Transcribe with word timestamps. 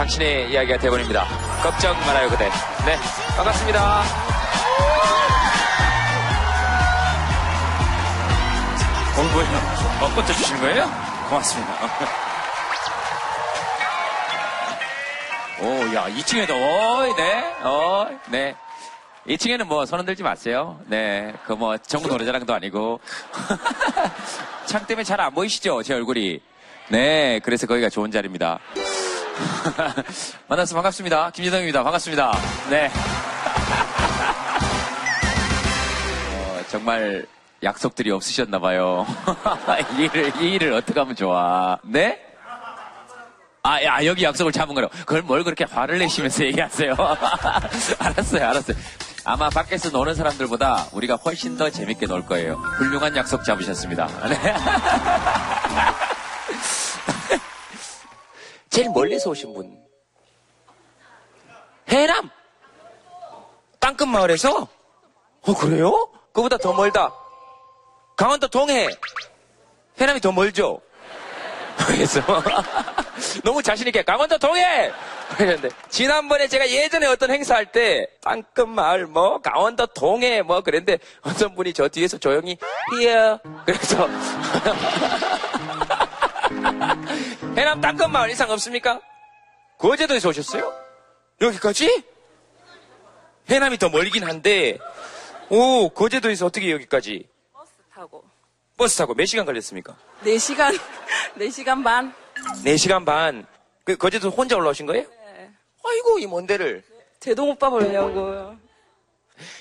당신의 0.00 0.50
이야기가 0.50 0.78
대본입니다. 0.78 1.26
걱정 1.62 1.94
말아요, 2.06 2.30
그대. 2.30 2.46
네, 2.86 2.96
반갑습니다. 3.36 4.00
어, 9.18 9.22
뭐예요? 9.34 9.58
어, 10.00 10.14
꽃도 10.14 10.26
주시는 10.32 10.60
거예요? 10.62 10.90
고맙습니다. 11.28 11.72
오, 15.60 15.94
야, 15.94 16.08
2층에도, 16.08 16.50
어, 16.52 17.14
네, 17.18 17.54
어, 17.62 18.06
네. 18.30 18.56
2층에는 19.28 19.64
뭐, 19.66 19.84
손 19.84 20.00
흔 20.00 20.06
들지 20.06 20.22
마세요. 20.22 20.80
네, 20.86 21.34
그 21.46 21.52
뭐, 21.52 21.76
전국 21.76 22.10
노래자랑도 22.10 22.54
아니고. 22.54 23.00
창 24.64 24.86
때문에 24.86 25.04
잘 25.04 25.20
안 25.20 25.34
보이시죠? 25.34 25.82
제 25.82 25.92
얼굴이. 25.92 26.40
네, 26.88 27.38
그래서 27.44 27.66
거기가 27.66 27.90
좋은 27.90 28.10
자리입니다. 28.10 28.58
만나서 30.48 30.74
반갑습니다. 30.74 31.30
김재동입니다. 31.30 31.82
반갑습니다. 31.82 32.32
네. 32.70 32.90
어, 36.36 36.62
정말 36.68 37.26
약속들이 37.62 38.10
없으셨나봐요. 38.10 39.06
이 39.98 40.02
일을, 40.02 40.32
이 40.40 40.54
일을 40.54 40.72
어떻게 40.72 40.98
하면 40.98 41.14
좋아. 41.14 41.78
네? 41.84 42.18
아, 43.62 43.82
야, 43.82 44.04
여기 44.06 44.24
약속을 44.24 44.52
잡은 44.52 44.74
거로. 44.74 44.88
그걸 44.88 45.20
뭘 45.22 45.44
그렇게 45.44 45.64
화를 45.64 45.98
내시면서 45.98 46.44
얘기하세요. 46.44 46.94
알았어요, 47.98 48.48
알았어요. 48.48 48.76
아마 49.24 49.50
밖에서 49.50 49.90
노는 49.90 50.14
사람들보다 50.14 50.86
우리가 50.92 51.16
훨씬 51.16 51.58
더 51.58 51.68
재밌게 51.68 52.06
놀 52.06 52.24
거예요. 52.24 52.54
훌륭한 52.54 53.14
약속 53.16 53.44
잡으셨습니다. 53.44 54.06
네. 54.28 54.54
제일 58.70 58.88
멀리서 58.90 59.30
오신 59.30 59.52
분. 59.52 59.76
해남! 61.88 62.30
땅끝 63.80 64.06
마을에서? 64.06 64.68
어, 65.42 65.54
그래요? 65.54 66.08
그보다 66.32 66.56
더 66.56 66.72
멀다. 66.72 67.12
강원도 68.16 68.46
동해. 68.46 68.88
해남이 70.00 70.20
더 70.20 70.30
멀죠? 70.30 70.80
그래서 71.78 72.20
너무 73.42 73.62
자신있게 73.62 74.04
강원도 74.04 74.38
동해! 74.38 74.92
그랬는데 75.36 75.70
지난번에 75.88 76.46
제가 76.46 76.68
예전에 76.68 77.06
어떤 77.06 77.30
행사할 77.30 77.72
때 77.72 78.06
땅끝 78.22 78.68
마을 78.68 79.06
뭐 79.06 79.40
강원도 79.40 79.86
동해 79.86 80.42
뭐 80.42 80.60
그랬는데 80.60 80.98
어떤 81.22 81.56
분이 81.56 81.72
저 81.72 81.88
뒤에서 81.88 82.18
조용히 82.18 82.56
here 82.92 83.38
그래서 83.64 84.08
해남 87.56 87.80
땅끝 87.80 88.08
마을 88.10 88.30
이상 88.30 88.50
없습니까? 88.50 89.00
거제도에서 89.78 90.28
오셨어요? 90.28 90.72
여기까지? 91.40 92.04
해남이 93.48 93.78
더 93.78 93.88
멀긴 93.88 94.24
한데 94.24 94.78
오 95.48 95.88
거제도에서 95.90 96.46
어떻게 96.46 96.70
여기까지 96.70 97.26
버스 97.52 97.70
타고 97.92 98.24
버스 98.76 98.96
타고 98.98 99.14
몇 99.14 99.26
시간 99.26 99.44
걸렸습니까? 99.46 99.96
4시간 100.24 100.78
4시간 101.36 101.82
반 101.84 102.14
4시간 102.64 103.04
반. 103.04 103.46
그 103.84 103.96
거제도 103.96 104.30
혼자 104.30 104.56
올라오신 104.56 104.86
거예요? 104.86 105.02
네. 105.08 105.50
아이고 105.84 106.18
이 106.20 106.26
먼 106.26 106.46
데를 106.46 106.82
제동 107.18 107.50
오빠 107.50 107.68
보려고요. 107.68 108.56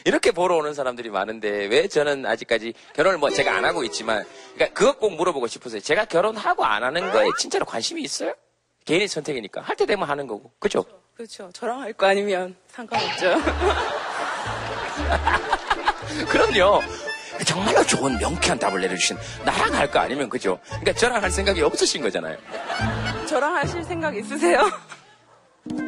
이렇게 0.06 0.32
보러 0.32 0.58
오는 0.58 0.74
사람들이 0.74 1.10
많은데 1.10 1.66
왜 1.68 1.88
저는 1.88 2.26
아직까지 2.26 2.74
결혼을 2.94 3.18
뭐 3.18 3.30
제가 3.30 3.56
안 3.56 3.64
하고 3.66 3.84
있지만 3.86 4.26
그러니까 4.60 4.78
그것 4.78 5.00
꼭 5.00 5.16
물어보고 5.16 5.48
싶어서요. 5.48 5.80
제가 5.80 6.04
결혼하고 6.04 6.66
안 6.66 6.84
하는 6.84 7.14
거에 7.14 7.30
진짜로 7.40 7.66
관심이 7.66 8.02
있어요? 8.02 8.34
개인의 8.84 9.08
선택이니까 9.08 9.62
할 9.62 9.78
때 9.78 9.86
되면 9.86 10.10
하는 10.10 10.28
거고 10.28 10.52
그죠? 10.60 10.84
그렇죠. 11.16 11.50
저랑 11.54 11.80
할 11.82 11.94
거 11.94 12.08
아니면 12.08 12.58
상관없죠. 12.68 13.36
그럼요. 16.28 16.82
정말로 17.46 17.86
좋은 17.86 18.18
명쾌한 18.18 18.60
답을 18.60 18.82
내려주신 18.82 19.18
나랑 19.46 19.74
할 19.76 19.90
거 19.90 20.00
아니면 20.00 20.28
그죠? 20.28 20.60
그러니까 20.68 20.92
저랑 20.94 21.24
할 21.24 21.32
생각이 21.32 21.62
없으신 21.62 22.02
거잖아요. 22.02 22.36
저랑 23.30 23.56
하실 23.56 23.82
생각 23.86 24.14
있으세요? 24.18 24.70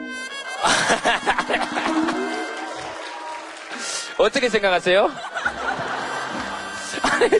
어떻게 4.17 4.49
생각하세요? 4.49 5.09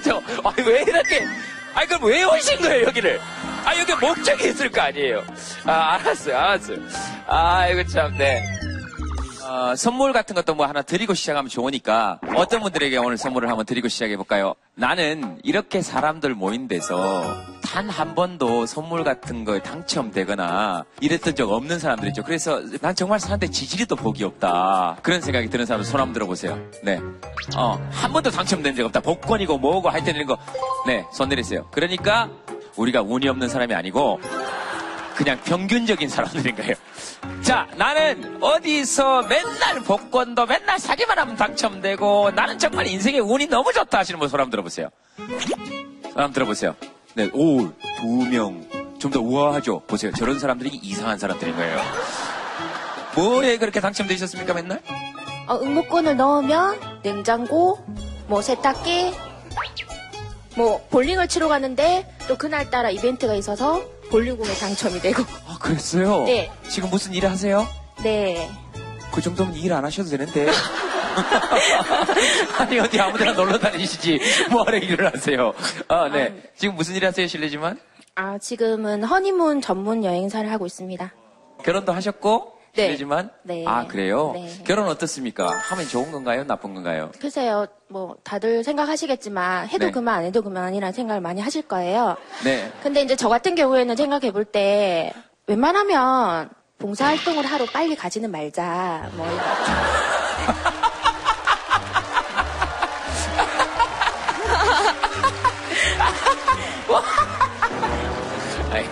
저, 0.04 0.22
아니, 0.44 0.68
왜 0.68 0.82
이렇게, 0.84 1.26
아니, 1.74 1.88
그럼 1.88 2.04
왜 2.06 2.24
오신 2.24 2.62
거예요, 2.62 2.88
여기를? 2.88 3.20
아, 3.66 3.78
여기 3.78 3.94
목적이 3.94 4.50
있을 4.50 4.70
거 4.70 4.82
아니에요? 4.82 5.24
아, 5.66 5.96
알았어요, 5.96 6.38
알았어요. 6.38 6.78
아, 7.28 7.68
이거 7.68 7.84
참, 7.86 8.18
네. 8.18 8.44
어, 9.52 9.76
선물 9.76 10.14
같은 10.14 10.34
것도 10.34 10.56
뭐 10.56 10.66
하나 10.66 10.82
드리고 10.82 11.14
시작하면 11.14 11.50
좋으니까 11.50 12.22
어떤 12.38 12.62
분들에게 12.62 12.96
오늘 12.98 13.18
선물을 13.18 13.50
한번 13.50 13.66
드리고 13.66 13.90
시작해 13.90 14.16
볼까요? 14.16 14.54
나는 14.76 15.40
이렇게 15.44 15.82
사람들 15.82 16.36
모인 16.36 16.70
데서 16.70 17.26
단 17.62 17.90
한 17.90 18.16
번도 18.16 18.66
선물 18.66 19.04
같은 19.04 19.44
거에 19.44 19.62
당첨되거나 19.62 20.86
이랬던 21.02 21.36
적 21.36 21.52
없는 21.52 21.80
사람들 21.80 22.08
있죠. 22.10 22.24
그래서 22.24 22.62
난 22.80 22.96
정말 22.96 23.20
사는데 23.20 23.48
또 23.90 23.96
복이 23.98 24.24
없다. 24.24 24.98
그런 25.02 25.20
생각이 25.20 25.50
드는 25.50 25.66
사람 25.66 25.84
손 25.84 26.00
한번 26.00 26.14
들어보세요. 26.14 26.58
네. 26.84 27.00
어, 27.58 27.78
한 27.92 28.14
번도 28.14 28.32
당첨된 28.32 28.76
적 28.76 28.86
없다. 28.86 29.02
복권이고 29.02 29.58
뭐고 29.58 29.90
할 29.90 30.04
때는 30.04 30.26
거. 30.26 30.38
네, 30.88 31.06
손 31.12 31.28
내리세요. 31.30 31.68
그러니까 31.72 32.30
우리가 32.78 33.02
운이 33.02 33.28
없는 33.28 33.50
사람이 33.50 33.74
아니고 33.74 34.20
그냥 35.16 35.40
평균적인 35.44 36.10
사람들인 36.10 36.56
거예요. 36.56 36.74
자, 37.42 37.68
나는 37.76 38.38
어디서 38.42 39.24
맨날 39.24 39.80
복권도 39.82 40.46
맨날 40.46 40.80
사기만 40.80 41.18
하면 41.20 41.36
당첨되고 41.36 42.32
나는 42.32 42.58
정말 42.58 42.88
인생에 42.88 43.20
운이 43.20 43.48
너무 43.48 43.72
좋다 43.74 44.00
하시는 44.00 44.20
분손 44.20 44.40
한번 44.40 44.52
들어보세요. 44.52 44.90
손 45.18 45.28
한번 46.16 46.34
들어보세요. 46.34 46.76
네, 47.14 47.30
오, 47.34 47.72
두 48.00 48.08
명. 48.30 48.66
좀 49.00 49.12
더 49.12 49.20
우아하죠? 49.20 49.80
보세요. 49.88 50.12
저런 50.16 50.38
사람들이 50.38 50.70
이상한 50.84 51.18
사람들인 51.18 51.56
거예요. 51.56 51.82
뭐에 53.16 53.58
그렇게 53.58 53.80
당첨되셨습니까, 53.80 54.54
맨날? 54.54 54.80
어, 55.48 55.56
응모권을 55.60 56.16
넣으면 56.18 56.80
냉장고, 57.02 57.84
뭐 58.28 58.42
세탁기, 58.44 59.12
뭐 60.56 60.86
볼링을 60.92 61.28
치러 61.28 61.48
가는데 61.48 62.08
또 62.28 62.38
그날따라 62.38 62.92
이벤트가 62.92 63.34
있어서 63.34 63.82
볼링공에 64.12 64.54
당첨이 64.56 65.00
되고 65.00 65.24
아, 65.48 65.58
그랬어요? 65.60 66.24
네. 66.26 66.52
지금 66.70 66.90
무슨 66.90 67.14
일 67.14 67.26
하세요? 67.28 67.66
네 68.04 68.50
그 69.12 69.22
정도면 69.22 69.54
일 69.56 69.74
안 69.74 69.84
하셔도 69.84 70.10
되는데. 70.10 70.48
아니, 72.58 72.80
어디 72.80 72.98
아무 72.98 73.18
데나 73.18 73.34
놀러 73.34 73.60
다니시지. 73.60 74.22
뭐하러 74.50 74.78
일을 74.78 75.14
하세요. 75.14 75.52
아, 75.90 76.08
네. 76.08 76.34
지금 76.56 76.76
무슨 76.76 76.96
일 76.96 77.06
하세요, 77.06 77.28
실례지만? 77.28 77.78
아, 78.16 78.38
지금은 78.38 79.04
허니문 79.04 79.60
전문 79.60 80.06
여행사를 80.06 80.50
하고 80.50 80.66
있습니다. 80.66 81.14
결혼도 81.62 81.92
하셨고, 81.92 82.54
네. 82.74 82.84
실례지만? 82.86 83.30
네. 83.44 83.66
아, 83.68 83.86
그래요? 83.88 84.32
네. 84.34 84.50
결혼 84.66 84.88
어떻습니까? 84.88 85.48
하면 85.48 85.88
좋은 85.88 86.12
건가요? 86.12 86.46
나쁜 86.46 86.74
건가요? 86.74 87.12
글쎄요, 87.20 87.66
뭐 87.90 88.16
다들 88.24 88.64
생각하시겠지만 88.64 89.68
해도 89.68 89.86
네. 89.88 89.92
그만 89.92 90.16
안 90.20 90.24
해도 90.24 90.42
그만이라는 90.42 90.94
생각을 90.94 91.22
많이 91.22 91.42
하실 91.42 91.64
거예요. 91.64 92.16
네. 92.44 92.72
근데 92.82 93.02
이제 93.02 93.16
저 93.16 93.28
같은 93.30 93.56
경우에는 93.56 93.96
생각해 93.96 94.32
볼 94.32 94.46
때 94.46 95.12
웬만하면 95.48 96.50
봉사활동을 96.78 97.46
하러 97.46 97.66
빨리 97.66 97.96
가지는 97.96 98.32
말자. 98.32 99.12
뭐 99.16 99.28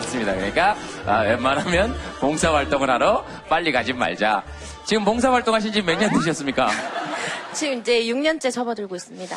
알겠습니다. 0.09 0.33
그러니까, 0.35 0.75
아, 1.05 1.21
웬만하면 1.21 1.95
봉사 2.19 2.53
활동을 2.53 2.89
하러 2.89 3.23
빨리 3.47 3.71
가지 3.71 3.93
말자. 3.93 4.43
지금 4.85 5.05
봉사 5.05 5.31
활동 5.31 5.53
하신 5.53 5.71
지 5.71 5.81
몇 5.81 5.97
년 5.99 6.09
되셨습니까? 6.11 6.69
지금 7.53 7.79
이제 7.79 8.03
6년째 8.03 8.51
접어들고 8.51 8.95
있습니다. 8.95 9.35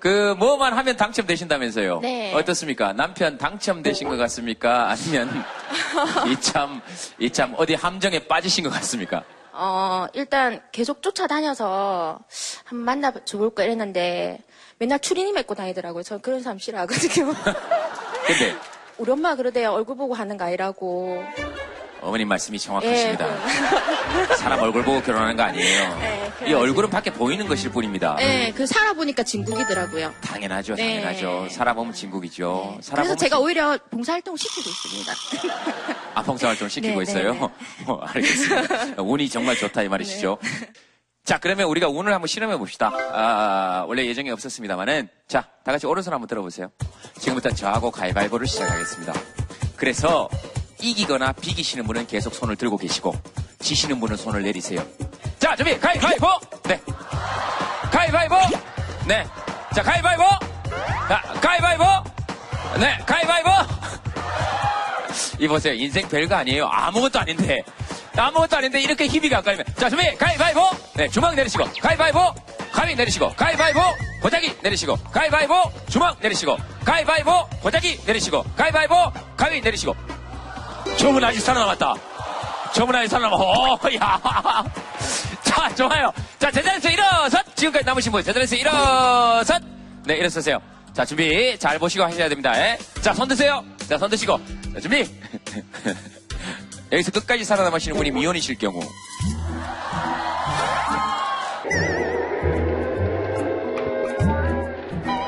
그, 0.00 0.34
뭐만 0.38 0.76
하면 0.76 0.96
당첨되신다면서요? 0.96 2.00
네. 2.00 2.34
어떻습니까? 2.34 2.92
남편 2.92 3.38
당첨되신 3.38 4.08
것 4.08 4.16
같습니까? 4.16 4.90
아니면, 4.90 5.44
이참, 6.28 6.80
이참, 7.20 7.54
어디 7.56 7.74
함정에 7.74 8.18
빠지신 8.26 8.64
것 8.64 8.70
같습니까? 8.70 9.22
어, 9.52 10.06
일단 10.14 10.60
계속 10.72 11.02
쫓아다녀서 11.02 12.18
한번 12.64 12.84
만나 12.84 13.12
줘볼까 13.24 13.64
이랬는데 13.64 14.40
맨날 14.78 14.98
추리닝 14.98 15.36
입고 15.38 15.54
다니더라고요. 15.54 16.02
저 16.02 16.18
그런 16.18 16.42
사람 16.42 16.58
싫어하거든요. 16.58 17.32
근데, 18.26 18.54
우리 18.98 19.10
엄마 19.10 19.34
그러대요. 19.34 19.70
얼굴 19.72 19.96
보고 19.96 20.14
하는 20.14 20.36
거 20.36 20.44
아니라고. 20.44 21.24
어머님 22.00 22.26
말씀이 22.28 22.58
정확하십니다. 22.58 23.28
예, 23.28 24.34
사람 24.34 24.60
얼굴 24.60 24.82
보고 24.82 25.00
결혼하는 25.02 25.36
거 25.36 25.44
아니에요. 25.44 25.98
네, 26.00 26.32
이 26.48 26.52
얼굴은 26.52 26.90
밖에 26.90 27.12
보이는 27.12 27.46
것일 27.46 27.70
뿐입니다. 27.70 28.16
네, 28.16 28.52
그 28.56 28.66
살아보니까 28.66 29.22
진국이더라고요. 29.22 30.12
당연하죠, 30.20 30.74
네. 30.74 31.00
당연하죠. 31.00 31.48
살아보면 31.48 31.92
진국이죠. 31.94 32.70
그래서 32.74 32.90
살아보면 32.90 33.16
제가 33.18 33.36
진- 33.36 33.44
오히려 33.44 33.78
봉사활동 33.90 34.36
시키고 34.36 34.68
있습니다. 34.68 35.12
아펑사 36.14 36.48
활동 36.48 36.68
시키고 36.68 36.96
네, 36.98 37.02
있어요. 37.04 37.34
네, 37.34 37.38
네. 37.38 37.48
어, 37.86 38.00
알겠습니다. 38.02 39.00
운이 39.02 39.28
정말 39.28 39.54
좋다 39.56 39.82
이 39.82 39.88
말이시죠. 39.88 40.38
자, 41.24 41.38
그러면 41.38 41.68
우리가 41.68 41.88
운을 41.88 42.12
한번 42.12 42.26
실험해 42.26 42.56
봅시다. 42.58 42.90
아, 43.12 43.84
원래 43.86 44.04
예정이 44.06 44.30
없었습니다만은 44.30 45.08
자, 45.28 45.42
다 45.64 45.70
같이 45.70 45.86
오른손 45.86 46.12
한번 46.12 46.26
들어보세요. 46.26 46.70
지금부터 47.18 47.50
저하고 47.50 47.90
가위바위보를 47.92 48.46
시작하겠습니다. 48.46 49.12
그래서 49.76 50.28
이기거나 50.80 51.32
비기시는 51.32 51.86
분은 51.86 52.08
계속 52.08 52.34
손을 52.34 52.56
들고 52.56 52.76
계시고 52.76 53.14
지시는 53.60 54.00
분은 54.00 54.16
손을 54.16 54.42
내리세요. 54.42 54.84
자, 55.38 55.54
준비 55.54 55.78
가위바위보. 55.78 56.26
네. 56.64 56.80
가위바위보. 57.92 58.36
네. 59.06 59.24
자, 59.74 59.82
가위바위보. 59.82 60.24
자, 61.08 61.22
가위바위보. 61.40 61.84
네, 62.80 62.98
가위바위보. 63.06 63.50
이보세요. 65.38 65.74
인생 65.74 66.08
별거 66.08 66.34
아니에요. 66.36 66.66
아무것도 66.66 67.18
아닌데. 67.20 67.62
아무것도 68.16 68.56
아닌데 68.56 68.80
이렇게 68.80 69.06
힘이 69.06 69.28
가까이면. 69.28 69.64
자, 69.76 69.88
준비. 69.88 70.14
가위바위보. 70.16 70.70
네, 70.94 71.08
주먹 71.08 71.34
내리시고. 71.34 71.64
가위바위보. 71.80 72.34
가위 72.72 72.94
내리시고. 72.94 73.32
가위바위보. 73.34 73.80
고자기 74.22 74.54
내리시고. 74.62 74.96
가위바위보. 75.10 75.72
주먹 75.88 76.16
내리시고. 76.20 76.56
가위바위보. 76.84 77.48
고자기 77.62 77.98
내리시고. 78.06 78.42
가위바위보. 78.56 79.12
가위 79.36 79.60
내리시고. 79.60 79.94
저분 80.98 81.24
아직 81.24 81.40
살아남았다. 81.40 81.94
저분 82.74 82.94
아직 82.96 83.08
살아남아. 83.08 83.36
오, 83.36 83.78
야. 84.00 84.20
자, 85.44 85.74
좋아요. 85.74 86.12
자, 86.38 86.50
제자리에서 86.50 86.90
일어서. 86.90 87.38
지금까지 87.54 87.84
남으신 87.84 88.12
분, 88.12 88.22
제자리에서 88.22 88.56
일어서. 88.56 89.58
네, 90.04 90.14
일어서세요. 90.16 90.60
자, 90.92 91.04
준비. 91.04 91.56
잘 91.58 91.78
보시고 91.78 92.04
하셔야 92.04 92.28
됩니다. 92.28 92.52
예? 92.56 92.78
자, 93.00 93.14
손 93.14 93.28
드세요. 93.28 93.64
자, 93.92 93.98
손 93.98 94.08
드시고. 94.08 94.40
자, 94.72 94.80
준비. 94.80 95.06
여기서 96.90 97.10
끝까지 97.10 97.44
살아남으시는 97.44 97.94
분이 97.94 98.10
미혼이실 98.10 98.56
경우. 98.56 98.80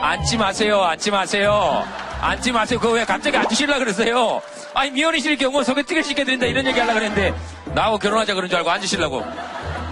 앉지 0.00 0.38
마세요. 0.38 0.82
앉지 0.82 1.10
마세요. 1.10 1.84
앉지 2.22 2.52
마세요. 2.52 2.80
그거 2.80 2.94
왜 2.94 3.04
갑자기 3.04 3.36
앉으시려고 3.36 3.80
그러세요? 3.80 4.40
아니, 4.72 4.90
미혼이실 4.92 5.36
경우 5.36 5.62
소개팅을 5.62 6.02
시켜드린다 6.02 6.46
이런 6.46 6.66
얘기 6.66 6.80
하려고 6.80 7.00
그랬는데 7.00 7.34
나하고 7.74 7.98
결혼하자 7.98 8.32
그런 8.32 8.48
줄 8.48 8.56
알고 8.56 8.70
앉으시려고. 8.70 9.26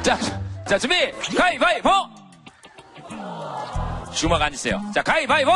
자, 0.02 0.18
자, 0.66 0.78
준비! 0.78 1.12
가위바위보! 1.36 1.90
주먹 4.14 4.40
앉으세요. 4.40 4.80
자, 4.94 5.02
가위바위보! 5.02 5.52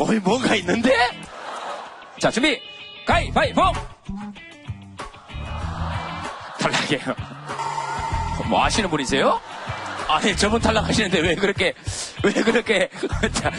어이, 0.00 0.18
뭔가 0.18 0.54
있는데? 0.56 0.90
자, 2.18 2.30
준비! 2.30 2.60
가위바위보! 3.06 3.60
탈락이에요. 6.58 7.14
뭐 8.48 8.64
하시는 8.64 8.88
분이세요? 8.88 9.40
아니, 10.08 10.36
저분 10.36 10.60
탈락하시는데 10.60 11.20
왜 11.20 11.34
그렇게, 11.34 11.74
왜 12.24 12.32
그렇게, 12.32 12.88
자, 13.32 13.50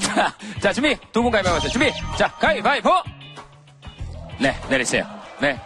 자, 0.00 0.34
자, 0.60 0.72
준비! 0.72 0.96
두 1.12 1.22
분 1.22 1.30
가위바위보 1.32 1.56
하세요. 1.56 1.70
준비! 1.70 1.92
자, 2.16 2.28
가위바위보! 2.32 2.90
네, 4.38 4.56
내리세요. 4.68 5.06
네. 5.40 5.58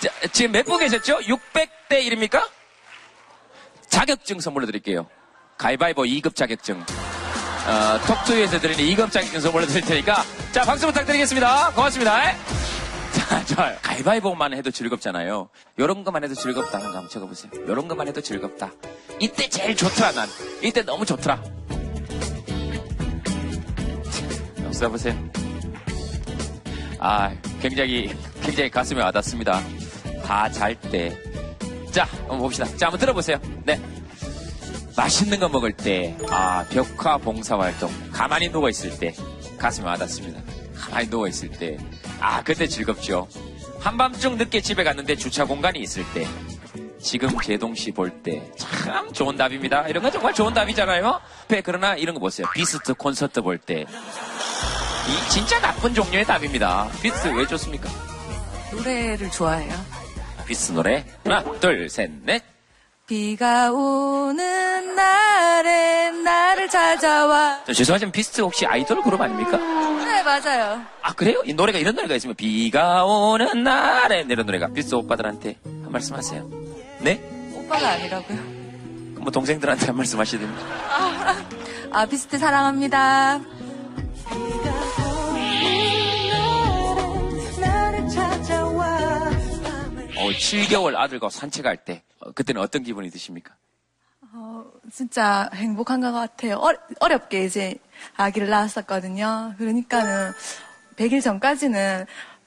자, 0.00 0.08
지금 0.32 0.52
몇 0.52 0.64
분 0.64 0.78
계셨죠? 0.78 1.18
600대 1.20 1.68
1입니까? 1.90 2.48
자격증 3.88 4.40
선물로 4.40 4.66
드릴게요. 4.66 5.06
가위바위보 5.58 6.02
2급 6.04 6.34
자격증. 6.34 6.82
어, 7.66 7.98
톡투에서 8.06 8.58
드리는 8.60 8.84
2급 8.96 9.10
자격증 9.12 9.40
선물로 9.40 9.66
드릴 9.66 9.82
테니까. 9.82 10.24
자, 10.52 10.62
박수 10.64 10.86
부탁드리겠습니다. 10.86 11.70
고맙습니다. 11.74 12.32
자, 13.12 13.44
좋아요. 13.44 13.76
가위바위보만 13.82 14.54
해도 14.54 14.70
즐겁잖아요. 14.70 15.48
요런 15.78 16.02
것만 16.04 16.24
해도 16.24 16.34
즐겁다. 16.34 16.78
한번 16.78 17.08
적어보세요. 17.08 17.52
요런 17.68 17.86
것만 17.88 18.08
해도 18.08 18.20
즐겁다. 18.20 18.70
이때 19.20 19.48
제일 19.48 19.76
좋더라, 19.76 20.12
난. 20.12 20.28
이때 20.62 20.82
너무 20.82 21.06
좋더라. 21.06 21.40
자, 24.56 24.72
써보세요. 24.72 25.14
아, 26.98 27.32
굉장히, 27.60 28.14
굉장히 28.42 28.70
가슴에 28.70 29.02
와닿습니다. 29.02 29.60
다 30.24 30.48
잘 30.50 30.74
때. 30.74 31.16
자, 31.90 32.04
한번 32.20 32.38
봅시다. 32.38 32.64
자, 32.76 32.86
한번 32.86 32.98
들어보세요. 32.98 33.38
네. 33.64 33.80
맛있는 34.96 35.40
거 35.40 35.48
먹을 35.48 35.72
때, 35.72 36.16
아, 36.30 36.64
벽화 36.70 37.16
봉사활동, 37.18 37.90
가만히 38.12 38.48
누워있을 38.48 38.98
때, 38.98 39.14
가슴에 39.58 39.86
와닿습니다. 39.86 40.40
가만히 40.76 41.08
누워있을 41.08 41.50
때, 41.50 41.78
아, 42.20 42.42
그때 42.42 42.66
즐겁죠. 42.66 43.26
한밤중 43.80 44.36
늦게 44.36 44.60
집에 44.60 44.84
갔는데 44.84 45.16
주차 45.16 45.44
공간이 45.44 45.80
있을 45.80 46.04
때, 46.12 46.26
지금 47.00 47.30
제동 47.40 47.74
씨 47.74 47.90
볼 47.90 48.10
때, 48.22 48.42
참 48.56 49.12
좋은 49.12 49.36
답입니다. 49.36 49.88
이런 49.88 50.02
거 50.04 50.10
정말 50.10 50.34
좋은 50.34 50.52
답이잖아요? 50.54 51.20
네, 51.48 51.60
그러나 51.64 51.94
이런 51.96 52.14
거 52.14 52.20
보세요. 52.20 52.46
비스트 52.54 52.94
콘서트 52.94 53.40
볼 53.42 53.58
때. 53.58 53.80
이 55.08 55.30
진짜 55.30 55.58
나쁜 55.60 55.92
종류의 55.94 56.24
답입니다. 56.24 56.88
비스트 57.02 57.28
왜 57.28 57.44
좋습니까? 57.46 57.88
노래를 58.70 59.30
좋아해요. 59.30 59.74
비스트 60.46 60.72
노래. 60.72 61.04
하나, 61.24 61.42
둘, 61.58 61.88
셋, 61.88 62.10
넷. 62.24 62.44
비가 63.12 63.70
오는 63.70 64.94
날에 64.94 66.10
나를 66.12 66.66
찾아와. 66.70 67.62
저 67.66 67.74
죄송하지만 67.74 68.10
비스트 68.10 68.40
혹시 68.40 68.64
아이돌 68.64 69.02
그룹 69.02 69.20
아닙니까? 69.20 69.58
네, 69.58 70.22
맞아요. 70.22 70.80
아 71.02 71.12
그래요? 71.12 71.42
이 71.44 71.52
노래가 71.52 71.78
이런 71.78 71.94
노래가 71.94 72.14
있으면 72.14 72.34
비가 72.34 73.04
오는 73.04 73.64
날에 73.64 74.24
이런 74.26 74.46
노래가 74.46 74.68
비스트 74.68 74.94
오빠들한테 74.94 75.58
한 75.62 75.92
말씀 75.92 76.16
하세요. 76.16 76.48
네? 77.00 77.22
오빠가 77.54 77.90
아니라고요. 77.90 78.38
그럼 78.38 79.16
뭐 79.20 79.30
동생들한테 79.30 79.84
한 79.88 79.94
말씀 79.94 80.18
하셔야 80.18 80.40
됩니다. 80.40 80.62
아, 81.90 82.06
비스트 82.06 82.38
사랑합니다. 82.38 83.42
어, 90.16 90.28
7개월 90.30 90.96
아들과 90.96 91.28
산책할 91.28 91.76
때 91.84 92.02
어, 92.04 92.11
그때는 92.34 92.60
어떤 92.60 92.82
기분이 92.82 93.10
드십니까? 93.10 93.54
어, 94.34 94.64
진짜 94.90 95.50
행복한 95.54 96.00
것 96.00 96.12
같아요. 96.12 96.56
어, 96.56 96.72
어렵게 97.00 97.44
이제 97.44 97.74
아기를 98.16 98.48
낳았었거든요. 98.48 99.54
그러니까는 99.58 100.32
100일 100.96 101.22
전까지는 101.22 102.06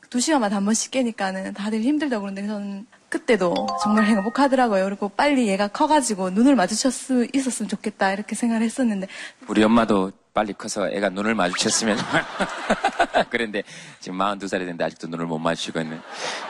2시간마다 0.10 0.52
한 0.52 0.66
번씩 0.66 0.92
깨니까는 0.92 1.54
다들 1.54 1.82
힘들다고 1.82 2.22
그러는데 2.22 2.48
저는 2.48 2.88
그때도 3.10 3.54
정말 3.84 4.06
행복하더라고요. 4.06 4.84
그리고 4.86 5.10
빨리 5.10 5.48
얘가 5.48 5.68
커가지고 5.68 6.32
눈을 6.32 6.56
마주칠 6.56 6.92
수 6.92 7.28
있었으면 7.34 7.70
좋겠다 7.70 8.12
이렇게 8.12 8.36
생각을 8.36 8.64
했었는데 8.64 9.08
우리 9.48 9.64
엄마도 9.64 10.12
빨리 10.34 10.52
커서 10.52 10.90
애가 10.90 11.10
눈을 11.10 11.34
마주쳤으면 11.34 11.98
그랬는데 13.30 13.64
지금 14.02 14.18
42살이 14.18 14.60
됐는데 14.60 14.84
아직도 14.84 15.08
눈을 15.08 15.26
못 15.28 15.40
마주치고 15.40 15.80
있는 15.80 16.02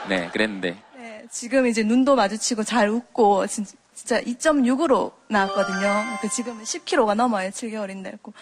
네 0.08 0.28
그랬는데 0.32 0.70
네, 0.70 0.82
지금 1.30 1.66
이제 1.66 1.82
눈도 1.82 2.14
마주치고 2.16 2.64
잘 2.64 2.88
웃고 2.88 3.46
진, 3.46 3.64
진짜 3.94 4.20
2.6으로 4.20 5.12
나왔거든요. 5.28 6.18
그 6.20 6.28
지금은 6.28 6.64
10kg가 6.64 7.14
넘어요. 7.14 7.50
7개월인데 7.50 8.20
고 8.22 8.32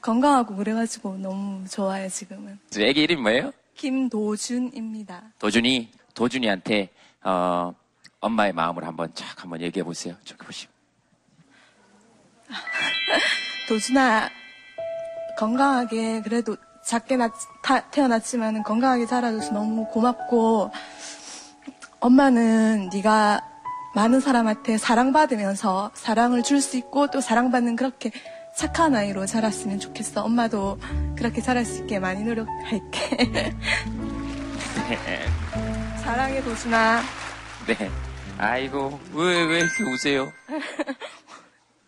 건강하고 0.00 0.56
그래가지고 0.56 1.18
너무 1.18 1.66
좋아요. 1.68 2.08
지금은 2.08 2.58
애기 2.76 3.02
이름이 3.02 3.20
뭐예요? 3.22 3.52
김도준입니다. 3.76 5.22
도준이 5.38 5.90
도준이한테 6.14 6.90
어, 7.22 7.74
엄마의 8.20 8.52
마음을 8.52 8.84
한번 8.86 9.12
쫙 9.14 9.42
한번 9.42 9.60
얘기해 9.60 9.84
보세요. 9.84 10.16
저기 10.24 10.44
보시고 10.44 10.72
도준아 13.68 14.28
건강하게 15.38 16.22
그래도 16.22 16.56
작게 16.84 17.16
낳, 17.16 17.30
타- 17.62 17.88
태어났지만 17.90 18.62
건강하게 18.64 19.06
자라줘서 19.06 19.52
너무 19.52 19.86
고맙고 19.88 20.70
엄마는 22.02 22.90
네가 22.92 23.40
많은 23.94 24.18
사람한테 24.20 24.76
사랑받으면서 24.76 25.92
사랑을 25.94 26.42
줄 26.42 26.60
수 26.60 26.76
있고 26.76 27.06
또 27.08 27.20
사랑받는 27.20 27.76
그렇게 27.76 28.10
착한 28.56 28.94
아이로 28.94 29.24
자랐으면 29.26 29.78
좋겠어. 29.78 30.22
엄마도 30.24 30.78
그렇게 31.16 31.40
자랄 31.40 31.64
수 31.64 31.82
있게 31.82 31.98
많이 32.00 32.24
노력할게. 32.24 33.54
사랑해 36.02 36.42
도준아. 36.42 37.02
네. 37.66 37.90
아이고, 38.38 38.98
왜, 39.14 39.44
왜 39.44 39.58
이렇게 39.60 39.84
우세요? 39.84 40.26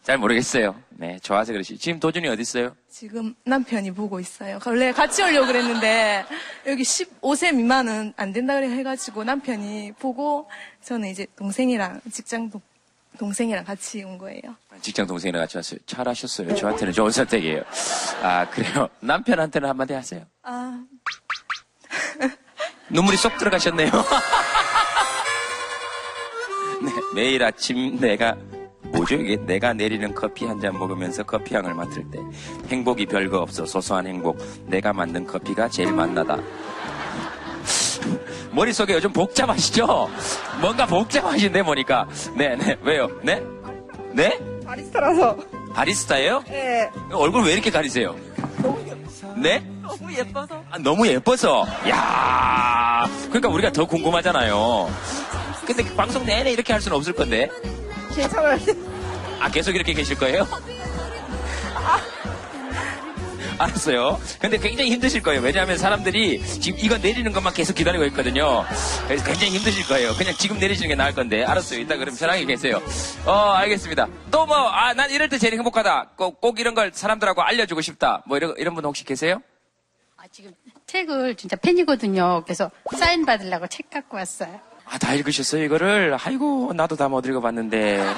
잘 0.04 0.16
모르겠어요. 0.18 0.76
네, 0.90 1.18
좋아서 1.23 1.52
그러시. 1.52 1.76
지금 1.76 1.99
도준이 1.99 2.28
어디 2.28 2.42
있어요? 2.42 2.76
지금 2.94 3.34
남편이 3.44 3.90
보고 3.90 4.20
있어요. 4.20 4.60
원래 4.64 4.92
같이 4.92 5.20
오려고 5.20 5.48
그랬는데 5.48 6.24
여기 6.68 6.84
15세 6.84 7.52
미만은 7.52 8.12
안 8.16 8.32
된다 8.32 8.54
그래 8.54 8.70
해가지고 8.70 9.24
남편이 9.24 9.94
보고 9.98 10.48
저는 10.80 11.08
이제 11.08 11.26
동생이랑 11.34 12.02
직장 12.12 12.48
동, 12.50 12.60
동생이랑 13.18 13.64
같이 13.64 14.04
온 14.04 14.16
거예요. 14.16 14.40
직장 14.80 15.08
동생이랑 15.08 15.42
같이 15.42 15.56
왔어요. 15.56 15.80
잘하셨어요. 15.86 16.54
저한테는 16.54 16.92
좋은 16.92 17.10
선택이에요. 17.10 17.64
아, 18.22 18.48
그래요. 18.48 18.88
남편한테는 19.00 19.68
한마디 19.68 19.92
하세요. 19.92 20.24
아, 20.44 20.80
눈물이 22.90 23.16
쏙 23.16 23.36
들어가셨네요. 23.38 23.90
네, 26.80 26.92
매일 27.16 27.42
아침 27.42 27.98
내가 27.98 28.36
뭐죠 28.94 29.16
이게 29.16 29.36
내가 29.36 29.72
내리는 29.72 30.14
커피 30.14 30.46
한 30.46 30.60
잔 30.60 30.78
먹으면서 30.78 31.22
커피 31.24 31.54
향을 31.54 31.74
맡을 31.74 32.04
때 32.10 32.18
행복이 32.68 33.06
별거 33.06 33.38
없어 33.40 33.66
소소한 33.66 34.06
행복 34.06 34.38
내가 34.66 34.92
만든 34.92 35.26
커피가 35.26 35.68
제일 35.68 35.92
맛나다. 35.92 36.38
머릿속에 38.52 38.94
요즘 38.94 39.12
복잡하시죠? 39.12 40.08
뭔가 40.60 40.86
복잡하신데 40.86 41.62
보니까 41.64 42.06
네네 42.36 42.78
왜요? 42.82 43.08
네? 43.22 43.42
네? 44.12 44.38
바리스타라서. 44.64 45.36
바리스타예요? 45.74 46.44
네. 46.46 46.88
얼굴 47.12 47.44
왜 47.44 47.52
이렇게 47.54 47.70
가리세요? 47.70 48.14
네? 49.36 49.58
너무 49.82 50.12
예뻐서. 50.16 50.62
아, 50.70 50.78
너무 50.78 51.06
예뻐서. 51.08 51.66
야 51.88 53.06
그러니까 53.28 53.48
우리가 53.48 53.72
더 53.72 53.84
궁금하잖아요. 53.84 54.88
근데 55.66 55.94
방송 55.96 56.24
내내 56.24 56.52
이렇게 56.52 56.72
할 56.72 56.80
수는 56.80 56.96
없을 56.96 57.12
건데. 57.12 57.50
괜찮아요. 58.14 58.59
아, 59.40 59.50
계속 59.50 59.75
이렇게 59.75 59.92
계실 59.92 60.16
거예요? 60.18 60.47
알았어요. 63.56 64.21
근데 64.40 64.59
굉장히 64.59 64.90
힘드실 64.90 65.23
거예요. 65.23 65.40
왜냐하면 65.40 65.78
사람들이 65.78 66.42
지금 66.42 66.78
이거 66.80 66.99
내리는 66.99 67.30
것만 67.33 67.52
계속 67.54 67.75
기다리고 67.75 68.04
있거든요. 68.06 68.64
그래서 69.06 69.25
굉장히 69.25 69.56
힘드실 69.56 69.87
거예요. 69.87 70.12
그냥 70.14 70.35
지금 70.37 70.59
내리시는 70.59 70.88
게 70.88 70.94
나을 70.97 71.14
건데. 71.14 71.44
알았어요. 71.44 71.78
이따 71.80 71.97
그럼 71.97 72.16
편하게 72.16 72.44
계세요. 72.47 72.83
어, 73.25 73.33
알겠습니다. 73.52 74.09
또 74.30 74.44
뭐, 74.47 74.56
아, 74.56 74.92
난 74.94 75.11
이럴 75.11 75.28
때 75.28 75.38
제일 75.38 75.54
행복하다. 75.54 76.11
꼭, 76.16 76.40
꼭 76.40 76.59
이런 76.59 76.75
걸 76.75 76.90
사람들하고 76.92 77.42
알려주고 77.42 77.80
싶다. 77.80 78.23
뭐 78.26 78.37
이런, 78.37 78.54
이런 78.59 78.75
분 78.75 78.85
혹시 78.85 79.04
계세요? 79.04 79.40
아, 80.16 80.25
지금 80.33 80.52
책을 80.87 81.37
진짜 81.37 81.54
팬이거든요. 81.56 82.42
그래서 82.44 82.71
사인 82.99 83.25
받으려고 83.25 83.68
책 83.68 83.88
갖고 83.90 84.16
왔어요. 84.16 84.59
아, 84.94 84.98
다 84.98 85.12
읽으셨어요, 85.12 85.64
이거를? 85.64 86.16
아이고, 86.24 86.72
나도 86.72 86.94
다 86.94 87.08
못 87.08 87.26
읽어봤는데. 87.26 87.98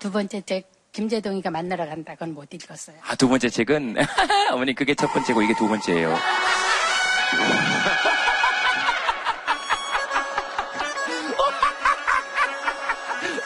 두 0.00 0.10
번째 0.10 0.42
책 0.44 0.68
김재동이가 0.90 1.48
만나러 1.50 1.86
간다. 1.86 2.14
그건 2.14 2.34
못 2.34 2.52
읽었어요. 2.52 2.96
아, 3.06 3.14
두 3.14 3.28
번째 3.28 3.48
책은, 3.48 3.94
어머니, 4.50 4.74
그게 4.74 4.96
첫 4.96 5.12
번째고, 5.12 5.42
이게 5.42 5.54
두 5.54 5.68
번째예요. 5.68 6.10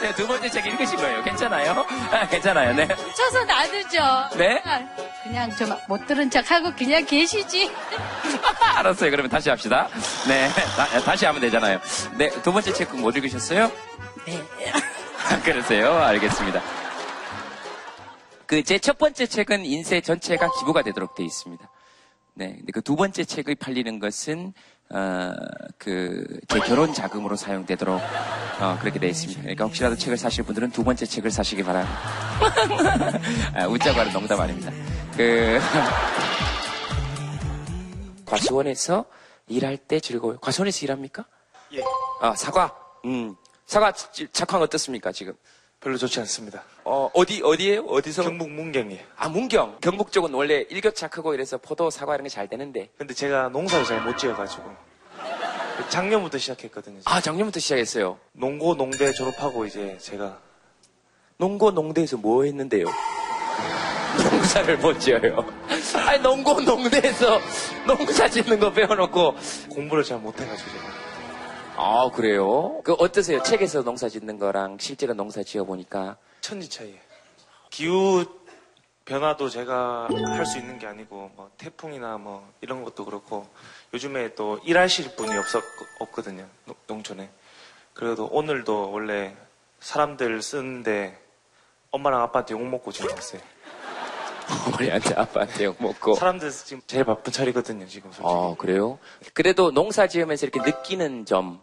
네, 0.06 0.14
두 0.14 0.25
번째 0.25 0.48
책 0.48 0.64
읽으신 0.66 0.96
거예요. 0.98 1.20
괜찮아요? 1.25 1.84
아, 2.12 2.28
괜찮아요, 2.28 2.72
네. 2.75 2.86
쳐서 2.86 3.44
놔두죠. 3.44 4.38
네? 4.38 4.62
그냥 5.25 5.52
좀 5.56 5.76
못 5.88 6.06
들은 6.06 6.30
척하고 6.30 6.72
그냥 6.76 7.04
계시지. 7.04 7.72
알았어요. 8.76 9.10
그러면 9.10 9.28
다시 9.28 9.50
합시다. 9.50 9.88
네, 10.28 10.48
다, 11.04 11.16
시 11.16 11.25
하면 11.26 11.40
되잖아요. 11.40 11.80
네, 12.16 12.30
두 12.42 12.52
번째 12.52 12.72
책은 12.72 13.00
못 13.00 13.16
읽으셨어요? 13.16 13.70
네. 14.26 14.44
아, 15.28 15.40
그러세요? 15.42 15.92
알겠습니다. 15.98 16.62
그 18.46 18.62
제 18.62 18.78
첫 18.78 18.96
번째 18.98 19.26
책은 19.26 19.64
인쇄 19.64 20.00
전체가 20.00 20.48
기부가 20.60 20.82
되도록 20.82 21.16
되어 21.16 21.26
있습니다. 21.26 21.68
네, 22.34 22.54
근데 22.58 22.70
그 22.72 22.80
두 22.80 22.94
번째 22.94 23.25
책이 23.25 23.56
팔리는 23.56 23.98
것은 23.98 24.52
어, 24.90 25.33
그 25.78 26.25
제 26.49 26.61
결혼 26.61 26.95
자금으로 26.95 27.37
사용되도록 27.37 28.00
어, 28.61 28.78
그렇게 28.81 28.99
되어 28.99 29.11
있습니다. 29.11 29.43
그러니까 29.43 29.64
혹시라도 29.64 29.97
책을 29.97 30.16
사실 30.16 30.45
분들은 30.45 30.71
두 30.71 30.83
번째 30.85 31.05
책을 31.05 31.31
사시기 31.31 31.62
바랍니다. 31.62 31.99
아, 33.55 33.66
웃자고 33.66 34.00
하는 34.00 34.12
농담 34.12 34.40
아닙니다. 34.40 34.71
그 35.16 35.59
과수원에서 38.25 39.05
일할 39.49 39.76
때 39.76 40.00
즐거워요. 40.00 40.38
과수원에서 40.38 40.85
일합니까? 40.85 41.25
예, 41.75 41.83
아 42.21 42.35
사과. 42.35 42.75
음 43.05 43.37
사과 43.66 43.93
지- 43.93 44.26
작황 44.33 44.62
어떻습니까 44.62 45.12
지금? 45.12 45.35
별로 45.80 45.97
좋지 45.99 46.18
않습니다. 46.21 46.62
어, 46.85 47.11
어디, 47.14 47.42
어디에요? 47.45 47.83
어디서? 47.83 48.23
경북 48.23 48.50
문경이에요. 48.50 49.02
아, 49.16 49.28
문경. 49.28 49.78
경북 49.80 50.11
쪽은 50.11 50.33
원래 50.35 50.64
일교차 50.68 51.09
크고 51.09 51.35
이래서 51.35 51.59
포도, 51.59 51.90
사과 51.90 52.14
이런 52.14 52.25
게 52.25 52.28
잘 52.30 52.49
되는데. 52.49 52.88
근데 52.99 53.14
제가 53.14 53.49
농사를 53.50 53.85
잘 53.85 54.02
못 54.02 54.16
지어가지고 54.18 54.64
작년부터 55.90 56.38
시작했거든요. 56.38 57.00
아, 57.04 57.21
작년부터 57.21 57.61
시작했어요. 57.61 58.18
농고 58.33 58.75
농대 58.76 59.12
졸업하고 59.12 59.66
이제 59.66 59.97
제가 60.00 60.38
농고, 61.38 61.71
농대에서 61.71 62.16
뭐 62.16 62.45
했는데요? 62.45 62.87
농사를 64.30 64.78
못 64.78 64.99
지어요. 64.99 65.45
아니, 66.06 66.18
농고, 66.23 66.62
농대에서 66.62 67.38
농사 67.87 68.28
짓는 68.28 68.59
거 68.59 68.73
배워놓고. 68.73 69.35
공부를 69.71 70.02
잘 70.02 70.18
못해가지고 70.18 70.71
제가 70.71 71.05
아, 71.76 72.11
그래요? 72.14 72.80
그 72.85 72.92
어떠세요? 72.95 73.42
책에서 73.42 73.83
농사 73.83 74.09
짓는 74.09 74.38
거랑 74.38 74.78
실제로 74.80 75.14
농사 75.14 75.42
지어 75.42 75.64
보니까. 75.64 76.16
천지 76.40 76.68
차이예요. 76.71 76.99
기후 77.71 78.25
변화도 79.04 79.49
제가 79.49 80.09
할 80.11 80.47
수 80.47 80.59
있는 80.59 80.78
게 80.78 80.87
아니고 80.87 81.30
뭐 81.37 81.50
태풍이나 81.59 82.18
뭐 82.18 82.49
이런 82.61 82.83
것도 82.83 83.04
그렇고 83.04 83.47
요즘에 83.92 84.35
또 84.35 84.59
일하실 84.64 85.14
분이 85.16 85.37
없었 85.37 85.62
없거든요 86.00 86.47
농- 86.64 86.76
농촌에. 86.87 87.28
그래도 87.95 88.26
오늘도 88.26 88.90
원래 88.90 89.37
사람들 89.80 90.42
쓰는데 90.42 91.18
엄마랑 91.90 92.23
아빠한테 92.23 92.54
욕 92.54 92.62
먹고 92.66 92.90
지금 92.92 93.11
왔어요. 93.11 93.40
어머니한테 94.66 95.14
아빠한테 95.14 95.64
욕 95.64 95.76
먹고. 95.83 96.14
사람들 96.14 96.50
지금 96.50 96.83
제일 96.87 97.04
바쁜 97.04 97.33
차리거든요 97.33 97.87
지금 97.87 98.11
솔직히. 98.12 98.28
아, 98.28 98.54
그래요? 98.59 98.99
그래도 99.35 99.71
농사 99.71 100.06
지으면서 100.06 100.47
이렇게 100.47 100.61
느끼는 100.68 101.26
점. 101.26 101.62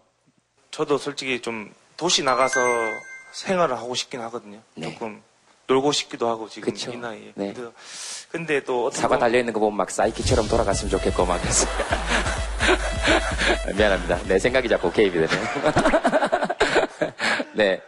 저도 0.74 0.98
솔직히 0.98 1.40
좀 1.40 1.72
도시 1.98 2.24
나가서 2.24 2.60
생활을 3.32 3.78
하고 3.78 3.94
싶긴 3.94 4.22
하거든요. 4.22 4.60
네. 4.74 4.92
조금 4.92 5.22
놀고 5.68 5.92
싶기도 5.92 6.28
하고 6.28 6.50
지금 6.50 6.74
그쵸. 6.74 6.92
이 6.92 6.98
나이에. 6.98 7.32
네. 7.36 7.54
근데, 7.54 7.72
근데 8.32 8.64
또 8.64 8.90
사과 8.90 9.10
보면 9.10 9.20
달려 9.20 9.38
있는 9.38 9.54
거 9.54 9.60
보면 9.60 9.78
막 9.78 9.92
사이키처럼 9.92 10.48
돌아갔으면 10.48 10.90
좋겠고 10.90 11.28
막 11.28 11.40
그래서 11.40 11.68
미안합니다. 13.78 14.24
내 14.24 14.40
생각이 14.40 14.68
자꾸 14.68 14.92
개입이 14.92 15.28
되네요. 15.28 15.48
네. 17.54 17.80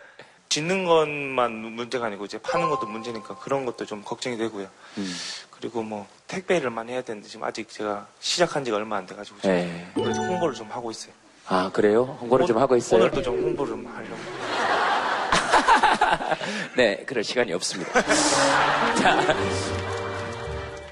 짓는 0.50 0.86
것만 0.86 1.54
문제가 1.54 2.06
아니고 2.06 2.26
이제 2.26 2.38
파는 2.38 2.70
것도 2.70 2.86
문제니까 2.86 3.40
그런 3.40 3.66
것도 3.66 3.88
좀 3.88 4.04
걱정이 4.04 4.38
되고요. 4.38 4.68
음. 5.00 5.16
그리고 5.50 5.82
뭐 5.82 6.08
택배를 6.28 6.70
많이 6.70 6.92
해야 6.92 7.02
되는데 7.02 7.28
지금 7.28 7.46
아직 7.46 7.68
제가 7.68 8.06
시작한 8.20 8.64
지가 8.64 8.78
얼마 8.78 8.98
안 8.98 9.08
돼가지고 9.08 9.38
지금 9.42 9.56
네. 9.56 9.92
그래서 9.96 10.22
홍보를 10.22 10.54
좀 10.54 10.70
하고 10.70 10.92
있어요. 10.92 11.25
아 11.48 11.70
그래요? 11.72 12.04
홍보를 12.22 12.46
좀 12.48 12.58
하고 12.58 12.76
있어요. 12.76 13.02
오늘도 13.02 13.22
좀 13.22 13.38
홍보를 13.40 13.74
좀 13.74 13.86
하려고. 13.86 14.16
네, 16.76 17.04
그럴 17.06 17.24
시간이 17.24 17.54
없습니다. 17.54 18.02
자, 18.96 19.36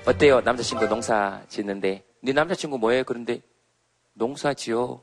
어때요? 0.05 0.41
남자친구 0.41 0.87
농사 0.87 1.41
짓는데 1.49 2.03
네 2.21 2.33
남자친구 2.33 2.77
뭐해? 2.77 3.01
그런데 3.03 3.41
농사 4.13 4.53
지어. 4.53 5.01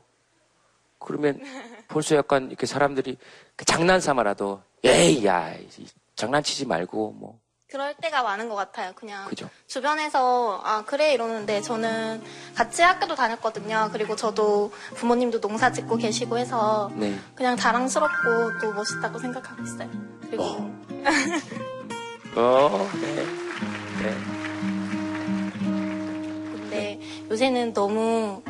그러면 0.99 1.41
벌써 1.89 2.15
약간 2.15 2.47
이렇게 2.47 2.65
사람들이 2.65 3.17
그 3.55 3.65
장난 3.65 3.99
삼아라도 3.99 4.61
에이 4.85 5.25
야 5.25 5.53
이- 5.55 5.87
장난치지 6.15 6.65
말고 6.67 7.11
뭐 7.13 7.39
그럴 7.71 7.93
때가 7.93 8.21
많은 8.21 8.49
것 8.49 8.55
같아요. 8.55 8.91
그냥 8.95 9.29
그죠? 9.29 9.49
주변에서 9.65 10.61
아 10.61 10.83
그래 10.85 11.13
이러는데 11.13 11.61
저는 11.61 12.21
같이 12.53 12.81
학교도 12.81 13.15
다녔거든요. 13.15 13.89
그리고 13.93 14.17
저도 14.17 14.73
부모님도 14.95 15.39
농사 15.39 15.71
짓고 15.71 15.95
계시고 15.95 16.37
해서 16.37 16.91
네. 16.95 17.17
그냥 17.33 17.55
자랑스럽고 17.55 18.59
또 18.59 18.73
멋있다고 18.73 19.19
생각하고 19.19 19.63
있어요. 19.63 19.89
그리고 20.23 20.43
어, 22.35 22.89
네. 22.99 23.15
네. 24.03 24.17
근데 26.51 26.99
요새는 27.29 27.73
너무 27.73 28.43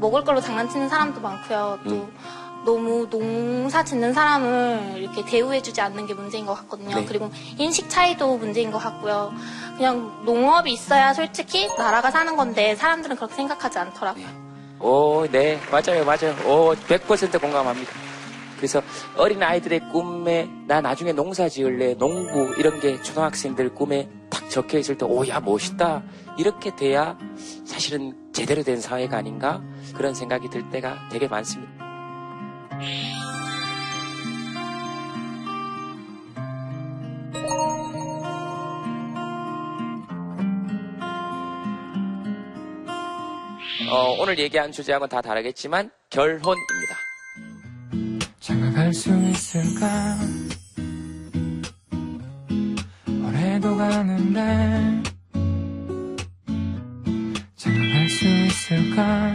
먹을 0.00 0.24
걸로 0.24 0.40
장난치는 0.40 0.88
사람도 0.88 1.20
많고요. 1.20 1.78
또 1.88 1.94
음. 1.94 2.43
너무 2.64 3.08
농사 3.10 3.84
짓는 3.84 4.12
사람을 4.14 4.94
이렇게 4.96 5.24
대우해주지 5.24 5.80
않는 5.80 6.06
게 6.06 6.14
문제인 6.14 6.46
것 6.46 6.54
같거든요. 6.54 6.96
네. 6.96 7.04
그리고 7.04 7.30
인식 7.58 7.88
차이도 7.90 8.38
문제인 8.38 8.70
것 8.70 8.78
같고요. 8.78 9.32
그냥 9.76 10.22
농업이 10.24 10.72
있어야 10.72 11.12
솔직히 11.12 11.68
나라가 11.76 12.10
사는 12.10 12.34
건데 12.36 12.74
사람들은 12.76 13.16
그렇게 13.16 13.34
생각하지 13.34 13.78
않더라고요. 13.78 14.26
오, 14.80 15.26
네, 15.30 15.58
맞아요, 15.70 16.04
맞아요. 16.04 16.34
오, 16.46 16.74
100% 16.74 17.40
공감합니다. 17.40 17.92
그래서 18.56 18.80
어린 19.16 19.42
아이들의 19.42 19.90
꿈에 19.92 20.48
나 20.66 20.80
나중에 20.80 21.12
농사 21.12 21.48
지을래, 21.48 21.94
농부 21.94 22.54
이런 22.58 22.80
게 22.80 23.00
초등학생들 23.02 23.74
꿈에 23.74 24.08
탁 24.30 24.48
적혀 24.48 24.78
있을 24.78 24.96
때 24.96 25.04
오 25.04 25.26
야 25.28 25.40
멋있다 25.40 26.02
이렇게 26.38 26.74
돼야 26.74 27.18
사실은 27.66 28.14
제대로 28.32 28.62
된 28.62 28.80
사회가 28.80 29.18
아닌가 29.18 29.60
그런 29.94 30.14
생각이 30.14 30.48
들 30.50 30.68
때가 30.70 30.96
되게 31.10 31.28
많습니다. 31.28 31.83
어, 43.90 44.16
오늘 44.18 44.38
얘기한 44.38 44.72
주제하고는 44.72 45.08
다 45.08 45.20
다르겠지만 45.20 45.90
결혼입니다. 46.10 46.96
장가갈 48.40 48.92
수 48.92 49.10
있을까 49.30 50.16
올해도 53.08 53.76
가는데 53.76 55.02
장가갈 57.56 58.08
수 58.08 58.26
있을까 58.26 59.32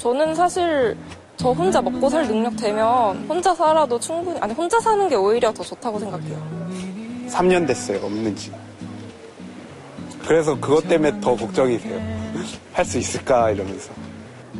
저는 0.00 0.34
사실 0.34 0.96
저 1.40 1.52
혼자 1.52 1.80
먹고 1.80 2.10
살 2.10 2.26
능력 2.28 2.54
되면 2.54 3.24
혼자 3.26 3.54
살아도 3.54 3.98
충분히, 3.98 4.38
아니, 4.40 4.52
혼자 4.52 4.78
사는 4.78 5.08
게 5.08 5.14
오히려 5.14 5.50
더 5.54 5.62
좋다고 5.62 5.98
생각해요. 5.98 6.36
3년 7.30 7.66
됐어요, 7.66 7.98
없는 8.04 8.36
지. 8.36 8.52
그래서 10.26 10.60
그것 10.60 10.86
때문에 10.86 11.18
더 11.22 11.34
걱정이 11.34 11.78
돼요. 11.78 11.98
할 12.74 12.84
수 12.84 12.98
있을까, 12.98 13.50
이러면서. 13.52 13.90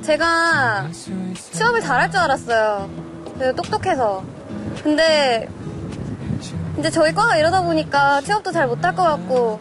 제가 0.01 0.89
취업을 1.53 1.83
잘할 1.83 2.11
줄 2.11 2.19
알았어요. 2.21 2.89
그래서 3.35 3.55
똑똑해서. 3.57 4.25
근데 4.83 5.47
이제 6.79 6.89
저희 6.89 7.13
과가 7.13 7.37
이러다 7.37 7.63
보니까 7.63 8.23
취업도 8.23 8.53
잘 8.53 8.67
못할 8.67 8.95
것 8.95 9.03
같고 9.03 9.61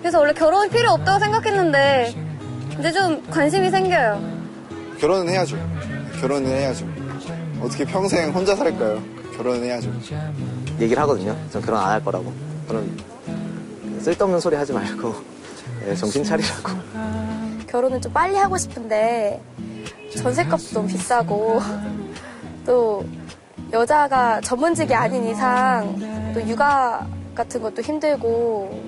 그래서 0.00 0.20
원래 0.20 0.32
결혼이 0.32 0.70
필요 0.70 0.92
없다고 0.92 1.18
생각했는데 1.18 2.14
이제 2.78 2.92
좀 2.92 3.20
관심이 3.28 3.70
생겨요. 3.70 4.20
결혼은 5.00 5.28
해야죠. 5.32 5.56
결혼은 6.20 6.50
해야죠. 6.50 6.86
어떻게 7.62 7.84
평생 7.84 8.30
혼자 8.30 8.54
살까요? 8.54 9.02
결혼은 9.36 9.64
해야죠. 9.64 9.90
얘기를 10.78 11.00
하거든요. 11.02 11.36
전 11.50 11.62
결혼 11.62 11.80
안 11.80 11.88
할 11.90 12.04
거라고. 12.04 12.32
저는 12.68 12.98
쓸데없는 14.00 14.40
소리 14.40 14.56
하지 14.56 14.72
말고 14.72 15.14
예, 15.88 15.94
정신 15.94 16.22
차리라고. 16.24 16.72
결혼을 17.66 18.00
좀 18.00 18.12
빨리 18.12 18.36
하고 18.36 18.56
싶은데 18.58 19.40
전세값도 20.16 20.74
너무 20.74 20.88
비싸고 20.88 21.60
또 22.66 23.04
여자가 23.72 24.40
전문직이 24.40 24.92
아닌 24.94 25.24
이상 25.28 26.32
또 26.34 26.46
육아 26.46 27.06
같은 27.34 27.62
것도 27.62 27.80
힘들고 27.82 28.82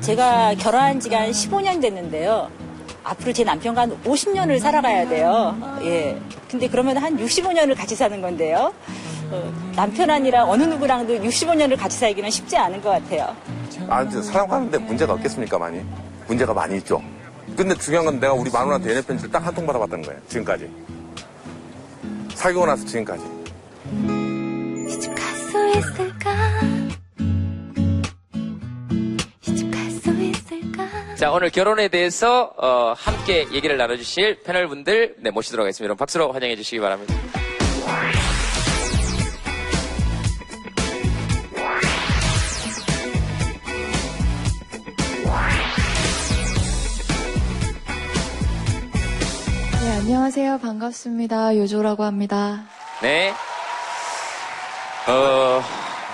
제가 0.00 0.54
결혼한 0.54 1.00
지가 1.00 1.20
한 1.22 1.30
15년 1.30 1.80
됐는데요. 1.80 2.48
앞으로 3.04 3.32
제 3.32 3.44
남편과 3.44 3.82
한 3.82 4.02
50년을 4.04 4.58
살아가야 4.58 5.08
돼요. 5.08 5.56
예. 5.82 6.18
근데 6.50 6.68
그러면 6.68 6.96
한 6.96 7.16
65년을 7.16 7.76
같이 7.76 7.94
사는 7.94 8.20
건데요. 8.20 8.72
어, 9.30 9.52
남편 9.76 10.10
아니라 10.10 10.44
어느 10.44 10.62
누구랑도 10.64 11.14
65년을 11.18 11.76
같이 11.78 11.98
살기는 11.98 12.30
쉽지 12.30 12.56
않은 12.56 12.80
것 12.82 12.90
같아요. 12.90 13.34
아, 13.88 14.02
이제 14.02 14.22
사랑하는데 14.22 14.78
문제가 14.78 15.12
없겠습니까, 15.14 15.58
많이? 15.58 15.82
문제가 16.26 16.54
많이 16.54 16.76
있죠. 16.78 17.02
근데 17.56 17.74
중요한 17.74 18.06
건 18.06 18.20
내가 18.20 18.32
우리 18.32 18.50
마누라한테 18.50 18.90
연애 18.90 19.02
편지를 19.02 19.30
딱 19.30 19.44
한 19.46 19.54
통 19.54 19.66
받아봤다는 19.66 20.04
거예요, 20.04 20.20
지금까지. 20.28 20.70
사귀고 22.34 22.66
나서 22.66 22.84
지금까지. 22.86 23.22
시집 24.90 25.14
갈수 25.14 25.72
있을까? 25.78 26.30
자, 31.24 31.32
오늘 31.32 31.48
결혼에 31.48 31.88
대해서 31.88 32.52
어, 32.58 32.92
함께 32.94 33.46
얘기를 33.50 33.78
나눠주실 33.78 34.42
패널분들 34.42 35.14
네, 35.20 35.30
모시도록 35.30 35.64
하겠습니다. 35.64 35.84
여러분 35.84 35.96
박수로 35.96 36.30
환영해 36.34 36.54
주시기 36.54 36.80
바랍니다. 36.80 37.14
네, 49.80 49.90
안녕하세요. 50.00 50.58
반갑습니다. 50.58 51.56
요조라고 51.56 52.04
합니다. 52.04 52.64
네. 53.00 53.32
어, 55.08 55.62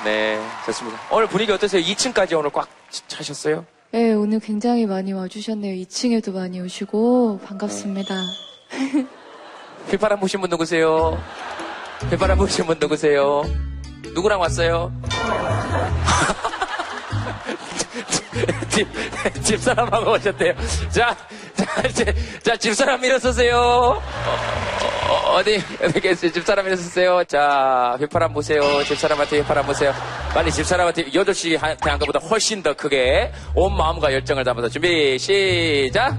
네, 0.04 0.40
좋습니다. 0.66 1.00
오늘 1.10 1.26
분위기 1.26 1.50
어떠세요? 1.50 1.82
2층까지 1.82 2.38
오늘 2.38 2.50
꽉 2.50 2.68
차셨어요? 3.08 3.66
네, 3.92 4.12
오늘 4.12 4.38
굉장히 4.38 4.86
많이 4.86 5.12
와주셨네요. 5.12 5.74
2층에도 5.84 6.32
많이 6.32 6.60
오시고, 6.60 7.40
반갑습니다. 7.44 8.14
휘파람 9.90 10.20
부신 10.20 10.40
분 10.40 10.48
누구세요? 10.48 11.20
휘파람 12.08 12.38
부신 12.38 12.66
분 12.66 12.78
누구세요? 12.78 13.42
누구랑 14.14 14.40
왔어요? 14.40 14.92
집, 18.70 18.86
집사람하고 19.42 20.12
오셨대요. 20.12 20.54
자, 20.90 21.16
자, 21.54 21.82
이제, 21.88 22.14
자, 22.44 22.56
집사람 22.56 23.04
일어서세요. 23.04 24.00
어, 25.10 25.34
어, 25.38 25.42
디 25.42 25.60
어디 25.82 26.00
계세요? 26.00 26.30
집사람 26.30 26.66
일어서세요. 26.66 27.24
자, 27.24 27.96
휘파람 27.98 28.32
보세요. 28.32 28.60
집사람한테 28.84 29.38
휘파람 29.40 29.66
보세요. 29.66 29.92
빨리 30.32 30.52
집사람한테, 30.52 31.12
여덟 31.14 31.34
시한테 31.34 31.90
한 31.90 31.98
것보다 31.98 32.20
훨씬 32.20 32.62
더 32.62 32.74
크게 32.74 33.32
온 33.56 33.76
마음과 33.76 34.12
열정을 34.12 34.44
담아서 34.44 34.68
준비, 34.68 35.18
시작! 35.18 36.16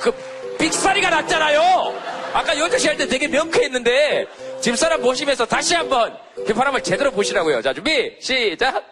그 0.00 0.12
삑사리가 0.58 1.10
났잖아요. 1.10 1.94
아까 2.34 2.54
12시 2.54 2.86
할 2.88 2.96
때 2.96 3.06
되게 3.06 3.28
명쾌했는데 3.28 4.26
집사람 4.60 5.00
보시면서 5.02 5.44
다시 5.46 5.74
한번 5.74 6.16
휘파람을 6.46 6.82
제대로 6.82 7.10
보시라고요. 7.12 7.60
자 7.62 7.72
준비 7.74 8.16
시작. 8.20 8.82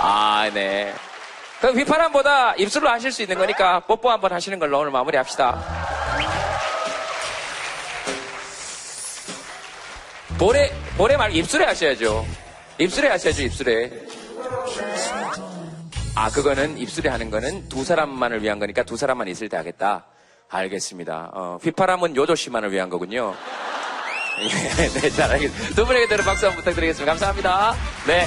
아 0.00 0.48
네. 0.54 0.94
그럼 1.60 1.76
휘파람보다 1.78 2.54
입술로 2.56 2.88
하실 2.88 3.12
수 3.12 3.22
있는 3.22 3.38
거니까 3.38 3.80
뽀뽀 3.80 4.10
한번 4.10 4.32
하시는 4.32 4.58
걸로 4.58 4.78
오늘 4.80 4.90
마무리합시다. 4.90 5.62
볼에 10.38 10.70
볼에 10.98 11.16
말고 11.16 11.34
입술에 11.36 11.64
하셔야죠. 11.64 12.26
입술에 12.78 13.08
하셔야죠 13.08 13.42
입술에. 13.42 13.90
아, 16.14 16.30
그거는 16.30 16.76
입술에 16.78 17.08
하는 17.08 17.30
거는 17.30 17.68
두 17.68 17.84
사람만을 17.84 18.42
위한 18.42 18.58
거니까 18.58 18.82
두 18.82 18.96
사람만 18.96 19.28
있을 19.28 19.48
때 19.48 19.56
하겠다. 19.56 20.06
알겠습니다. 20.48 21.30
어, 21.32 21.58
휘파람은 21.62 22.16
요조 22.16 22.34
씨만을 22.34 22.70
위한 22.72 22.88
거군요. 22.90 23.34
예, 24.40 24.88
네, 25.00 25.10
잘 25.10 25.30
알겠습니다. 25.32 25.74
두 25.74 25.86
분에게 25.86 26.06
대로 26.08 26.22
박수 26.22 26.46
한번 26.46 26.60
부탁드리겠습니다. 26.62 27.10
감사합니다. 27.12 27.74
네. 28.06 28.26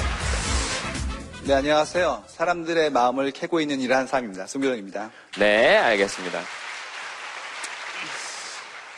네, 1.50 1.56
안녕하세요. 1.56 2.22
사람들의 2.28 2.90
마음을 2.90 3.32
캐고 3.32 3.60
있는 3.60 3.80
일을 3.80 3.96
하는 3.96 4.06
사람입니다. 4.06 4.46
송교령입니다. 4.46 5.10
네, 5.40 5.76
알겠습니다. 5.78 6.40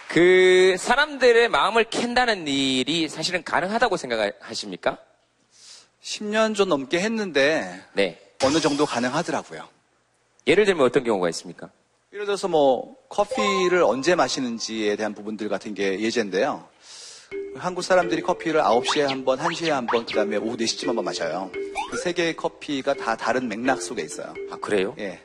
그 0.09 0.77
사람들의 0.79 1.49
마음을 1.49 1.85
캔다는 1.85 2.47
일이 2.47 3.09
사실은 3.09 3.43
가능하다고 3.43 3.97
생각하십니까? 3.97 4.99
10년 6.03 6.55
좀 6.55 6.69
넘게 6.69 7.01
했는데 7.01 7.87
네. 7.95 8.21
어느 8.45 8.61
정도 8.61 8.85
가능하더라고요. 8.85 9.67
예를 10.47 10.67
들면 10.67 10.85
어떤 10.85 11.05
경우가 11.05 11.31
있습니까? 11.31 11.71
예를 12.13 12.27
들어서 12.27 12.49
뭐 12.49 12.97
커피를 13.09 13.83
언제 13.83 14.15
마시는지에 14.15 14.97
대한 14.97 15.15
부분들 15.15 15.49
같은 15.49 15.73
게 15.73 16.01
예제인데요. 16.01 16.69
한국 17.57 17.83
사람들이 17.83 18.23
커피를 18.23 18.61
9시에 18.63 19.03
한 19.03 19.25
번, 19.25 19.39
1시에 19.39 19.69
한 19.69 19.87
번, 19.87 20.05
그 20.07 20.15
다음에 20.15 20.37
오후 20.37 20.57
4시쯤 20.57 20.87
한 20.89 20.97
번 20.97 21.05
마셔요. 21.05 21.51
그 21.91 21.97
세 21.99 22.13
개의 22.13 22.35
커피가 22.37 22.95
다 22.95 23.17
다른 23.17 23.49
맥락 23.49 23.83
속에 23.83 24.03
있어요. 24.03 24.33
아, 24.51 24.57
그래요? 24.57 24.95
예. 24.99 25.21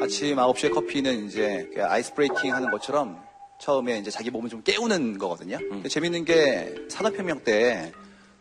아침 0.00 0.36
9시에 0.36 0.72
커피는 0.74 1.26
이제 1.26 1.68
그 1.74 1.84
ice 1.84 2.14
breaking 2.14 2.54
하는 2.54 2.70
것처럼 2.70 3.18
처음에 3.60 3.98
이제 3.98 4.10
자기 4.10 4.30
몸을 4.30 4.50
좀 4.50 4.62
깨우는 4.62 5.18
거거든요. 5.18 5.58
근데 5.58 5.88
재밌는 5.88 6.24
게 6.24 6.74
산업혁명 6.88 7.40
때 7.44 7.92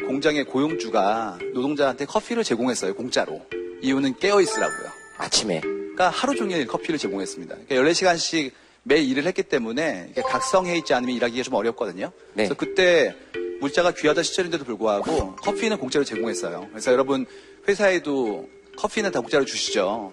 공장의 0.06 0.46
고용주가 0.46 1.38
노동자한테 1.54 2.06
커피를 2.06 2.44
제공했어요, 2.44 2.94
공짜로. 2.96 3.42
이유는 3.82 4.16
깨어있으라고요. 4.18 4.90
아침에. 5.18 5.62
그러니까 5.62 6.10
하루 6.10 6.36
종일 6.36 6.66
커피를 6.68 6.98
제공했습니다. 6.98 7.56
그러니까 7.68 7.76
14시간씩 7.92 8.52
매일 8.84 9.10
일을 9.10 9.26
했기 9.26 9.44
때문에 9.44 10.14
각성해 10.16 10.78
있지 10.78 10.94
않으면 10.94 11.16
일하기가 11.16 11.44
좀 11.44 11.54
어렵거든요. 11.54 12.12
네. 12.34 12.48
그래서 12.48 12.56
그때 12.56 13.16
물자가 13.60 13.92
귀하던 13.92 14.24
시절인데도 14.24 14.66
불구하고 14.66 15.36
커피는 15.36 15.78
공짜로 15.78 16.04
제공했어요. 16.04 16.68
그래서 16.72 16.92
여러분 16.92 17.28
회사에도 17.68 18.50
커피는 18.78 19.12
다 19.12 19.20
공짜로 19.20 19.46
주시죠. 19.46 20.12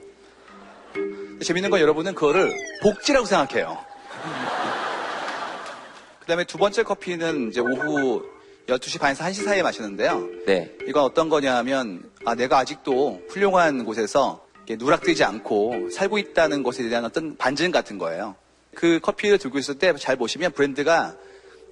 재밌는 1.42 1.70
건 1.70 1.80
여러분은 1.80 2.14
그거를 2.14 2.52
복지라고 2.82 3.24
생각해요. 3.24 3.78
그 6.20 6.26
다음에 6.26 6.44
두 6.44 6.58
번째 6.58 6.82
커피는 6.82 7.48
이제 7.48 7.60
오후 7.60 8.22
12시 8.66 9.00
반에서 9.00 9.24
1시 9.24 9.44
사이에 9.44 9.62
마시는데요. 9.62 10.28
네. 10.46 10.70
이건 10.86 11.04
어떤 11.04 11.30
거냐면, 11.30 12.02
아, 12.26 12.34
내가 12.34 12.58
아직도 12.58 13.22
훌륭한 13.30 13.86
곳에서 13.86 14.44
누락되지 14.68 15.24
않고 15.24 15.88
살고 15.90 16.18
있다는 16.18 16.62
것에 16.62 16.86
대한 16.90 17.06
어떤 17.06 17.34
반증 17.38 17.70
같은 17.70 17.96
거예요. 17.96 18.34
그 18.78 19.00
커피를 19.00 19.38
들고 19.38 19.58
있을 19.58 19.76
때 19.76 19.92
잘 19.98 20.14
보시면 20.14 20.52
브랜드가 20.52 21.16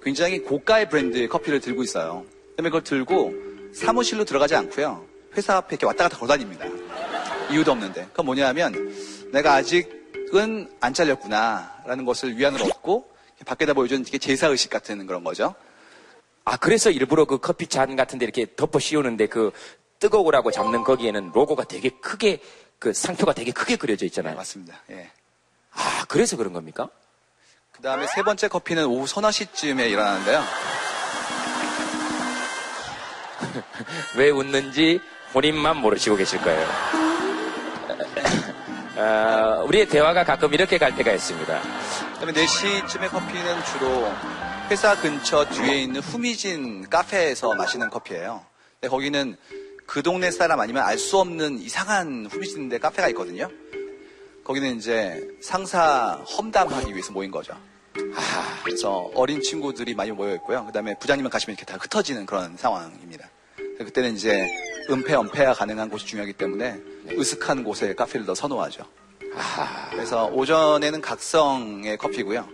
굉장히 0.03 0.39
고가의 0.39 0.89
브랜드의 0.89 1.29
커피를 1.29 1.61
들고 1.61 1.81
있어요. 1.83 2.25
그다음에 2.51 2.69
그걸 2.69 2.83
들고 2.83 3.33
사무실로 3.73 4.25
들어가지 4.25 4.55
않고요. 4.55 5.05
회사 5.35 5.55
앞에 5.55 5.75
이렇게 5.75 5.85
왔다 5.85 6.03
갔다 6.03 6.17
걸어다닙니다. 6.17 6.65
이유도 7.49 7.71
없는데. 7.71 8.07
그건 8.07 8.25
뭐냐면 8.25 8.93
내가 9.31 9.53
아직은 9.53 10.69
안 10.81 10.93
잘렸구나라는 10.93 12.03
것을 12.03 12.37
위안을 12.37 12.61
얻고 12.63 13.09
밖에다 13.45 13.71
보여주는 13.73 14.03
이게 14.05 14.17
제사 14.17 14.47
의식 14.47 14.69
같은 14.69 15.05
그런 15.07 15.23
거죠. 15.23 15.55
아, 16.43 16.57
그래서 16.57 16.91
일부러 16.91 17.23
그 17.23 17.37
커피 17.37 17.67
잔 17.67 17.95
같은 17.95 18.19
데 18.19 18.25
이렇게 18.25 18.47
덮어 18.53 18.79
씌우는데 18.79 19.27
그 19.27 19.51
뜨거우라고 19.99 20.51
잡는 20.51 20.83
거기에는 20.83 21.31
로고가 21.33 21.63
되게 21.63 21.89
크게 21.89 22.41
그 22.79 22.91
상표가 22.91 23.31
되게 23.33 23.51
크게 23.51 23.77
그려져 23.77 24.05
있잖아요. 24.05 24.35
맞습니다. 24.35 24.81
예. 24.91 25.09
아, 25.77 26.05
그래서 26.07 26.37
그런 26.37 26.53
겁니까? 26.53 26.87
그 27.71 27.81
다음에 27.81 28.07
세 28.07 28.23
번째 28.23 28.47
커피는 28.47 28.85
오후 28.85 29.05
서너 29.05 29.29
시쯤에 29.31 29.87
일어나는데요. 29.89 30.43
왜 34.17 34.29
웃는지 34.29 34.99
본인만 35.33 35.77
모르시고 35.77 36.15
계실 36.15 36.41
거예요. 36.41 36.67
어, 38.95 39.63
우리의 39.67 39.87
대화가 39.87 40.23
가끔 40.23 40.53
이렇게 40.53 40.77
갈 40.77 40.95
때가 40.95 41.11
있습니다. 41.11 41.61
그 42.13 42.19
다음에 42.19 42.33
4시쯤에 42.33 43.09
커피는 43.11 43.63
주로 43.65 44.11
회사 44.69 44.99
근처 44.99 45.45
뒤에 45.45 45.83
있는 45.83 46.01
후미진 46.01 46.89
카페에서 46.89 47.53
마시는 47.53 47.89
커피예요. 47.91 48.43
근데 48.79 48.89
거기는 48.89 49.37
그 49.85 50.01
동네 50.01 50.31
사람 50.31 50.59
아니면 50.59 50.83
알 50.83 50.97
수 50.97 51.19
없는 51.19 51.59
이상한 51.59 52.27
후미진데 52.29 52.79
카페가 52.79 53.07
있거든요. 53.09 53.49
거기는 54.47 54.77
이제 54.77 55.27
상사 55.41 56.13
험담하기 56.37 56.93
위해서 56.93 57.11
모인 57.11 57.29
거죠. 57.29 57.53
아, 58.15 58.61
그래서 58.63 59.11
어린 59.13 59.41
친구들이 59.41 59.93
많이 59.93 60.11
모여 60.11 60.35
있고요. 60.35 60.65
그다음에 60.67 60.97
부장님만 60.99 61.29
가시면 61.29 61.57
이렇게 61.57 61.65
다 61.69 61.77
흩어지는 61.77 62.25
그런 62.25 62.55
상황입니다. 62.55 63.29
그때는 63.77 64.15
이제 64.15 64.47
은폐, 64.89 65.15
은폐가 65.15 65.53
가능한 65.53 65.89
곳이 65.89 66.05
중요하기 66.05 66.31
때문에 66.31 66.79
으슥한 67.11 67.65
곳에 67.65 67.93
카페를 67.93 68.25
더 68.25 68.33
선호하죠. 68.33 68.85
그래서 69.91 70.27
오전에는 70.27 71.01
각성의 71.01 71.97
커피고요. 71.97 72.47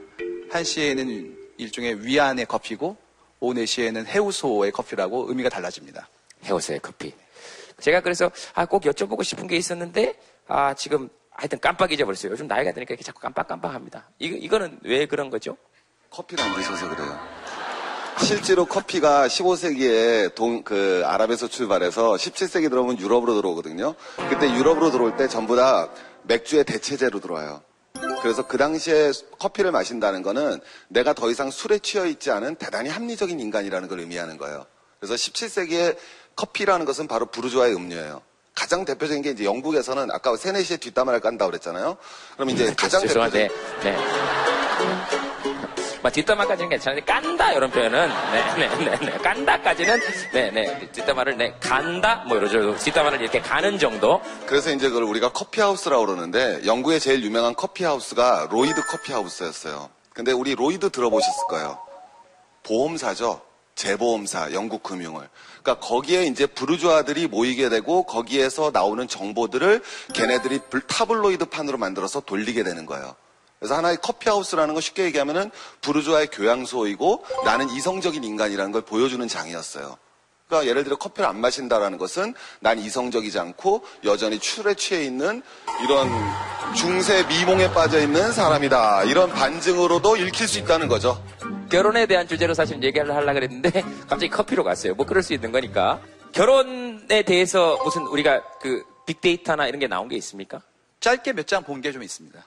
1시에는 0.50 1.38
일종의 1.58 2.04
위안의 2.04 2.48
커피고, 2.48 2.98
오후 3.40 3.54
4시에는 3.54 4.08
해우소의 4.08 4.72
커피라고 4.72 5.30
의미가 5.30 5.50
달라집니다. 5.50 6.10
해오세요, 6.46 6.80
커피. 6.82 7.14
제가 7.80 8.02
그래서 8.02 8.32
아, 8.56 8.66
꼭 8.66 8.82
여쭤보고 8.82 9.24
싶은 9.24 9.46
게 9.46 9.58
있었는데 9.58 10.16
아, 10.48 10.74
지금 10.74 11.10
하여튼 11.36 11.60
깜빡 11.60 11.92
잊어버렸어요. 11.92 12.32
요즘 12.32 12.48
나이가 12.48 12.72
드니까 12.72 12.94
이렇게 12.94 13.04
자꾸 13.04 13.20
깜빡깜빡합니다. 13.22 14.10
이거, 14.20 14.36
이거는 14.38 14.80
왜 14.84 15.06
그런 15.06 15.30
거죠? 15.30 15.58
커피를 16.10 16.44
안 16.44 16.56
드셔서 16.56 16.90
그래요. 16.90 17.20
실제로 18.22 18.66
커피가 18.66 19.28
15세기에 19.28 20.36
동, 20.36 20.64
그, 20.64 21.02
아랍에서 21.06 21.48
출발해서 21.48 22.14
17세기 22.14 22.70
들어오면 22.70 23.00
유럽으로 23.00 23.34
들어오거든요. 23.34 23.96
그때 24.30 24.54
유럽으로 24.54 24.92
들어올 24.92 25.18
때 25.18 25.28
전부 25.28 25.56
다 25.56 25.90
맥주의 26.24 26.64
대체제로 26.64 27.20
들어와요. 27.20 27.64
그래서 28.22 28.48
그 28.48 28.58
당시에 28.58 29.12
커피를 29.40 29.72
마신다는 29.72 30.22
거는 30.22 30.60
내가 30.88 31.14
더 31.14 31.30
이상 31.30 31.52
술에 31.52 31.80
취해 31.80 32.10
있지 32.10 32.32
않은 32.32 32.56
대단히 32.56 32.90
합리적인 32.90 33.40
인간이라는 33.40 33.90
걸 33.90 34.00
의미하는 34.00 34.38
거예요. 34.38 34.66
그래서 35.00 35.16
17세기에 35.16 35.98
커피라는 36.36 36.86
것은 36.86 37.08
바로 37.08 37.26
부르주아의 37.26 37.76
음료예요. 37.76 38.22
가장 38.56 38.86
대표적인 38.86 39.24
게 39.24 39.32
이제 39.32 39.46
영국에서는 39.46 40.12
아까 40.12 40.36
세네시에 40.36 40.78
뒷담화를 40.78 41.20
깐다고 41.20 41.52
그랬잖아요. 41.52 41.98
그럼 42.36 42.50
이제 42.50 42.74
가장 42.76 43.02
죄송한데, 43.02 43.48
대표적인 43.48 43.84
네. 43.84 43.98
막 46.04 46.12
뒷담화까지는 46.12 46.70
괜찮은데 46.70 47.06
깐다 47.06 47.54
이런 47.54 47.72
표현은 47.72 48.10
네네 48.58 49.00
네 49.00 49.18
깐다까지는 49.20 50.02
네네 50.34 50.92
뒷담화를 50.92 51.38
네 51.38 51.56
간다 51.62 52.26
뭐 52.28 52.36
이러죠 52.38 52.76
뒷담화를 52.76 53.22
이렇게 53.22 53.40
가는 53.40 53.80
정도 53.80 54.22
그래서 54.46 54.70
이제 54.72 54.90
그걸 54.90 55.04
우리가 55.04 55.32
커피하우스라고 55.32 56.06
그러는데 56.06 56.60
영국의 56.66 57.00
제일 57.00 57.24
유명한 57.24 57.56
커피하우스가 57.56 58.50
로이드 58.52 58.86
커피하우스였어요. 58.86 59.90
근데 60.14 60.34
우리 60.34 60.56
로이드 60.56 60.90
들어보셨을 60.90 61.48
거예요. 61.48 61.80
보험사죠. 62.64 63.42
재보험사, 63.76 64.54
영국 64.54 64.84
금융을. 64.84 65.28
그러니까 65.64 65.86
거기에 65.86 66.26
이제 66.26 66.46
부르주아들이 66.46 67.28
모이게 67.28 67.70
되고 67.70 68.04
거기에서 68.04 68.70
나오는 68.72 69.08
정보들을 69.08 69.82
걔네들이 70.14 70.60
불- 70.70 70.82
타블로이드 70.86 71.46
판으로 71.46 71.78
만들어서 71.78 72.20
돌리게 72.20 72.64
되는 72.64 72.86
거예요. 72.86 73.16
그래서 73.60 73.76
하나의 73.76 73.98
커피하우스라는 74.02 74.74
건 74.74 74.82
쉽게 74.82 75.06
얘기하면은 75.06 75.50
부르주아의 75.82 76.28
교양소이고 76.34 77.24
나는 77.46 77.70
이성적인 77.70 78.24
인간이라는 78.26 78.74
걸 78.74 78.82
보여주는 78.82 79.26
장이었어요. 79.26 79.98
그러니까 80.54 80.70
예를 80.70 80.84
들어 80.84 80.96
커피를 80.98 81.28
안 81.28 81.42
마신다라는 81.42 81.98
것은 81.98 82.34
난 82.60 82.78
이성적이지 82.78 83.40
않고 83.40 83.84
여전히 84.06 84.38
술에 84.40 84.76
취해 84.76 85.04
있는 85.04 85.42
이런 85.84 86.08
중세 86.76 87.24
미몽에 87.24 87.72
빠져 87.74 88.00
있는 88.00 88.32
사람이다. 88.32 89.04
이런 89.06 89.32
반증으로도 89.32 90.16
읽힐 90.18 90.48
수 90.48 90.60
있다는 90.60 90.88
거죠. 90.88 91.24
결혼에 91.72 92.06
대한 92.06 92.28
주제로 92.28 92.54
사실 92.54 92.82
얘기를 92.84 93.14
하려고 93.16 93.34
그랬는데 93.34 93.82
갑자기 94.02 94.30
커피로 94.30 94.64
갔어요 94.64 94.94
뭐 94.94 95.08
그럴 95.08 95.24
수 95.24 95.34
있는 95.34 95.52
거니까 95.52 96.00
결혼에 96.32 97.24
대해서 97.24 97.80
무슨 97.84 98.04
우리가 98.04 98.44
그 98.62 98.84
빅데이터나 99.08 99.66
이런 99.68 99.80
게 99.80 99.88
나온 99.88 100.08
게 100.08 100.16
있습니까? 100.18 100.62
짧게 101.00 101.34
몇 101.34 101.48
장 101.48 101.66
본 101.66 101.82
게 101.82 101.92
좀 101.92 102.04
있습니다. 102.04 102.40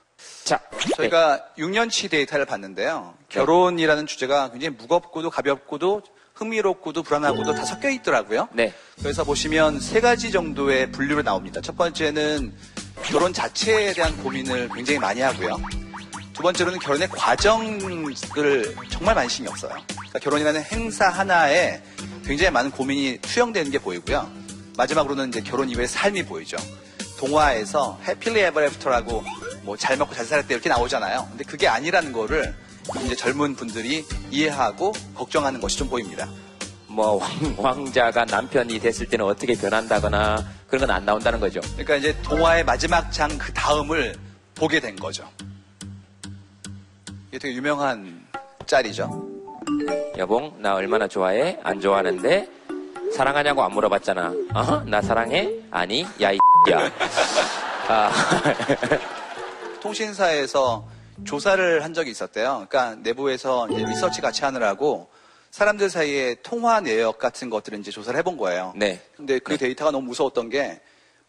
자, 0.45 0.61
저희가 0.97 1.45
6년치 1.59 2.09
데이터를 2.11 2.47
봤는데요. 2.47 3.15
결혼이라는 3.29 4.07
주제가 4.07 4.51
굉장히 4.51 4.77
무겁고도 4.77 5.29
가볍고도 5.31 6.03
흥미롭고도 6.37 7.03
불안하고도 7.03 7.55
다 7.55 7.65
섞여 7.65 7.89
있더라고요. 7.89 8.49
네. 8.53 8.73
그래서 8.99 9.25
보시면 9.25 9.81
세 9.81 10.01
가지 10.01 10.31
정도의 10.31 10.93
분류로 10.93 11.23
나옵니다. 11.23 11.61
첫 11.61 11.77
번째는 11.77 12.53
결혼 13.05 13.33
자체에 13.33 13.95
대한 13.95 14.17
고민을 14.23 14.69
굉장히 14.75 14.99
많이 14.99 15.21
하고요. 15.23 15.57
두 16.35 16.43
번째로는 16.43 16.79
결혼의 16.79 17.09
과정을 17.09 18.15
정말 18.91 19.15
많이 19.15 19.29
신경 19.31 19.57
써요. 19.57 19.73
그러니까 19.97 20.19
결혼이라는 20.21 20.63
행사 20.65 21.09
하나에 21.09 21.81
굉장히 22.27 22.51
많은 22.51 22.71
고민이 22.71 23.19
투영되는 23.23 23.71
게 23.71 23.79
보이고요. 23.79 24.31
마지막으로는 24.77 25.29
이제 25.31 25.41
결혼 25.41 25.71
이후의 25.71 25.89
삶이 25.89 26.25
보이죠. 26.25 26.59
동화에서 27.19 27.99
happily 28.07 28.41
ever 28.41 28.63
after라고 28.65 29.25
뭐 29.63 29.77
잘 29.79 29.97
먹고 29.97 30.15
잘 30.15 30.27
살았대 30.27 30.53
이렇게 30.53 30.69
나오잖아요. 30.69 31.27
근데 31.31 31.45
그게 31.45 31.67
아니라는 31.67 32.13
거를 32.13 32.55
이제 33.05 33.15
젊은 33.17 33.55
분들이 33.55 34.05
이해하고 34.31 34.93
걱정하는 35.15 35.61
것이 35.61 35.77
좀 35.79 35.89
보입니다. 35.89 36.29
뭐 36.87 37.21
왕, 37.59 37.93
자가 37.93 38.25
남편이 38.25 38.79
됐을 38.81 39.07
때는 39.09 39.25
어떻게 39.27 39.55
변한다거나 39.55 40.45
그런 40.67 40.87
건 40.87 40.91
안 40.97 41.05
나온다는 41.05 41.41
거죠. 41.41 41.61
그러니까 41.73 41.97
이제 41.97 42.17
동화의 42.23 42.65
마지막 42.65 43.11
장 43.13 43.29
그 43.39 43.53
다음을 43.53 44.15
보게 44.55 44.81
된 44.81 44.97
거죠. 44.97 45.29
이게 47.29 47.39
되게 47.39 47.55
유명한 47.55 48.25
짤이죠. 48.67 49.27
여봉 50.17 50.55
나 50.59 50.75
얼마나 50.75 51.07
좋아해? 51.07 51.59
안 51.63 51.81
좋아하는데 51.81 52.49
사랑하냐고 53.15 53.63
안 53.63 53.73
물어봤잖아. 53.73 54.33
어? 54.55 54.83
나 54.87 55.03
사랑해? 55.03 55.51
아니 55.71 56.07
야이 56.21 56.39
야. 56.71 56.91
아, 57.89 58.11
통신사에서 59.81 60.85
조사를 61.25 61.83
한 61.85 61.95
적이 61.95 62.11
있었대요. 62.11 62.67
그러니까 62.69 62.95
내부에서 63.03 63.69
이제 63.71 63.85
리서치 63.85 64.21
같이 64.21 64.45
하느라고 64.45 65.09
사람들 65.51 65.89
사이에 65.89 66.37
통화 66.43 66.81
내역 66.81 67.19
같은 67.19 67.49
것들을 67.51 67.79
이제 67.79 67.91
조사를 67.91 68.17
해본 68.19 68.37
거예요. 68.37 68.73
네. 68.77 69.01
근데 69.17 69.39
그 69.39 69.57
데이터가 69.57 69.91
너무 69.91 70.07
무서웠던 70.09 70.51
게 70.51 70.81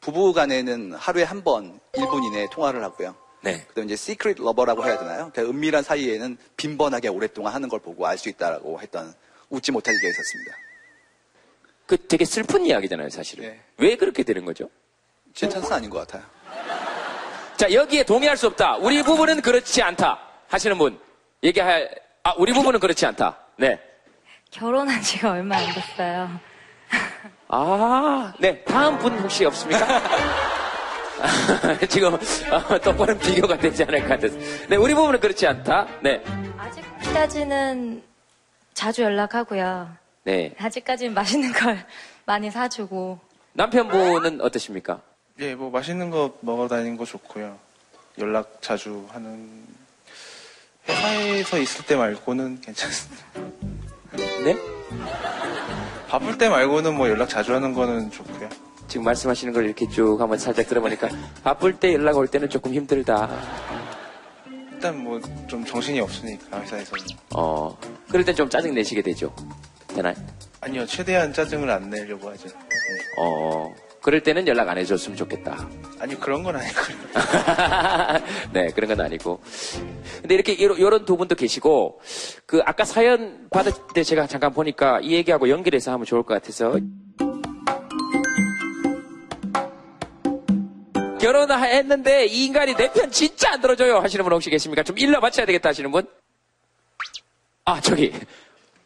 부부 0.02 0.34
간에는 0.34 0.94
하루에 0.94 1.24
한 1.24 1.44
번 1.44 1.80
1분 1.94 2.24
이내에 2.26 2.48
통화를 2.52 2.84
하고요. 2.84 3.16
네. 3.42 3.64
그다음에 3.70 3.86
이제 3.86 3.96
secret 3.96 4.38
lover라고 4.40 4.84
해야 4.86 4.98
되나요? 5.00 5.32
그러니까 5.32 5.44
은밀한 5.44 5.84
사이에는 5.84 6.38
빈번하게 6.58 7.08
오랫동안 7.08 7.54
하는 7.54 7.70
걸 7.70 7.80
보고 7.80 8.06
알 8.06 8.18
수 8.18 8.30
있다라고 8.30 8.82
했던 8.82 9.14
웃지 9.50 9.72
못할 9.72 9.94
얘기가 9.96 10.10
있었습니다. 10.10 10.52
그 11.86 11.98
되게 12.08 12.26
슬픈 12.26 12.66
이야기잖아요, 12.66 13.10
사실은. 13.10 13.46
네. 13.50 13.60
왜 13.78 13.96
그렇게 13.96 14.24
되는 14.24 14.44
거죠? 14.44 14.70
제 15.34 15.48
찬스 15.48 15.72
아닌 15.72 15.90
것 15.90 16.00
같아요. 16.00 16.24
자, 17.58 17.72
여기에 17.74 18.04
동의할 18.04 18.38
수 18.38 18.48
없다. 18.48 18.76
우리 18.78 19.02
부부는 19.02 19.42
그렇지 19.42 19.82
않다. 19.82 20.20
하시는 20.48 20.78
분. 20.78 21.00
얘기할, 21.44 21.90
아, 22.24 22.34
우리 22.38 22.54
부부는 22.54 22.80
그렇지 22.80 23.06
않다. 23.08 23.36
네. 23.58 23.80
결혼한 24.52 25.02
지가 25.02 25.32
얼마 25.32 25.58
안 25.58 25.66
됐어요. 25.74 26.30
아, 27.50 28.34
네. 28.40 28.64
다음 28.64 28.98
분 29.00 29.18
혹시 29.20 29.44
없습니까? 29.46 29.86
지금 31.90 32.14
어, 32.14 32.80
똑바른 32.80 33.18
비교가 33.18 33.58
되지 33.58 33.84
않을 33.84 34.02
것 34.02 34.10
같아서. 34.10 34.38
네, 34.70 34.76
우리 34.76 34.94
부부는 34.94 35.20
그렇지 35.20 35.48
않다. 35.48 35.88
네, 36.02 36.24
아직까지는 36.58 38.04
자주 38.76 39.02
연락하고요. 39.02 39.90
네. 40.24 40.54
아직까지는 40.60 41.16
맛있는 41.16 41.52
걸 41.54 41.84
많이 42.26 42.52
사주고. 42.52 43.20
남편분은 43.54 44.42
어떠십니까? 44.42 45.02
예, 45.40 45.56
뭐 45.56 45.70
맛있는 45.70 46.10
거 46.10 46.34
먹어 46.42 46.68
다니는 46.68 46.98
거 46.98 47.06
좋고요. 47.06 47.58
연락 48.20 48.62
자주 48.62 49.06
하는 49.10 49.64
회사에서 50.88 51.60
있을 51.60 51.86
때 51.86 51.96
말고는 51.96 52.62
괜찮습니다. 52.62 53.24
네? 54.44 54.58
바쁠 56.08 56.38
때 56.38 56.50
말고는 56.50 56.96
뭐 56.96 57.10
연락 57.10 57.30
자주 57.30 57.54
하는 57.54 57.74
거는 57.74 58.10
좋고요. 58.12 58.50
지금 58.88 59.04
말씀하시는 59.04 59.54
걸 59.54 59.66
이렇게 59.66 59.88
쭉 59.90 60.20
한번 60.20 60.40
살짝 60.40 60.66
들어보니까 60.68 61.10
바쁠 61.44 61.78
때 61.80 61.94
연락 61.94 62.18
올 62.18 62.28
때는 62.28 62.50
조금 62.50 62.74
힘들다. 62.74 63.30
일단 64.72 65.04
뭐 65.04 65.20
좀 65.48 65.64
정신이 65.66 66.00
없으니까 66.00 66.62
회사에서는. 66.62 67.04
어, 67.36 67.78
그럴 68.10 68.26
땐좀 68.26 68.50
짜증 68.50 68.74
내시게 68.74 69.02
되죠. 69.02 69.34
되나요? 69.88 70.16
아니요, 70.62 70.86
최대한 70.86 71.32
짜증을 71.32 71.70
안 71.70 71.90
내려고 71.90 72.30
하죠. 72.32 72.50
어, 73.20 73.74
그럴 74.08 74.22
때는 74.24 74.48
연락 74.48 74.70
안 74.70 74.78
해줬으면 74.78 75.18
좋겠다. 75.18 75.68
아니요, 76.00 76.18
그런 76.22 76.42
건 76.42 76.56
아니고요. 76.56 76.98
네, 78.54 78.68
그런 78.68 78.88
건 78.88 79.02
아니고. 79.02 79.42
근데 80.22 80.34
이렇게 80.34 80.54
이런, 80.54 81.04
두 81.04 81.18
분도 81.18 81.36
계시고, 81.36 82.00
그 82.46 82.62
아까 82.66 82.86
사연 82.86 83.50
받을 83.50 83.74
때 83.94 84.04
제가 84.04 84.26
잠깐 84.28 84.54
보니까 84.54 85.02
이 85.02 85.12
얘기하고 85.12 85.50
연결해서 85.50 85.92
하면 85.92 86.06
좋을 86.06 86.24
것 86.24 86.36
같아서. 86.36 86.80
결혼을 91.20 91.60
했는데 91.62 92.28
이 92.28 92.46
인간이 92.46 92.76
내 92.76 92.88
편 92.88 93.12
진짜 93.12 93.52
안 93.52 93.60
들어줘요 93.60 94.00
하시는 94.00 94.24
분 94.24 94.32
혹시 94.32 94.50
계십니까? 94.50 94.84
좀 94.84 94.98
일러 94.98 95.20
바쳐야 95.20 95.46
되겠다 95.46 95.68
하시는 95.68 95.92
분? 95.92 96.08
아, 97.66 97.82
저기. 97.82 98.14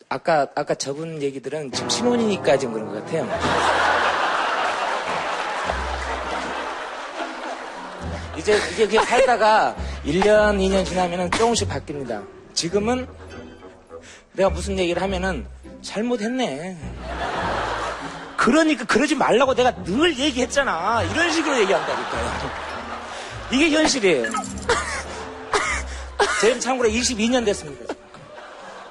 아까 0.10 0.48
아까 0.56 0.74
저분 0.74 1.22
얘기들은 1.22 1.72
지금 1.74 1.90
신혼이니까 1.92 2.58
지금 2.58 2.74
그런 2.74 2.88
것 2.92 3.06
같아요. 3.06 4.01
이제 8.42 8.60
이제 8.74 8.88
그냥 8.88 9.06
살다가 9.06 9.76
1년, 10.04 10.58
2년 10.58 10.84
지나면은 10.84 11.30
조금씩 11.30 11.70
바뀝니다. 11.70 12.26
지금은 12.56 13.08
내가 14.34 14.50
무슨 14.50 14.80
얘기를 14.80 15.00
하면은 15.02 15.46
잘못했네. 15.84 16.76
그러니까 18.38 18.86
그러지 18.86 19.14
말라고 19.14 19.54
내가 19.54 19.72
늘 19.84 20.18
얘기했잖아. 20.18 21.04
이런 21.04 21.32
식으로 21.32 21.60
얘기한다니까요. 21.60 22.52
이게 23.52 23.70
현실이에요. 23.70 24.32
저희는 26.42 26.60
참고로 26.60 26.90
22년 26.90 27.46
됐습니다. 27.46 27.94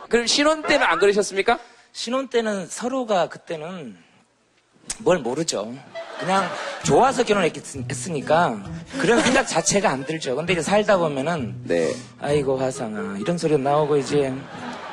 그럼 0.08 0.28
신혼 0.28 0.62
때는 0.62 0.86
안 0.86 1.00
그러셨습니까? 1.00 1.58
신혼 1.92 2.28
때는 2.28 2.68
서로가 2.68 3.28
그때는 3.28 3.96
뭘 4.98 5.18
모르죠. 5.18 5.74
그냥 6.20 6.48
좋아서 6.84 7.24
결혼했으니까 7.24 8.62
그런 9.00 9.20
생각 9.22 9.46
자체가 9.46 9.90
안 9.90 10.04
들죠. 10.04 10.36
근데 10.36 10.52
이제 10.52 10.62
살다 10.62 10.98
보면은 10.98 11.54
네. 11.64 11.92
아이고 12.20 12.58
화상아 12.58 13.16
이런 13.18 13.38
소리 13.38 13.56
나오고 13.58 13.96
이제 13.96 14.32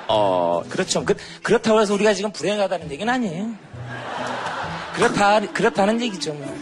어 0.08 0.64
그렇죠. 0.70 1.04
그, 1.06 1.16
그렇다고 1.44 1.82
해서 1.82 1.94
우리가 1.94 2.14
지금 2.14 2.32
불행하다는 2.32 2.92
얘기는 2.92 3.12
아니에요. 3.14 3.50
그렇다 4.96 5.40
그렇다는 5.52 6.02
얘기죠. 6.02 6.34
뭐. 6.34 6.58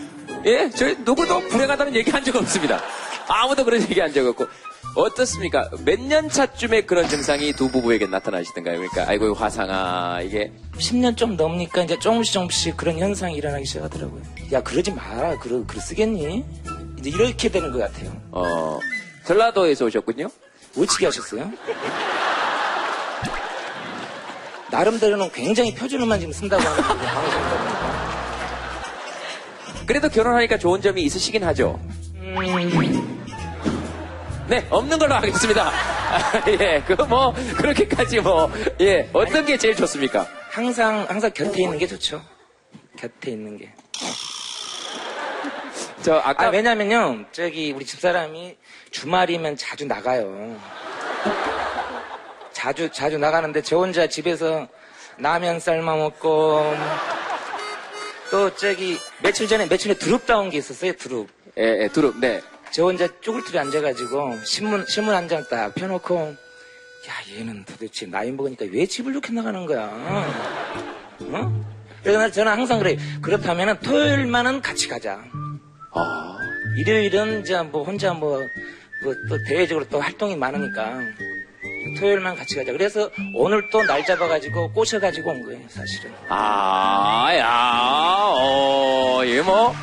예, 0.46 0.70
저희 0.70 0.96
누구도 1.06 1.40
불행하다는 1.48 1.96
얘기 1.96 2.12
한 2.12 2.24
적 2.24 2.36
없습니다. 2.36 2.82
아무도 3.28 3.64
그런 3.66 3.82
얘기 3.82 4.00
한 4.00 4.12
적 4.14 4.26
없고. 4.28 4.46
어떻습니까? 4.96 5.70
몇 5.84 6.00
년 6.00 6.30
차쯤에 6.30 6.82
그런 6.86 7.08
증상이 7.10 7.52
두 7.54 7.70
부부에게 7.70 8.08
나타나시던가요? 8.08 8.78
그러니까, 8.78 9.06
아이고, 9.10 9.34
화상아, 9.34 10.22
이게. 10.22 10.52
10년 10.78 11.18
좀 11.18 11.36
넘으니까 11.36 11.84
이제 11.84 12.00
조금씩 12.00 12.34
조금씩 12.34 12.78
그런 12.78 12.98
현상이 13.00 13.36
일어나기 13.36 13.66
시작하더라고요. 13.66 14.22
야 14.54 14.62
그러지 14.64 14.92
마라. 14.92 15.38
그러 15.40 15.64
그 15.68 15.80
쓰겠니? 15.80 16.46
이제 17.00 17.10
이렇게 17.10 17.50
되는 17.50 17.72
것 17.72 17.80
같아요. 17.80 18.12
어, 18.32 18.80
전라도에서 19.26 19.86
오셨군요? 19.86 20.28
어떻게 20.78 21.06
하셨어요? 21.08 21.52
나름대로는 24.72 25.32
굉장히 25.32 25.74
표준어만 25.74 26.20
지금 26.20 26.34
쓴다고 26.34 26.62
하는 26.64 26.84
방송이다 26.84 27.58
보니까. 27.58 27.86
그래도 29.86 30.10
결혼하니까 30.10 30.58
좋은 30.58 30.82
점이 30.82 31.02
있으시긴 31.04 31.44
하죠. 31.46 31.80
네, 34.48 34.66
없는 34.70 35.00
걸로 35.00 35.16
하겠습니다. 35.16 35.70
아, 35.70 36.44
예, 36.48 36.84
그 36.86 36.94
뭐, 37.04 37.34
그렇게까지 37.58 38.20
뭐, 38.22 38.52
예, 38.80 39.10
어떤 39.12 39.44
게 39.46 39.58
제일 39.58 39.76
좋습니까? 39.76 40.28
항상 40.52 41.06
항상 41.10 41.32
곁에 41.34 41.64
있는 41.64 41.78
게 41.80 41.88
좋죠. 41.88 42.22
곁에 42.98 43.32
있는 43.32 43.58
게. 43.58 43.74
저 46.04 46.22
아까 46.24 46.46
아, 46.46 46.50
왜냐면요 46.50 47.26
저기 47.32 47.72
우리 47.72 47.84
집사람이 47.86 48.56
주말이면 48.92 49.58
자주 49.58 49.86
나가요. 49.86 50.56
자주 52.54 52.90
자주 52.92 53.18
나가는데 53.18 53.64
저 53.64 53.78
혼자 53.78 54.06
집에서 54.08 54.68
라면 55.18 55.60
삶아 55.60 55.96
먹고 55.96 56.76
또 58.30 58.56
저기 58.56 58.98
며칠 59.24 59.48
전에 59.48 59.68
며칠 59.68 59.94
전에 59.94 59.98
두릅 59.98 60.26
따온 60.28 60.52
게 60.52 60.60
있었어요 60.60 60.94
두릅. 60.94 61.28
예, 61.58 61.84
예, 61.84 61.88
두릅. 61.88 62.20
네. 62.20 62.42
저 62.72 62.84
혼자 62.84 63.08
쪼글tú리 63.22 63.58
앉아가지고 63.58 64.44
신문 64.44 64.86
신문 64.88 65.16
한 65.16 65.28
장 65.30 65.44
딱 65.50 65.74
펴놓고 65.76 66.16
야 67.08 67.38
얘는 67.40 67.64
도대체 67.66 68.06
나이 68.06 68.32
먹으니까 68.32 68.66
왜 68.72 68.86
집을 68.86 69.12
이렇게 69.12 69.32
나가는 69.32 69.66
거야? 69.66 69.86
어? 71.22 71.66
그래서 72.04 72.30
저는 72.32 72.52
항상 72.52 72.80
그래요. 72.80 72.98
그렇다면은 73.22 73.80
토요일만은 73.80 74.62
같이 74.62 74.88
가자. 74.88 75.24
아. 75.94 76.38
일요일은 76.78 77.42
이제 77.42 77.60
뭐 77.62 77.84
혼자 77.84 78.14
뭐, 78.14 78.40
뭐또 79.04 79.44
대외적으로 79.48 79.86
또 79.88 80.00
활동이 80.00 80.36
많으니까 80.36 81.00
토요일만 82.00 82.36
같이 82.36 82.56
가자. 82.56 82.72
그래서 82.74 83.10
오늘 83.36 83.70
또 83.70 83.82
날 83.86 84.04
잡아가지고 84.06 84.72
꼬셔가지고 84.74 85.30
온 85.32 85.46
거예요, 85.46 85.62
사실은. 85.70 86.12
아, 86.30 87.30
야, 87.38 88.26
어, 88.34 89.24
이 89.24 89.40
뭐. 89.42 89.74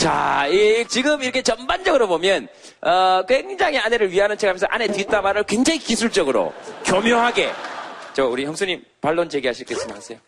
자, 0.00 0.46
이, 0.46 0.86
지금 0.88 1.22
이렇게 1.22 1.42
전반적으로 1.42 2.08
보면, 2.08 2.48
어, 2.80 3.22
굉장히 3.28 3.76
아내를 3.76 4.10
위하는 4.10 4.38
척 4.38 4.48
하면서 4.48 4.66
아내 4.70 4.86
뒷담화를 4.86 5.44
굉장히 5.44 5.78
기술적으로, 5.78 6.54
교묘하게. 6.86 7.52
저, 8.14 8.26
우리 8.26 8.46
형수님, 8.46 8.82
반론 9.02 9.28
제기하시겠으면 9.28 9.94
하세요. 9.94 10.18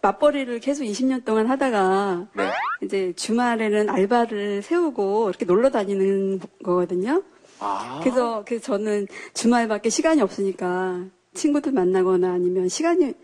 맞벌이를 0.00 0.60
계속 0.60 0.84
20년 0.84 1.24
동안 1.24 1.48
하다가 1.48 2.28
네. 2.34 2.50
이제 2.84 3.12
주말에는 3.16 3.90
알바를 3.90 4.62
세우고 4.62 5.28
이렇게 5.28 5.44
놀러 5.44 5.70
다니는 5.70 6.38
거거든요. 6.62 7.24
아. 7.58 7.98
그래서 8.04 8.44
그래서 8.46 8.64
저는 8.64 9.08
주말밖에 9.34 9.90
시간이 9.90 10.22
없으니까 10.22 11.04
친구들 11.34 11.72
만나거나 11.72 12.30
아니면 12.32 12.68
시간이 12.68 13.14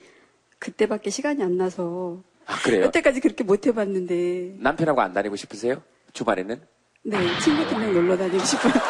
그때밖에 0.59 1.11
시간이 1.11 1.45
안 1.45 1.57
나서 1.57 2.19
아, 2.47 2.57
그래요? 2.63 2.85
여태까지 2.85 3.21
그렇게 3.21 3.45
못 3.45 3.67
해봤는데 3.67 4.57
남편하고 4.59 5.01
안 5.01 5.13
다니고 5.13 5.37
싶으세요? 5.37 5.83
주말에는? 6.13 6.61
네 7.05 7.17
친구들이랑 7.41 7.93
놀러 7.95 8.17
다니고 8.17 8.45
싶어요. 8.45 8.73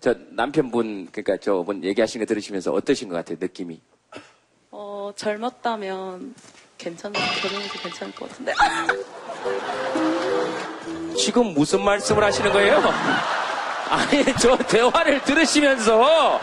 저 0.00 0.14
남편분, 0.30 1.08
그러니까 1.12 1.36
저분 1.38 1.82
얘기하신 1.84 2.20
거 2.20 2.24
들으시면서 2.26 2.72
어떠신 2.72 3.08
것 3.08 3.16
같아요, 3.16 3.36
느낌이? 3.40 3.80
어, 4.70 5.12
젊었다면 5.16 6.34
괜찮은, 6.78 7.18
결혼해도 7.42 7.78
괜찮을 7.80 8.14
것 8.14 8.28
같은데. 8.28 8.52
지금 11.16 11.46
무슨 11.54 11.82
말씀을 11.82 12.22
하시는 12.22 12.52
거예요? 12.52 12.76
아니, 13.90 14.24
저 14.40 14.56
대화를 14.56 15.22
들으시면서, 15.22 16.40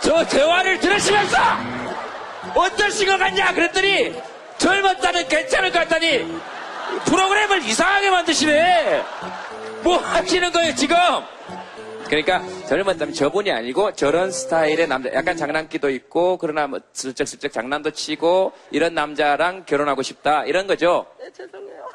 저 0.00 0.24
대화를 0.26 0.78
들으시면서, 0.80 1.36
어떠신 2.56 3.06
것 3.06 3.18
같냐? 3.18 3.52
그랬더니, 3.52 4.14
젊었다면 4.58 5.28
괜찮을 5.28 5.70
것 5.70 5.80
같다니, 5.80 6.26
프로그램을 7.04 7.62
이상하게 7.62 8.10
만드시네! 8.10 9.02
뭐 9.82 9.98
하시는 9.98 10.50
거예요, 10.50 10.74
지금? 10.74 10.96
그러니까 12.06 12.42
젊었다면 12.68 13.14
저분이 13.14 13.50
아니고 13.50 13.92
저런 13.94 14.30
스타일의 14.30 14.86
남자, 14.88 15.12
약간 15.12 15.36
장난기도 15.36 15.90
있고, 15.90 16.38
그러나 16.38 16.66
뭐 16.66 16.80
슬쩍슬쩍 16.92 17.52
장난도 17.52 17.90
치고, 17.90 18.52
이런 18.70 18.94
남자랑 18.94 19.64
결혼하고 19.66 20.02
싶다, 20.02 20.44
이런 20.44 20.66
거죠? 20.66 21.06
네, 21.18 21.26
죄송해요. 21.36 21.86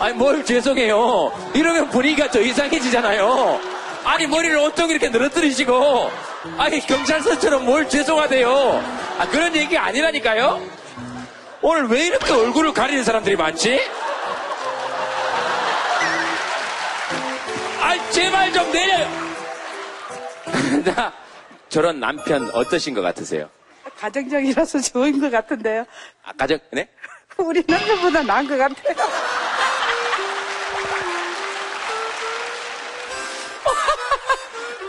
아니 0.00 0.12
뭘 0.14 0.44
죄송해요. 0.44 1.32
이러면 1.54 1.88
분위기가 1.88 2.28
더 2.30 2.40
이상해지잖아요. 2.40 3.73
아니 4.04 4.26
머리를 4.26 4.56
어떻게 4.58 4.92
이렇게 4.92 5.08
늘어뜨리시고 5.08 6.10
아니 6.58 6.80
경찰서처럼 6.80 7.64
뭘 7.64 7.88
죄송하대요. 7.88 8.82
아 9.18 9.28
그런 9.28 9.54
얘기가 9.56 9.84
아니라니까요. 9.84 10.60
오늘 11.62 11.86
왜 11.88 12.06
이렇게 12.06 12.30
얼굴을 12.32 12.74
가리는 12.74 13.02
사람들이 13.02 13.36
많지? 13.36 13.80
아, 17.80 18.10
제발 18.10 18.52
좀 18.52 18.70
내려요. 18.70 19.08
자, 20.84 21.12
저런 21.70 22.00
남편 22.00 22.50
어떠신 22.52 22.92
것 22.94 23.00
같으세요? 23.00 23.48
가정적이라서 23.98 24.80
좋은 24.80 25.18
것 25.20 25.30
같은데요. 25.30 25.84
아, 26.22 26.32
가정, 26.36 26.58
네? 26.70 26.88
우리 27.38 27.62
남편보다 27.66 28.22
나은 28.22 28.46
것 28.46 28.58
같아요. 28.58 28.94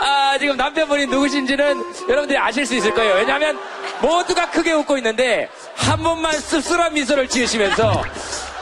아, 0.06 0.38
지금 0.38 0.56
남편분이 0.56 1.08
누구신지는 1.08 1.84
여러분들이 2.08 2.38
아실 2.38 2.64
수 2.64 2.76
있을 2.76 2.94
거예요. 2.94 3.16
왜냐하면 3.16 3.58
모두가 4.04 4.52
크게 4.52 4.72
웃고 4.74 4.98
있는데 4.98 5.50
한 5.76 5.98
번만 6.04 6.32
씁쓸한 6.32 6.94
미소를 6.94 7.28
지으시면서 7.28 8.04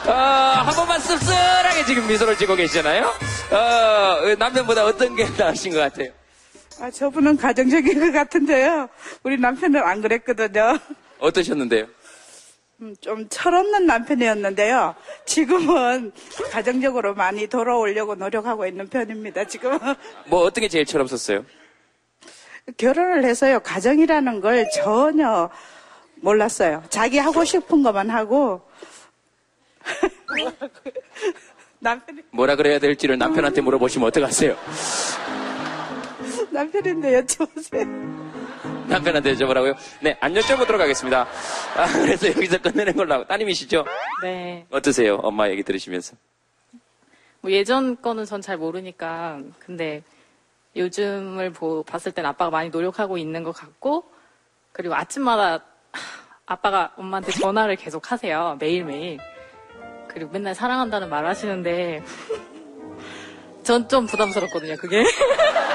어, 0.06 0.10
한 0.10 0.74
번만 0.74 0.98
씁쓸하게 1.00 1.84
지금 1.84 2.06
미소를 2.06 2.38
지고 2.38 2.54
계시잖아요. 2.56 3.04
어, 3.50 4.34
남편보다 4.38 4.86
어떤 4.86 5.14
게 5.16 5.26
나으신 5.36 5.74
것 5.74 5.80
같아요? 5.80 6.08
아, 6.80 6.90
저분은 6.90 7.36
가정적인 7.36 8.00
것 8.00 8.12
같은데요. 8.12 8.88
우리 9.22 9.36
남편은 9.36 9.82
안 9.82 10.00
그랬거든요. 10.00 10.78
어떠셨는데요? 11.18 11.86
음, 12.80 12.94
좀 13.00 13.28
철없는 13.28 13.86
남편이었는데요. 13.86 14.94
지금은 15.26 16.12
가정적으로 16.50 17.14
많이 17.14 17.46
돌아오려고 17.46 18.14
노력하고 18.14 18.66
있는 18.66 18.88
편입니다. 18.88 19.44
지금은 19.44 19.78
뭐 20.26 20.40
어떤 20.40 20.62
게 20.62 20.68
제일 20.68 20.84
철없었어요? 20.84 21.44
결혼을 22.76 23.24
해서요. 23.24 23.60
가정이라는 23.60 24.40
걸 24.40 24.68
전혀 24.70 25.50
몰랐어요. 26.16 26.82
자기 26.88 27.18
하고 27.18 27.44
싶은 27.44 27.82
것만 27.82 28.10
하고 28.10 28.62
남편이 31.78 32.22
뭐라 32.30 32.56
그래야 32.56 32.78
될지를 32.78 33.18
남편한테 33.18 33.60
물어보시면 33.60 34.08
어떡하세요? 34.08 34.56
남편인데 36.50 37.20
여쭤보세요. 37.22 38.14
남편한테 38.88 39.34
여쭤보라고요? 39.34 39.76
네, 40.00 40.16
안 40.20 40.32
여쭤보도록 40.34 40.78
하겠습니다. 40.78 41.26
아, 41.76 41.86
그래서 41.92 42.28
여기서 42.28 42.58
끝내는 42.58 42.94
걸로 42.94 43.14
하고. 43.14 43.24
따님이시죠? 43.26 43.84
네. 44.22 44.66
어떠세요? 44.70 45.16
엄마 45.16 45.48
얘기 45.48 45.62
들으시면서. 45.62 46.16
뭐 47.40 47.50
예전 47.50 48.00
거는 48.00 48.24
전 48.24 48.40
잘 48.40 48.56
모르니까 48.56 49.38
근데 49.58 50.02
요즘을 50.76 51.50
보, 51.52 51.82
봤을 51.82 52.10
땐 52.12 52.24
아빠가 52.26 52.50
많이 52.50 52.70
노력하고 52.70 53.18
있는 53.18 53.42
것 53.44 53.52
같고 53.52 54.04
그리고 54.72 54.94
아침마다 54.94 55.62
아빠가 56.46 56.92
엄마한테 56.96 57.32
전화를 57.32 57.76
계속 57.76 58.10
하세요 58.10 58.56
매일매일 58.58 59.18
그리고 60.08 60.30
맨날 60.32 60.54
사랑한다는 60.54 61.08
말 61.10 61.26
하시는데 61.26 62.02
전 63.62 63.88
좀 63.88 64.06
부담스럽거든요 64.06 64.76
그게 64.76 65.04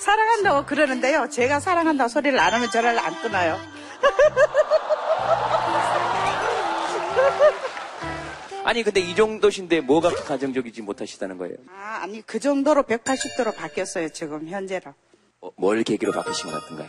사랑한다고 0.00 0.66
그러는데요. 0.66 1.28
제가 1.28 1.60
사랑한다고 1.60 2.08
소리를 2.08 2.36
안 2.38 2.54
하면 2.54 2.70
전화를 2.70 2.98
안 2.98 3.20
끊어요. 3.20 3.58
아니, 8.64 8.82
근데 8.82 9.00
이 9.00 9.14
정도신데 9.14 9.82
뭐가 9.82 10.10
가정적이지 10.10 10.82
못하시다는 10.82 11.38
거예요? 11.38 11.56
아, 11.68 12.00
아니 12.02 12.22
그 12.22 12.38
정도로 12.38 12.84
180도로 12.84 13.54
바뀌었어요. 13.54 14.08
지금 14.10 14.48
현재로. 14.48 14.94
어, 15.42 15.50
뭘 15.56 15.82
계기로 15.82 16.12
바뀌신 16.12 16.50
것 16.50 16.62
같은가요? 16.62 16.88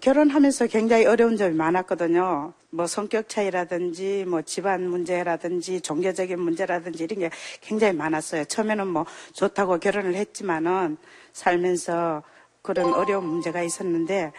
결혼하면서 0.00 0.68
굉장히 0.68 1.04
어려운 1.04 1.36
점이 1.36 1.54
많았거든요. 1.56 2.52
뭐 2.70 2.86
성격 2.86 3.28
차이라든지 3.28 4.24
뭐 4.26 4.40
집안 4.42 4.88
문제라든지 4.88 5.80
종교적인 5.80 6.40
문제라든지 6.40 7.04
이런 7.04 7.18
게 7.18 7.30
굉장히 7.60 7.94
많았어요. 7.94 8.44
처음에는 8.44 8.86
뭐 8.86 9.04
좋다고 9.32 9.78
결혼을 9.78 10.14
했지만은 10.14 10.96
살면서 11.32 12.22
그런 12.62 12.92
어려운 12.94 13.24
문제가 13.24 13.62
있었는데 13.62 14.32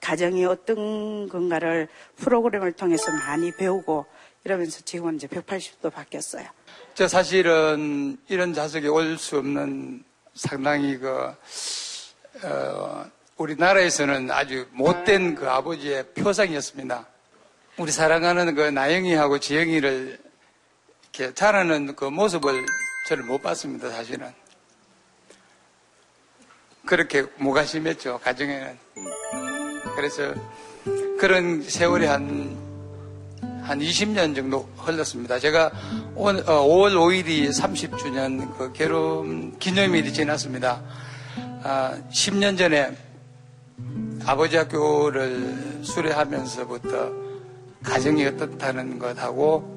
가정이 0.00 0.44
어떤 0.44 1.28
건가를 1.28 1.88
프로그램을 2.16 2.72
통해서 2.72 3.10
많이 3.12 3.50
배우고 3.56 4.06
이러면서 4.44 4.80
지금은 4.82 5.16
이제 5.16 5.26
180도 5.26 5.90
바뀌었어요. 5.92 6.46
저 6.94 7.08
사실은 7.08 8.18
이런 8.28 8.52
자석에 8.52 8.88
올 8.88 9.16
수 9.16 9.38
없는 9.38 10.04
상당히 10.34 10.98
그, 10.98 11.32
어, 12.42 13.04
우리나라에서는 13.36 14.30
아주 14.30 14.66
못된 14.72 15.34
그 15.36 15.48
아버지의 15.48 16.12
표상이었습니다. 16.14 17.06
우리 17.78 17.90
사랑하는 17.90 18.54
그 18.54 18.60
나영이하고 18.62 19.38
지영이를 19.38 20.18
이렇게 21.14 21.34
자라는 21.34 21.96
그 21.96 22.04
모습을 22.04 22.66
저는 23.08 23.26
못 23.26 23.42
봤습니다, 23.42 23.90
사실은. 23.90 24.32
그렇게 26.86 27.24
무관심했죠, 27.38 28.20
가정에는. 28.22 28.78
그래서 29.96 30.34
그런 31.18 31.62
세월이 31.62 32.06
한, 32.06 32.56
한 33.62 33.78
20년 33.78 34.34
정도 34.34 34.68
흘렀습니다. 34.76 35.38
제가 35.38 35.70
온- 36.14 36.40
어, 36.46 36.66
5월 36.66 36.94
5일이 36.94 37.48
30주년 37.48 38.56
그 38.58 38.72
결혼 38.72 39.56
기념일이 39.58 40.12
지났습니다. 40.12 40.82
아, 41.62 41.96
10년 42.12 42.58
전에 42.58 42.94
아버지 44.26 44.56
학교를 44.56 45.80
수료하면서부터 45.82 47.12
가정이 47.82 48.24
어떻다는 48.26 48.98
것하고 48.98 49.72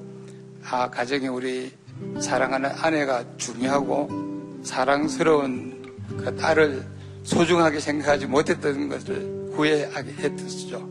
아, 0.69 0.89
가정이 0.89 1.27
우리 1.27 1.71
사랑하는 2.19 2.69
아내가 2.81 3.23
중요하고 3.37 4.59
사랑스러운 4.63 5.77
그 6.17 6.35
딸을 6.35 6.96
소중하게 7.27 7.81
생각하지 7.81 8.25
못했던 8.25 8.87
것을 8.87 9.51
후회하게 9.53 10.11
했었죠. 10.13 10.87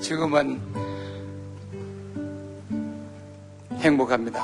지금은 0.00 0.58
행복합니다. 3.80 4.42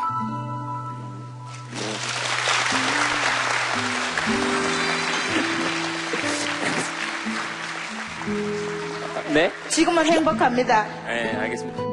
네? 9.33 9.51
지금은 9.71 10.05
행복합니다. 10.05 10.85
네, 11.07 11.35
알겠습니다. 11.37 11.90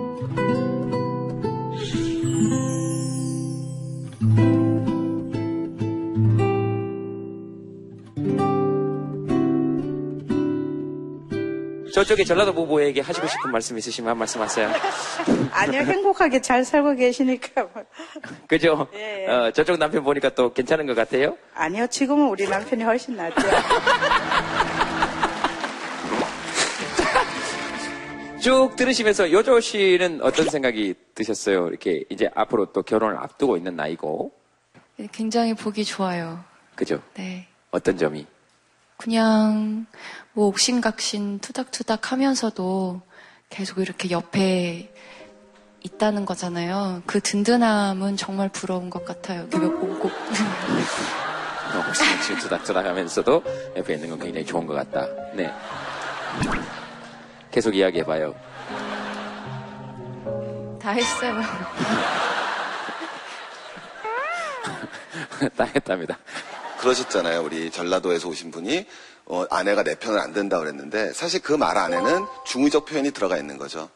저쪽에 11.97 12.23
전라도 12.25 12.53
부부에게 12.53 13.01
하시고 13.01 13.25
싶은 13.25 13.51
말씀 13.51 13.75
있으시면 13.75 14.11
한 14.11 14.17
말씀 14.19 14.39
하세요. 14.39 14.69
아니요, 15.49 15.81
행복하게 15.81 16.39
잘 16.41 16.63
살고 16.63 16.93
계시니까. 16.93 17.63
뭐. 17.73 17.83
그죠? 18.45 18.87
예, 18.93 19.23
예. 19.23 19.31
어, 19.31 19.49
저쪽 19.49 19.79
남편 19.79 20.03
보니까 20.03 20.29
또 20.29 20.53
괜찮은 20.53 20.85
것 20.85 20.93
같아요? 20.95 21.35
아니요, 21.55 21.87
지금은 21.87 22.29
우리 22.29 22.47
남편이 22.47 22.83
훨씬 22.83 23.15
낫죠. 23.15 23.41
쭉 28.41 28.75
들으시면서 28.75 29.31
요조 29.31 29.59
씨는 29.59 30.19
어떤 30.21 30.47
생각이 30.49 30.93
드셨어요? 31.15 31.69
이렇게 31.69 32.03
이제 32.11 32.29
앞으로 32.35 32.67
또 32.73 32.83
결혼을 32.83 33.17
앞두고 33.17 33.57
있는 33.57 33.75
나이고. 33.75 34.31
굉장히 35.11 35.55
보기 35.55 35.83
좋아요. 35.83 36.43
그죠? 36.75 37.01
네. 37.15 37.47
어떤 37.71 37.97
점이? 37.97 38.27
그냥 38.97 39.85
뭐 40.33 40.47
옥신각신 40.47 41.39
투닥투닥 41.39 42.11
하면서도 42.11 43.01
계속 43.49 43.79
이렇게 43.79 44.11
옆에 44.11 44.93
있다는 45.83 46.25
거잖아요. 46.25 47.01
그 47.05 47.21
든든함은 47.21 48.17
정말 48.17 48.49
부러운 48.49 48.89
것 48.89 49.05
같아요. 49.05 49.47
꼭. 49.49 50.11
혹시 51.87 52.03
지금 52.23 52.39
투닥투닥 52.39 52.85
하면서도 52.85 53.43
옆에 53.77 53.93
있는 53.93 54.09
건 54.09 54.19
굉장히 54.19 54.45
좋은 54.45 54.65
것 54.65 54.73
같다. 54.73 55.07
네. 55.33 55.49
계속 57.51 57.73
이야기해봐요. 57.75 58.35
다 60.81 60.91
했어요. 60.91 61.41
다 65.55 65.63
했답니다. 65.63 66.17
그러셨잖아요. 66.79 67.41
우리 67.43 67.71
전라도에서 67.71 68.27
오신 68.29 68.51
분이 68.51 68.85
어, 69.25 69.45
아내가 69.49 69.83
내 69.83 69.95
편을 69.95 70.19
안 70.19 70.33
든다 70.33 70.59
그랬는데 70.59 71.11
사실 71.13 71.41
그 71.41 71.57
말 71.57 71.77
안에는 71.77 72.25
중의적 72.45 72.85
표현이 72.85 73.11
들어가 73.11 73.37
있는 73.37 73.57
거죠. 73.57 73.89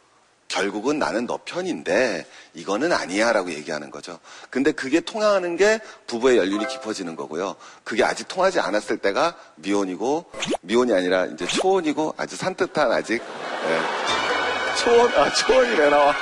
결국은 0.50 1.00
나는 1.00 1.28
너 1.28 1.40
편인데 1.46 2.26
이거는 2.56 2.92
아니야라고 2.92 3.54
얘기하는 3.54 3.90
거죠. 3.90 4.20
근데 4.50 4.74
그게 4.74 5.00
통하는 5.00 5.56
게 5.56 5.80
부부의 6.08 6.38
연륜이 6.38 6.68
깊어지는 6.68 7.16
거고요. 7.16 7.56
그게 7.86 8.04
아직 8.04 8.28
통하지 8.28 8.60
않았을 8.60 8.98
때가 8.98 9.36
미혼이고 9.56 10.26
미혼이 10.62 10.92
아니라 10.94 11.26
이제 11.28 11.48
초혼이고 11.48 12.16
아주 12.18 12.36
산뜻한 12.36 12.92
아직 12.92 13.22
예, 13.24 14.76
초원, 14.84 15.10
아, 15.16 15.32
초원이 15.34 15.70
왜 15.80 15.90
나와? 15.90 16.14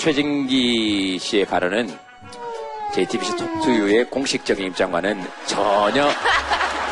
최진기 0.00 1.18
씨의 1.20 1.44
발언은 1.44 1.94
JTBC 2.94 3.36
톡투유의 3.36 4.08
공식적인 4.08 4.68
입장과는 4.68 5.22
전혀 5.46 6.08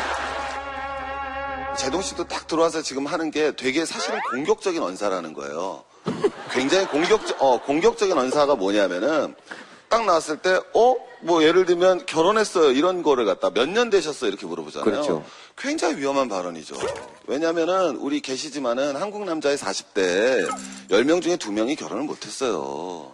제동 1.75 2.03
씨도 2.03 2.25
딱 2.25 2.45
들어와서 2.45 2.83
지금 2.83 3.07
하는 3.07 3.31
게 3.31 3.51
되게 3.55 3.83
사실은 3.83 4.19
공격적인 4.29 4.79
언사라는 4.83 5.33
거예요. 5.33 5.83
굉장히 6.51 6.85
공격, 6.85 7.21
어, 7.41 7.59
공격적인 7.59 8.15
언사가 8.15 8.53
뭐냐면은 8.53 9.33
딱 9.87 10.05
나왔을 10.05 10.37
때, 10.37 10.59
어? 10.75 10.95
뭐 11.21 11.43
예를 11.43 11.65
들면 11.65 12.05
결혼했어요. 12.05 12.71
이런 12.71 13.01
거를 13.01 13.25
갖다 13.25 13.49
몇 13.49 13.67
년 13.67 13.89
되셨어요. 13.89 14.29
이렇게 14.29 14.45
물어보잖아요. 14.45 14.85
그렇죠. 14.85 15.25
굉장히 15.59 15.97
위험한 15.97 16.29
발언이죠. 16.29 16.75
왜냐면은 17.27 17.97
우리 17.97 18.21
계시지만은 18.21 18.95
한국 18.95 19.25
남자의 19.25 19.57
40대 19.57 20.49
10명 20.89 21.21
중에 21.21 21.35
2명이 21.35 21.77
결혼을 21.77 22.03
못했어요. 22.03 23.11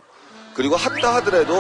그리고 0.54 0.78
했다 0.78 1.16
하더라도 1.16 1.54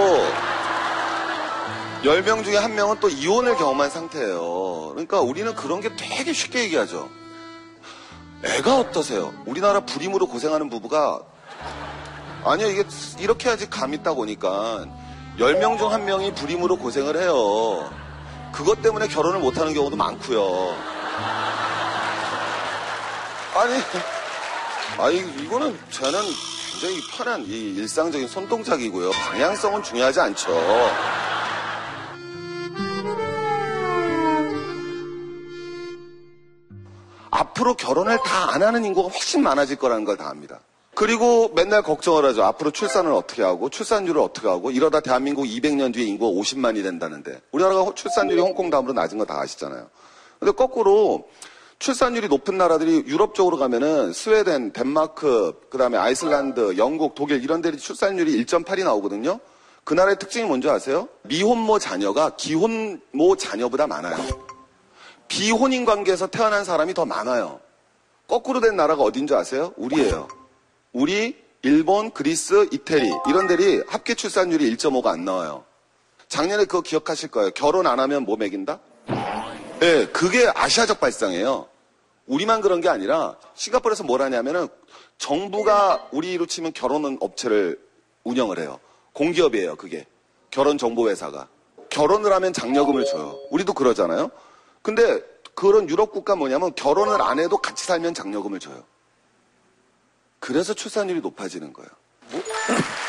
10명 2.03 2.43
중에 2.43 2.55
한 2.55 2.75
명은 2.75 2.99
또 2.99 3.09
이혼을 3.09 3.55
경험한 3.55 3.89
상태예요. 3.89 4.89
그러니까 4.91 5.21
우리는 5.21 5.53
그런 5.55 5.81
게 5.81 5.95
되게 5.95 6.31
쉽게 6.31 6.63
얘기하죠. 6.65 7.09
애가 8.43 8.77
어떠세요? 8.77 9.33
우리나라 9.47 9.79
불임으로 9.79 10.27
고생하는 10.27 10.69
부부가 10.69 11.19
아니요 12.43 12.69
이게 12.69 12.83
이렇게 13.19 13.49
해야지 13.49 13.67
감 13.67 13.95
있다 13.95 14.13
보니까 14.13 14.85
10명 15.39 15.79
중한 15.79 16.05
명이 16.05 16.35
불임으로 16.35 16.77
고생을 16.77 17.19
해요. 17.19 17.89
그것 18.55 18.81
때문에 18.81 19.07
결혼을 19.07 19.39
못하는 19.39 19.73
경우도 19.73 19.95
많고요. 19.97 20.75
아니 23.55 23.73
아니 24.97 25.43
이거는 25.43 25.77
저는 25.89 26.19
굉장히 26.71 27.01
편한 27.11 27.41
이 27.45 27.75
일상적인 27.75 28.27
손동작이고요. 28.27 29.11
방향성은 29.11 29.83
중요하지 29.83 30.19
않죠. 30.21 30.51
앞으로 37.31 37.73
결혼을 37.75 38.17
다 38.23 38.45
안 38.55 38.63
하는 38.63 38.85
인구가 38.85 39.09
훨씬 39.09 39.43
많아질 39.43 39.75
거라는 39.77 40.05
걸 40.05 40.15
다 40.17 40.29
압니다. 40.29 40.61
그리고 40.95 41.49
맨날 41.53 41.81
걱정을 41.83 42.23
하죠. 42.25 42.43
앞으로 42.43 42.71
출산을 42.71 43.11
어떻게 43.11 43.43
하고 43.43 43.69
출산율을 43.69 44.19
어떻게 44.21 44.47
하고 44.47 44.71
이러다 44.71 45.01
대한민국 45.01 45.43
200년 45.43 45.93
뒤에 45.93 46.05
인구가 46.05 46.31
50만이 46.39 46.83
된다는데 46.83 47.41
우리나라가 47.51 47.93
출산율이 47.93 48.39
홍콩 48.39 48.69
다음으로 48.69 48.93
낮은 48.93 49.17
거 49.17 49.25
다 49.25 49.39
아시잖아요. 49.41 49.89
근데 50.39 50.51
거꾸로 50.53 51.27
출산율이 51.79 52.29
높은 52.29 52.57
나라들이 52.57 53.03
유럽 53.07 53.35
쪽으로 53.35 53.57
가면은 53.57 54.13
스웨덴, 54.13 54.71
덴마크, 54.71 55.59
그다음에 55.69 55.97
아이슬란드, 55.97 56.77
영국, 56.77 57.15
독일 57.15 57.43
이런 57.43 57.61
데리 57.61 57.77
출산율이 57.77 58.45
1.8이 58.45 58.83
나오거든요. 58.85 59.39
그 59.83 59.93
나라의 59.93 60.17
특징이 60.17 60.45
뭔지 60.47 60.69
아세요? 60.69 61.09
미혼모 61.23 61.79
자녀가 61.79 62.31
기혼모 62.37 63.35
자녀보다 63.37 63.87
많아요. 63.87 64.15
비혼인 65.27 65.83
관계에서 65.85 66.27
태어난 66.27 66.63
사람이 66.63 66.93
더 66.93 67.05
많아요. 67.05 67.59
거꾸로 68.27 68.61
된 68.61 68.75
나라가 68.77 69.03
어딘 69.03 69.27
줄 69.27 69.35
아세요? 69.37 69.73
우리예요. 69.75 70.27
우리, 70.95 71.35
일본, 71.61 72.09
그리스, 72.11 72.69
이태리 72.71 73.11
이런 73.27 73.47
데리 73.47 73.83
합계 73.85 74.13
출산율이 74.13 74.73
1.5가 74.77 75.07
안 75.07 75.25
나와요. 75.25 75.65
작년에 76.29 76.63
그거 76.63 76.79
기억하실 76.79 77.31
거예요. 77.31 77.51
결혼 77.51 77.85
안 77.85 77.99
하면 77.99 78.23
뭐 78.23 78.37
먹인다? 78.37 78.79
예, 79.81 80.07
그게 80.13 80.49
아시아적 80.55 81.01
발상이에요. 81.01 81.67
우리만 82.27 82.61
그런 82.61 82.79
게 82.79 82.87
아니라 82.87 83.35
싱가포르에서 83.55 84.05
뭘 84.05 84.21
하냐면은 84.21 84.69
정부가 85.17 86.07
우리로 86.13 86.45
치면 86.45 86.71
결혼 86.71 87.17
업체를 87.19 87.77
운영을 88.23 88.57
해요. 88.57 88.79
공기업이에요, 89.11 89.75
그게. 89.75 90.07
결혼 90.49 90.77
정보 90.77 91.09
회사가. 91.09 91.49
결혼을 91.89 92.31
하면 92.31 92.53
장려금을 92.53 93.03
줘요. 93.03 93.37
우리도 93.51 93.73
그러잖아요. 93.73 94.31
근데 94.81 95.21
그런 95.55 95.89
유럽 95.89 96.13
국가 96.13 96.37
뭐냐면 96.37 96.73
결혼을 96.73 97.21
안 97.21 97.39
해도 97.39 97.57
같이 97.57 97.83
살면 97.83 98.13
장려금을 98.13 98.61
줘요. 98.61 98.81
그래서 100.39 100.73
출산율이 100.73 101.21
높아지는 101.21 101.73
거예요. 101.73 101.89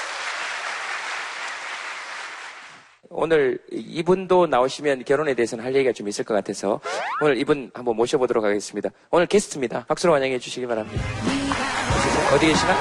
오늘 3.08 3.58
이분도 3.70 4.46
나오시면 4.46 5.04
결혼에 5.04 5.34
대해서는 5.34 5.64
할 5.64 5.74
얘기가 5.74 5.92
좀 5.92 6.08
있을 6.08 6.24
것 6.24 6.34
같아서 6.34 6.80
오늘 7.22 7.38
이분 7.38 7.70
한번 7.72 7.96
모셔보도록 7.96 8.44
하겠습니다. 8.44 8.90
오늘 9.10 9.26
게스트입니다. 9.26 9.84
박수로 9.86 10.12
환영해 10.12 10.38
주시기 10.38 10.66
바랍니다. 10.66 11.02
어디 12.34 12.46
계시나? 12.46 12.74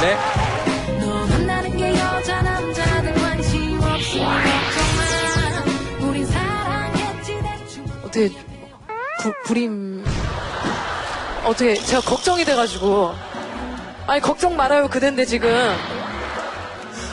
네. 0.00 0.16
대충 7.66 7.84
어떻게 8.02 8.28
부, 9.20 9.32
불임 9.44 10.04
어떻게 11.46 11.74
제가 11.74 12.00
걱정이 12.02 12.44
돼가지고 12.44 13.12
아니 14.06 14.20
걱정 14.20 14.56
말아요 14.56 14.88
그댄데 14.88 15.24
지금 15.24 15.48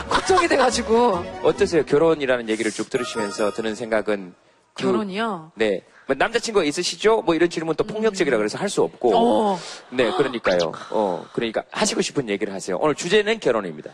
걱정이 0.08 0.48
돼가지고 0.48 1.24
어떠세요? 1.42 1.84
결혼이라는 1.84 2.48
얘기를 2.48 2.70
쭉 2.70 2.90
들으시면서 2.90 3.52
드는 3.52 3.74
생각은 3.74 4.34
그- 4.74 4.82
결혼이요. 4.82 5.52
네. 5.54 5.82
뭐 6.06 6.14
남자친구가 6.18 6.64
있으시죠? 6.64 7.22
뭐 7.22 7.34
이런 7.34 7.48
질문 7.48 7.74
또 7.76 7.84
폭력적이라 7.84 8.36
그래서 8.36 8.58
할 8.58 8.68
수 8.68 8.82
없고. 8.82 9.16
어. 9.16 9.58
네, 9.90 10.10
그러니까요. 10.12 10.72
어, 10.90 11.24
그러니까 11.32 11.62
하시고 11.70 12.02
싶은 12.02 12.28
얘기를 12.28 12.52
하세요. 12.52 12.76
오늘 12.80 12.94
주제는 12.94 13.40
결혼입니다. 13.40 13.90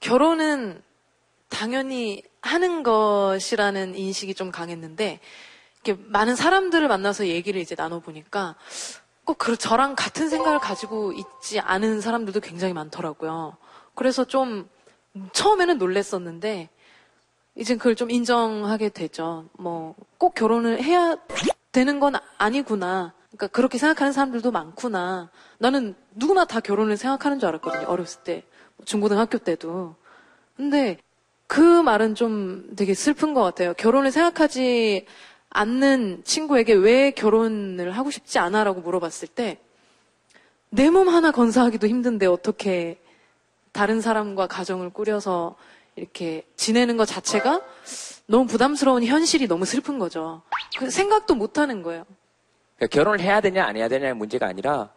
결혼은 0.00 0.82
당연히 1.48 2.22
하는 2.40 2.82
것이라는 2.82 3.94
인식이 3.94 4.34
좀 4.34 4.50
강했는데 4.50 5.20
이렇게 5.84 6.02
많은 6.08 6.34
사람들을 6.34 6.88
만나서 6.88 7.28
얘기를 7.28 7.60
이제 7.60 7.74
나눠보니까 7.78 8.56
꼭 9.32 9.38
그, 9.38 9.56
저랑 9.56 9.94
같은 9.96 10.28
생각을 10.28 10.58
가지고 10.58 11.12
있지 11.12 11.58
않은 11.58 12.02
사람들도 12.02 12.40
굉장히 12.40 12.74
많더라고요. 12.74 13.56
그래서 13.94 14.24
좀 14.24 14.68
처음에는 15.32 15.78
놀랬었는데 15.78 16.68
이젠 17.54 17.78
그걸 17.78 17.96
좀 17.96 18.10
인정하게 18.10 18.90
되죠. 18.90 19.46
뭐 19.58 19.94
꼭 20.18 20.34
결혼을 20.34 20.80
해야 20.82 21.16
되는 21.72 21.98
건 21.98 22.14
아니구나. 22.38 23.12
그러니까 23.30 23.48
그렇게 23.48 23.76
생각하는 23.76 24.12
사람들도 24.12 24.52
많구나. 24.52 25.30
나는 25.58 25.96
누구나 26.14 26.44
다 26.44 26.60
결혼을 26.60 26.96
생각하는 26.96 27.40
줄 27.40 27.48
알았거든요. 27.48 27.86
어렸을 27.88 28.22
때. 28.22 28.44
중고등학교 28.84 29.38
때도. 29.38 29.96
근데 30.56 30.98
그 31.48 31.60
말은 31.82 32.14
좀 32.14 32.76
되게 32.76 32.94
슬픈 32.94 33.34
것 33.34 33.42
같아요. 33.42 33.74
결혼을 33.74 34.12
생각하지 34.12 35.06
않는 35.54 36.22
친구에게 36.24 36.72
왜 36.74 37.10
결혼을 37.10 37.92
하고 37.92 38.10
싶지 38.10 38.38
않아라고 38.38 38.80
물어봤을 38.80 39.28
때 39.28 39.58
내 40.74 40.88
몸 40.88 41.08
하나 41.10 41.30
건사하기도 41.32 41.86
힘든데 41.86 42.24
어떻게 42.26 42.98
다른 43.72 44.00
사람과 44.00 44.46
가정을 44.46 44.88
꾸려서 44.90 45.54
이렇게 45.96 46.46
지내는 46.56 46.96
것 46.96 47.04
자체가 47.04 47.60
너무 48.26 48.46
부담스러운 48.46 49.04
현실이 49.04 49.48
너무 49.48 49.66
슬픈 49.66 49.98
거죠. 49.98 50.40
그 50.78 50.88
생각도 50.90 51.34
못 51.34 51.58
하는 51.58 51.82
거예요. 51.82 52.06
그러니까 52.76 52.94
결혼을 52.94 53.20
해야 53.20 53.42
되냐 53.42 53.64
안 53.66 53.76
해야 53.76 53.88
되냐의 53.88 54.14
문제가 54.14 54.46
아니라 54.46 54.88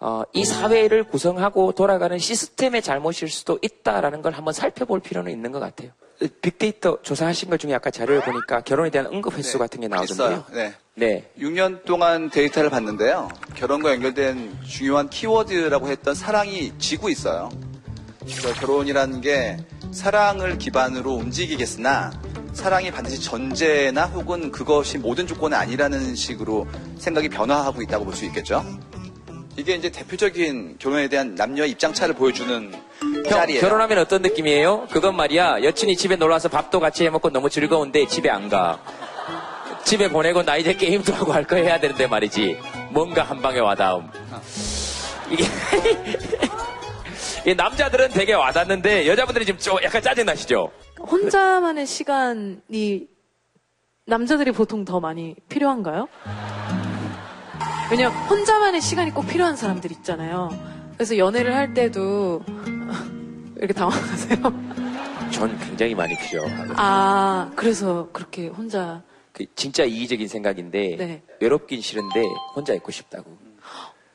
어, 0.00 0.22
이 0.32 0.44
사회를 0.46 1.04
구성하고 1.04 1.72
돌아가는 1.72 2.18
시스템의 2.18 2.80
잘못일 2.80 3.28
수도 3.28 3.58
있다라는 3.60 4.22
걸 4.22 4.32
한번 4.32 4.54
살펴볼 4.54 5.00
필요는 5.00 5.30
있는 5.32 5.52
것 5.52 5.60
같아요. 5.60 5.90
빅데이터 6.28 6.98
조사하신 7.02 7.50
것 7.50 7.58
중에 7.58 7.74
아까 7.74 7.90
자료를 7.90 8.22
보니까 8.22 8.60
결혼에 8.62 8.90
대한 8.90 9.06
응급 9.12 9.36
횟수 9.36 9.58
같은 9.58 9.80
게 9.80 9.88
나오던데요. 9.88 10.44
네. 10.52 10.74
네. 10.94 11.30
6년 11.38 11.84
동안 11.84 12.30
데이터를 12.30 12.70
봤는데요. 12.70 13.28
결혼과 13.54 13.90
연결된 13.92 14.58
중요한 14.66 15.10
키워드라고 15.10 15.88
했던 15.88 16.14
사랑이 16.14 16.72
지고 16.78 17.08
있어요. 17.08 17.50
그래서 18.20 18.52
결혼이라는 18.54 19.20
게 19.20 19.58
사랑을 19.92 20.56
기반으로 20.58 21.12
움직이겠으나 21.12 22.12
사랑이 22.52 22.90
반드시 22.90 23.20
전제나 23.20 24.06
혹은 24.06 24.50
그것이 24.52 24.98
모든 24.98 25.26
조건이 25.26 25.54
아니라는 25.56 26.14
식으로 26.14 26.66
생각이 26.98 27.28
변화하고 27.28 27.82
있다고 27.82 28.04
볼 28.04 28.14
수 28.14 28.24
있겠죠. 28.26 28.64
이게 29.56 29.74
이제 29.74 29.90
대표적인 29.90 30.76
결혼에 30.78 31.08
대한 31.08 31.34
남녀의 31.34 31.70
입장차를 31.72 32.14
보여주는 32.14 32.72
형, 32.72 33.22
짤이에요. 33.22 33.60
결혼하면 33.60 33.98
어떤 33.98 34.22
느낌이에요? 34.22 34.88
그건 34.90 35.16
말이야. 35.16 35.62
여친이 35.62 35.96
집에 35.96 36.16
놀러와서 36.16 36.48
밥도 36.48 36.80
같이 36.80 37.04
해먹고 37.04 37.30
너무 37.30 37.48
즐거운데 37.48 38.06
집에 38.06 38.30
안 38.30 38.48
가. 38.48 38.80
집에 39.84 40.08
보내고 40.08 40.42
나 40.42 40.56
이제 40.56 40.74
게임도 40.74 41.12
하고 41.14 41.32
할 41.32 41.44
거 41.44 41.56
해야 41.56 41.78
되는데 41.78 42.06
말이지. 42.06 42.58
뭔가 42.90 43.22
한 43.22 43.40
방에 43.40 43.60
와닿음. 43.60 44.08
이게. 45.30 45.44
이 47.46 47.54
남자들은 47.54 48.08
되게 48.10 48.32
와닿는데 48.32 49.06
여자분들이 49.06 49.44
지금 49.44 49.60
좀 49.60 49.76
약간 49.84 50.00
짜증나시죠? 50.02 50.72
혼자만의 50.98 51.86
시간이 51.86 53.06
남자들이 54.06 54.50
보통 54.52 54.84
더 54.84 54.98
많이 54.98 55.36
필요한가요? 55.50 56.08
왜냐면 57.90 58.12
혼자만의 58.28 58.80
시간이 58.80 59.10
꼭 59.12 59.26
필요한 59.26 59.56
사람들 59.56 59.92
있잖아요. 59.92 60.50
그래서 60.94 61.18
연애를 61.18 61.54
할 61.54 61.74
때도 61.74 62.42
이렇게 63.56 63.72
당황하세요. 63.72 64.38
전 65.30 65.58
굉장히 65.58 65.94
많이 65.94 66.16
필요하거든요. 66.16 66.74
아 66.76 67.50
그래서 67.56 68.08
그렇게 68.12 68.48
혼자 68.48 69.02
그 69.32 69.44
진짜 69.54 69.84
이기적인 69.84 70.28
생각인데 70.28 70.96
네. 70.96 71.22
외롭긴 71.40 71.80
싫은데 71.80 72.22
혼자 72.54 72.72
있고 72.74 72.92
싶다고. 72.92 73.36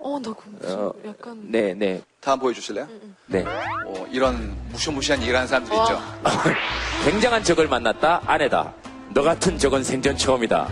어나 0.02 0.34
그 0.34 0.60
어, 0.64 0.94
약간 1.06 1.38
네, 1.52 1.74
네, 1.74 2.02
다음 2.22 2.40
보여주실래요? 2.40 2.88
네. 3.26 3.44
어, 3.86 4.08
이런 4.10 4.56
무시무시한 4.72 5.22
일을 5.22 5.36
하는 5.36 5.48
사람들 5.48 5.74
어. 5.74 5.84
있죠. 5.84 6.02
굉장한 7.04 7.44
적을 7.44 7.68
만났다 7.68 8.22
아내다. 8.26 8.74
너 9.14 9.22
같은 9.24 9.58
적은 9.58 9.84
생전 9.84 10.16
처음이다. 10.16 10.70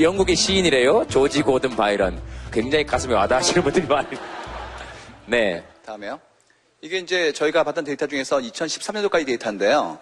영국의 0.00 0.36
시인이래요. 0.36 1.06
조지 1.08 1.42
고든 1.42 1.76
바이런. 1.76 2.20
굉장히 2.52 2.84
가슴에 2.84 3.14
와닿으시는 3.14 3.62
분들이 3.62 3.86
많이. 3.86 4.08
네. 5.26 5.62
다음에요. 5.84 6.20
이게 6.80 6.98
이제 6.98 7.32
저희가 7.32 7.64
봤던 7.64 7.84
데이터 7.84 8.06
중에서 8.06 8.38
2013년도까지 8.38 9.26
데이터인데요. 9.26 9.98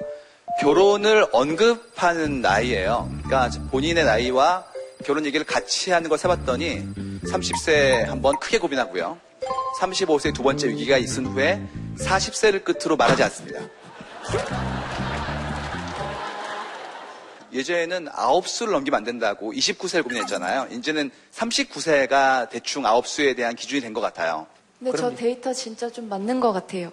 결혼을 0.61 1.27
언급하는 1.33 2.41
나이예요. 2.41 3.11
그러니까 3.25 3.51
본인의 3.71 4.05
나이와 4.05 4.65
결혼 5.05 5.27
얘기를 5.27 5.45
같이 5.45 5.91
하는 5.91 6.09
걸 6.09 6.19
세봤더니 6.19 6.87
30세 7.27 8.05
한번 8.07 8.39
크게 8.39 8.59
고민하고요. 8.59 9.19
35세 9.81 10.35
두 10.35 10.43
번째 10.43 10.69
위기가 10.69 10.97
있은 10.97 11.27
후에 11.27 11.61
40세를 11.99 12.65
끝으로 12.65 12.97
말하지 12.97 13.23
않습니다. 13.25 13.61
예전에는 17.55 18.07
9수를 18.07 18.73
넘기면 18.73 18.99
안 18.99 19.05
된다고 19.05 19.53
29세를 19.53 20.03
고민했잖아요. 20.03 20.69
이제는 20.73 21.11
39세가 21.33 22.51
대충 22.51 22.83
9수에 22.83 23.37
대한 23.37 23.55
기준이 23.55 23.81
된 23.81 23.95
것 23.95 24.01
같아요. 24.01 24.47
근데 24.81 24.99
저 24.99 25.15
데이터 25.15 25.53
진짜 25.53 25.89
좀 25.89 26.09
맞는 26.09 26.41
것 26.41 26.53
같아요. 26.53 26.93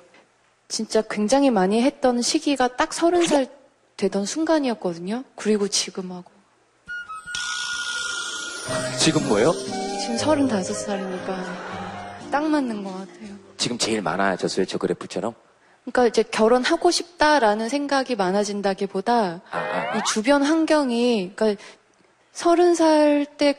진짜 0.68 1.02
굉장히 1.10 1.50
많이 1.50 1.82
했던 1.82 2.22
시기가 2.22 2.76
딱 2.78 2.94
서른 2.94 3.26
살 3.26 3.48
되던 3.98 4.26
순간이었거든요. 4.26 5.24
그리고 5.36 5.68
지금하고. 5.68 6.32
지금 9.00 9.28
뭐요? 9.28 9.52
지금 10.00 10.18
서른다섯 10.18 10.76
살이니까 10.78 11.44
딱 12.32 12.44
맞는 12.46 12.84
것 12.84 12.92
같아요. 12.92 13.36
지금 13.58 13.78
제일 13.78 14.02
많아졌어요. 14.02 14.66
저 14.66 14.78
그래프처럼. 14.78 15.34
그러니까 15.84 16.08
이제 16.08 16.24
결혼하고 16.24 16.92
싶다라는 16.92 17.70
생각이 17.70 18.16
많아진다기보다 18.16 19.42
아, 19.52 19.58
아. 19.58 19.98
이 19.98 20.02
주변 20.06 20.44
환경이 20.44 21.34
그러니까 21.36 21.62
서른 22.32 22.76
살때왁 22.76 23.56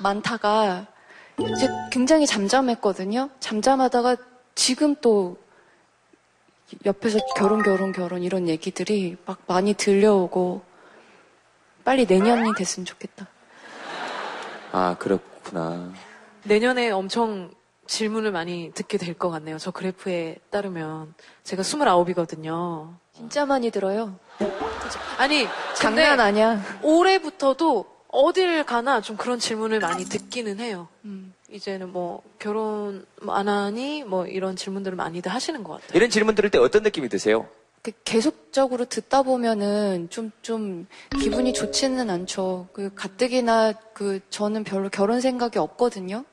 많다가 0.00 0.86
이제 1.38 1.68
굉장히 1.90 2.26
잠잠했거든요. 2.26 3.30
잠잠하다가 3.40 4.16
지금 4.54 4.94
또 5.00 5.36
옆에서 6.86 7.18
결혼 7.36 7.62
결혼 7.62 7.92
결혼 7.92 8.22
이런 8.22 8.48
얘기들이 8.48 9.16
막 9.26 9.38
많이 9.46 9.74
들려오고 9.74 10.62
빨리 11.84 12.06
내년이 12.06 12.54
됐으면 12.56 12.86
좋겠다. 12.86 13.28
아, 14.72 14.96
그렇구나. 14.98 15.92
내년에 16.44 16.90
엄청 16.90 17.50
질문을 17.86 18.32
많이 18.32 18.70
듣게 18.74 18.96
될 18.98 19.14
것 19.14 19.30
같네요. 19.30 19.58
저 19.58 19.70
그래프에 19.70 20.36
따르면 20.50 21.14
제가 21.44 21.62
29이거든요. 21.62 22.94
진짜 23.14 23.44
많이 23.46 23.70
들어요. 23.70 24.18
아니 25.18 25.46
장난 25.76 26.18
아니야. 26.20 26.62
올해부터도 26.82 27.86
어딜 28.08 28.64
가나 28.64 29.00
좀 29.00 29.16
그런 29.16 29.38
질문을 29.38 29.80
많이 29.80 30.04
듣기는 30.04 30.60
해요. 30.60 30.88
음. 31.04 31.34
이제는 31.50 31.92
뭐 31.92 32.22
결혼 32.38 33.04
안 33.28 33.48
하니 33.48 34.04
뭐 34.04 34.26
이런 34.26 34.56
질문들을 34.56 34.96
많이들 34.96 35.30
하시는 35.32 35.62
것 35.62 35.74
같아요. 35.74 35.90
이런 35.94 36.08
질문 36.10 36.34
들을 36.34 36.48
때 36.50 36.58
어떤 36.58 36.82
느낌이 36.82 37.08
드세요? 37.08 37.46
그 37.82 37.90
계속적으로 38.04 38.84
듣다 38.84 39.22
보면은 39.22 40.06
좀, 40.08 40.30
좀 40.40 40.86
기분이 41.20 41.52
좋지는 41.52 42.08
않죠. 42.10 42.68
그 42.72 42.94
가뜩이나 42.94 43.72
그 43.92 44.20
저는 44.30 44.64
별로 44.64 44.88
결혼 44.88 45.20
생각이 45.20 45.58
없거든요. 45.58 46.24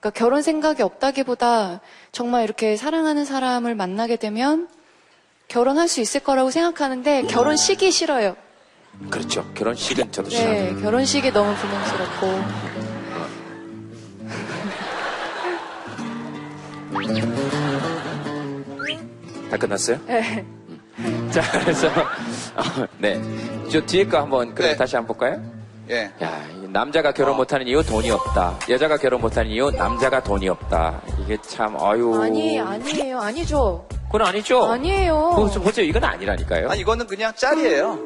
그러니까 0.00 0.18
결혼 0.18 0.40
생각이 0.42 0.82
없다기보다 0.82 1.80
정말 2.10 2.44
이렇게 2.44 2.76
사랑하는 2.76 3.26
사람을 3.26 3.74
만나게 3.74 4.16
되면 4.16 4.66
결혼할 5.48 5.88
수 5.88 6.00
있을 6.00 6.20
거라고 6.20 6.50
생각하는데 6.50 7.24
결혼식이 7.24 7.90
싫어요. 7.90 8.34
그렇죠. 9.10 9.44
결혼식은 9.54 10.10
저도 10.10 10.30
네, 10.30 10.36
싫어요. 10.36 10.80
결혼식이 10.80 11.32
너무 11.32 11.54
부담스럽고. 11.54 12.80
다 19.50 19.56
끝났어요? 19.56 20.00
네. 20.06 20.46
자, 21.30 21.42
그래서, 21.60 21.88
어, 21.88 22.86
네. 22.98 23.20
저 23.70 23.80
뒤에 23.84 24.04
거 24.06 24.18
한번, 24.18 24.54
그럼 24.54 24.76
다시 24.76 24.96
한번 24.96 25.16
볼까요? 25.16 25.59
예. 25.90 26.08
야, 26.22 26.46
이 26.62 26.68
남자가 26.68 27.10
결혼 27.12 27.36
못하는 27.36 27.66
이유 27.66 27.82
돈이 27.82 28.10
없다. 28.12 28.60
여자가 28.68 28.96
결혼 28.96 29.20
못하는 29.20 29.50
이유 29.50 29.70
남자가 29.72 30.22
돈이 30.22 30.48
없다. 30.48 31.02
이게 31.20 31.36
참, 31.42 31.76
아유. 31.80 32.14
아니, 32.20 32.60
아니에요. 32.60 33.18
아니죠. 33.18 33.88
그건 34.06 34.28
아니죠? 34.28 34.64
아니에요. 34.66 35.32
그거 35.34 35.50
좀 35.50 35.64
보세요. 35.64 35.84
이건 35.84 36.04
아니라니까요. 36.04 36.68
아니, 36.70 36.80
이거는 36.80 37.06
그냥 37.08 37.32
짤이에요. 37.34 37.98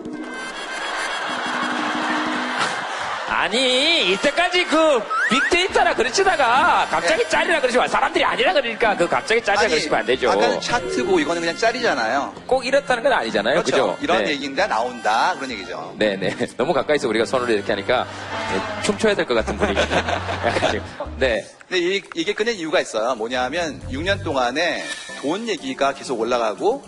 아니, 3.36 4.12
이때까지 4.12 4.64
그 4.66 5.02
빅데이터라 5.28 5.94
그러시다가 5.96 6.86
갑자기 6.88 7.28
짤이라 7.28 7.60
그러시면 7.60 7.88
사람들이 7.88 8.24
아니라 8.24 8.52
그러니까 8.52 8.96
그 8.96 9.08
갑자기 9.08 9.42
짤이라 9.42 9.60
아니, 9.62 9.70
그러시면 9.70 9.98
안 10.00 10.06
되죠. 10.06 10.30
아까는 10.30 10.60
차트고 10.60 11.18
이거는 11.18 11.40
그냥 11.42 11.56
짤이잖아요. 11.56 12.32
꼭 12.46 12.64
이렇다는 12.64 13.02
건 13.02 13.12
아니잖아요. 13.12 13.62
그렇죠. 13.62 13.70
그죠? 13.70 13.98
이런 14.00 14.24
네. 14.24 14.30
얘기인데 14.30 14.66
나온다. 14.68 15.34
그런 15.34 15.50
얘기죠. 15.50 15.94
네네. 15.98 16.36
너무 16.56 16.72
가까이서 16.72 17.08
우리가 17.08 17.24
손을 17.24 17.50
이렇게 17.50 17.72
하니까 17.72 18.06
네, 18.52 18.82
춤춰야 18.84 19.14
될 19.16 19.26
것 19.26 19.34
같은 19.34 19.56
분위기. 19.58 19.80
네. 21.18 21.44
근데 21.68 21.78
이, 21.96 22.02
이게 22.14 22.34
끊는 22.34 22.54
이유가 22.54 22.80
있어요. 22.80 23.16
뭐냐면 23.16 23.80
6년 23.90 24.22
동안에 24.22 24.84
돈 25.20 25.48
얘기가 25.48 25.92
계속 25.94 26.20
올라가고 26.20 26.84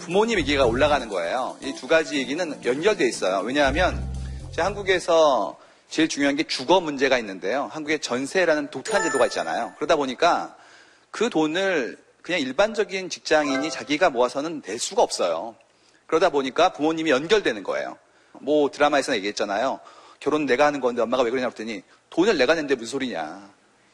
부모님 0.00 0.38
얘기가 0.40 0.64
올라가는 0.66 1.08
거예요. 1.08 1.56
이 1.62 1.72
두 1.74 1.86
가지 1.86 2.16
얘기는 2.16 2.64
연결돼 2.64 3.06
있어요. 3.06 3.40
왜냐하면 3.44 4.04
제 4.52 4.62
한국에서 4.62 5.56
제일 5.88 6.08
중요한 6.08 6.36
게 6.36 6.42
주거 6.42 6.80
문제가 6.80 7.18
있는데요. 7.18 7.68
한국에 7.72 7.98
전세라는 7.98 8.70
독특한 8.70 9.02
제도가 9.04 9.26
있잖아요. 9.26 9.72
그러다 9.76 9.96
보니까 9.96 10.56
그 11.10 11.30
돈을 11.30 11.98
그냥 12.22 12.40
일반적인 12.40 13.08
직장인이 13.08 13.70
자기가 13.70 14.10
모아서는 14.10 14.62
낼 14.62 14.78
수가 14.78 15.02
없어요. 15.02 15.54
그러다 16.06 16.30
보니까 16.30 16.72
부모님이 16.72 17.10
연결되는 17.10 17.62
거예요. 17.62 17.96
뭐 18.32 18.70
드라마에서 18.70 19.14
얘기했잖아요. 19.16 19.80
결혼 20.20 20.44
내가 20.46 20.66
하는 20.66 20.80
건데 20.80 21.02
엄마가 21.02 21.22
왜 21.22 21.30
그러냐 21.30 21.48
그랬더니 21.48 21.82
돈을 22.10 22.36
내가 22.36 22.54
낸데 22.54 22.74
무슨 22.74 22.92
소리냐. 22.92 23.50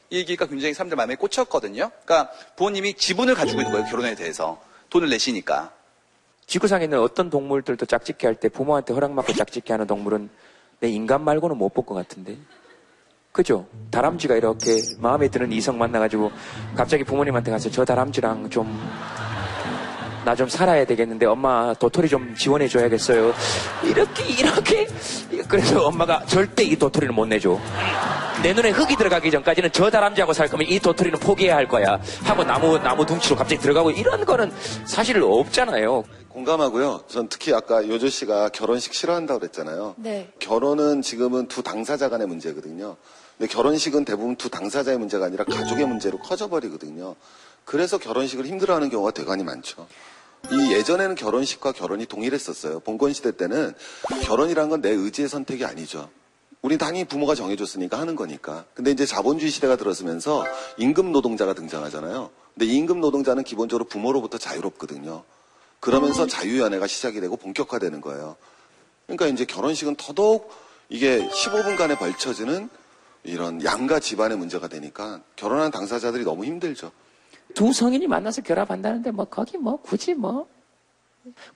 이 0.09 0.17
얘기가 0.17 0.45
굉장히 0.47 0.73
사람들 0.73 0.95
마음에 0.95 1.15
꽂혔거든요. 1.15 1.91
그러니까 2.05 2.31
부모님이 2.55 2.95
지분을 2.95 3.35
가지고 3.35 3.61
있는 3.61 3.71
거예요. 3.71 3.87
결혼에 3.87 4.15
대해서. 4.15 4.61
돈을 4.89 5.09
내시니까. 5.09 5.71
지구상에 6.45 6.83
있는 6.83 6.99
어떤 6.99 7.29
동물들도 7.29 7.85
짝짓기 7.85 8.25
할 8.25 8.35
때 8.35 8.49
부모한테 8.49 8.93
허락받고 8.93 9.33
짝짓기 9.33 9.71
하는 9.71 9.87
동물은 9.87 10.29
내 10.83 10.89
인간 10.89 11.23
말고는 11.23 11.57
못 11.57 11.73
볼 11.73 11.85
것 11.85 11.95
같은데. 11.95 12.35
그죠? 13.31 13.65
다람쥐가 13.89 14.35
이렇게 14.35 14.81
마음에 14.99 15.29
드는 15.29 15.49
이성 15.53 15.77
만나가지고 15.77 16.29
갑자기 16.75 17.05
부모님한테 17.05 17.51
가서 17.51 17.69
저 17.71 17.85
다람쥐랑 17.85 18.49
좀, 18.49 18.67
나 20.25 20.35
좀 20.35 20.49
살아야 20.49 20.85
되겠는데 20.85 21.25
엄마 21.25 21.73
도토리 21.73 22.09
좀 22.09 22.35
지원해줘야겠어요. 22.35 23.33
이렇게, 23.85 24.23
이렇게. 24.25 24.87
그래서 25.47 25.85
엄마가 25.87 26.25
절대 26.25 26.63
이 26.63 26.75
도토리를 26.75 27.13
못 27.15 27.25
내줘. 27.27 27.57
내 28.43 28.51
눈에 28.53 28.71
흙이 28.71 28.97
들어가기 28.97 29.31
전까지는 29.31 29.71
저 29.71 29.89
다람쥐하고 29.89 30.33
살 30.33 30.49
거면 30.49 30.67
이 30.67 30.77
도토리는 30.77 31.17
포기해야 31.19 31.55
할 31.55 31.67
거야. 31.69 31.99
하고 32.23 32.43
나무, 32.43 32.77
나무 32.77 33.05
둥치로 33.05 33.37
갑자기 33.37 33.61
들어가고 33.61 33.91
이런 33.91 34.25
거는 34.25 34.51
사실 34.85 35.21
없잖아요. 35.23 36.03
공감하고요. 36.27 37.05
전 37.07 37.29
특히 37.29 37.53
아까 37.53 37.87
요조 37.87 38.09
씨가 38.09 38.49
결혼식 38.49 38.93
싫어한다고 38.93 39.39
그랬잖아요. 39.39 39.95
네. 39.97 40.29
결혼은 40.39 41.01
지금은 41.01 41.47
두 41.47 41.63
당사자 41.63 42.09
간의 42.09 42.27
문제거든요. 42.27 42.97
근데 43.37 43.51
결혼식은 43.51 44.03
대부분 44.03 44.35
두 44.35 44.49
당사자의 44.49 44.97
문제가 44.97 45.25
아니라 45.25 45.45
가족의 45.45 45.87
문제로 45.87 46.17
커져버리거든요. 46.19 47.15
그래서 47.63 47.97
결혼식을 47.97 48.45
힘들어하는 48.45 48.89
경우가 48.89 49.11
대단히 49.11 49.43
많죠. 49.45 49.87
이 50.51 50.73
예전에는 50.73 51.15
결혼식과 51.15 51.71
결혼이 51.71 52.05
동일했었어요. 52.07 52.81
봉건 52.81 53.13
시대 53.13 53.31
때는 53.37 53.73
결혼이란 54.23 54.67
건 54.69 54.81
내 54.81 54.89
의지의 54.89 55.29
선택이 55.29 55.63
아니죠. 55.63 56.09
우리 56.63 56.77
당연히 56.77 57.03
부모가 57.03 57.35
정해줬으니까 57.35 57.99
하는 57.99 58.15
거니까. 58.15 58.63
근데 58.73 58.89
이제 58.91 59.05
자본주의 59.05 59.51
시대가 59.51 59.75
들어서면서 59.75 60.45
임금 60.77 61.11
노동자가 61.11 61.53
등장하잖아요. 61.53 62.29
근데 62.53 62.65
이 62.65 62.77
임금 62.77 63.01
노동자는 63.01 63.43
기본적으로 63.43 63.83
부모로부터 63.85 64.37
자유롭거든요. 64.37 65.23
그러면서 65.81 66.25
자유연애가 66.25 66.87
시작이 66.87 67.19
되고 67.19 67.35
본격화되는 67.35 67.99
거예요. 67.99 68.37
그러니까 69.07 69.27
이제 69.27 69.43
결혼식은 69.43 69.97
더더욱 69.97 70.49
이게 70.87 71.27
15분간에 71.27 71.99
걸쳐지는 71.99 72.69
이런 73.23 73.61
양가 73.63 73.99
집안의 73.99 74.37
문제가 74.37 74.69
되니까 74.69 75.21
결혼한 75.35 75.69
당사자들이 75.71 76.23
너무 76.23 76.45
힘들죠. 76.45 76.91
두 77.53 77.73
성인이 77.73 78.07
만나서 78.07 78.41
결합한다는데 78.41 79.11
뭐 79.11 79.25
거기 79.25 79.57
뭐 79.57 79.77
굳이 79.81 80.13
뭐 80.13 80.47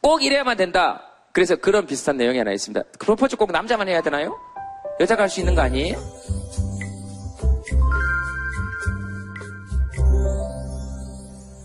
꼭 0.02 0.24
이래야만 0.24 0.58
된다. 0.58 1.04
그래서 1.32 1.56
그런 1.56 1.86
비슷한 1.86 2.18
내용이 2.18 2.38
하나 2.38 2.52
있습니다. 2.52 2.84
프로포즈 3.00 3.36
꼭 3.36 3.52
남자만 3.52 3.88
해야 3.88 4.02
되나요? 4.02 4.40
여자가 5.00 5.24
할수 5.24 5.40
있는 5.40 5.54
거 5.56 5.62
아니에요? 5.62 5.96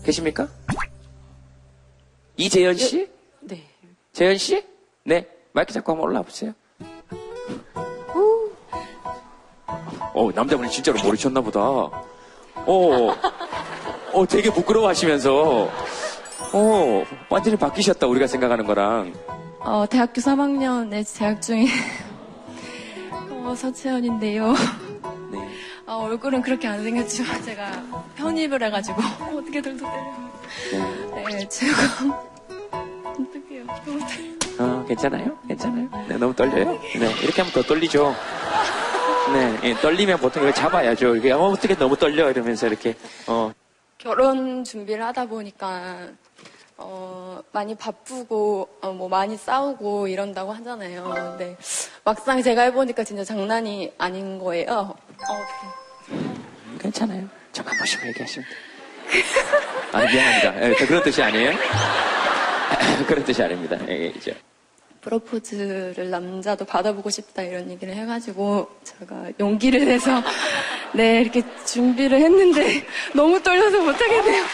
계십니까? 0.03 0.47
이재현 2.37 2.75
씨? 2.75 3.09
네. 3.41 3.63
재현 4.11 4.37
씨? 4.37 4.63
네. 5.03 5.27
마이크 5.53 5.71
잡고 5.73 5.91
한번 5.93 6.09
올라와 6.09 6.23
보세요. 6.23 6.53
어, 10.15 10.29
남자분이 10.33 10.69
진짜로 10.69 11.01
모르셨나 11.01 11.41
보다. 11.41 11.59
어, 11.59 13.09
어, 14.13 14.25
되게 14.29 14.51
부끄러워 14.51 14.87
하시면서, 14.87 15.69
어, 16.53 17.03
완전히 17.29 17.57
바뀌셨다, 17.57 18.05
우리가 18.07 18.27
생각하는 18.27 18.65
거랑. 18.65 19.13
어, 19.59 19.85
대학교 19.89 20.21
3학년에 20.21 21.05
재학 21.05 21.41
중인 21.41 21.67
어, 23.53 23.55
서채연인데요. 23.55 24.51
네. 25.31 25.47
어, 25.85 25.97
얼굴은 26.09 26.41
그렇게 26.41 26.67
안 26.67 26.83
생겼지만 26.83 27.43
제가 27.43 27.83
편입을 28.15 28.63
해가지고 28.63 28.99
어떻게 29.37 29.61
들도 29.61 29.85
때려. 29.85 31.29
네, 31.29 31.47
지금 31.47 31.73
어떡해요. 33.05 33.65
너무 33.85 33.99
떨려. 33.99 34.65
어, 34.65 34.85
괜찮아요? 34.85 35.37
괜찮아요? 35.47 35.87
네, 36.09 36.17
너무 36.17 36.33
떨려요? 36.33 36.71
네, 36.71 37.13
이렇게 37.21 37.41
하면 37.43 37.53
더 37.53 37.61
떨리죠. 37.61 38.15
네, 39.33 39.59
예, 39.69 39.73
떨리면 39.75 40.17
보통 40.17 40.43
이거 40.43 40.51
잡아야죠. 40.51 41.15
이게, 41.15 41.31
어, 41.31 41.43
어떻게 41.49 41.75
너무 41.75 41.95
떨려? 41.95 42.31
이러면서 42.31 42.65
이렇게, 42.65 42.95
어, 43.27 43.53
결혼 43.99 44.63
준비를 44.63 45.03
하다 45.05 45.27
보니까 45.27 46.07
어, 46.77 47.41
많이 47.51 47.75
바쁘고 47.75 48.67
어, 48.81 48.91
뭐 48.91 49.07
많이 49.07 49.37
싸우고 49.37 50.07
이런다고 50.07 50.51
하잖아요. 50.53 51.03
근데 51.37 51.57
막상 52.03 52.41
제가 52.41 52.63
해보니까 52.63 53.03
진짜 53.03 53.23
장난이 53.23 53.93
아닌 53.97 54.39
거예요. 54.39 54.69
어, 54.69 56.17
괜찮아요. 56.79 57.27
저만 57.51 57.77
보시고 57.77 58.07
얘기하시면 58.07 58.47
돼요. 58.47 59.23
아, 59.93 59.99
미안합니다. 59.99 60.69
예, 60.69 60.75
저 60.75 60.87
그런 60.87 61.03
뜻이 61.03 61.21
아니에요? 61.21 61.53
그런 63.07 63.23
뜻이 63.23 63.43
아닙니다. 63.43 63.77
예, 63.87 64.05
예, 64.05 64.13
저. 64.19 64.31
프로포즈를 65.01 66.09
남자도 66.09 66.63
받아보고 66.63 67.09
싶다 67.09 67.41
이런 67.41 67.69
얘기를 67.69 67.93
해가지고 67.93 68.69
제가 68.85 69.31
용기를 69.37 69.85
내서 69.85 70.23
네 70.93 71.19
이렇게 71.19 71.43
준비를 71.65 72.21
했는데 72.21 72.85
너무 73.13 73.43
떨려서 73.43 73.81
못하겠네요. 73.81 74.45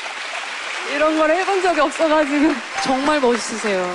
이런 0.95 1.17
걸 1.17 1.29
해본 1.31 1.61
적이 1.61 1.79
없어가지고 1.81 2.53
정말 2.83 3.19
멋있으세요. 3.19 3.85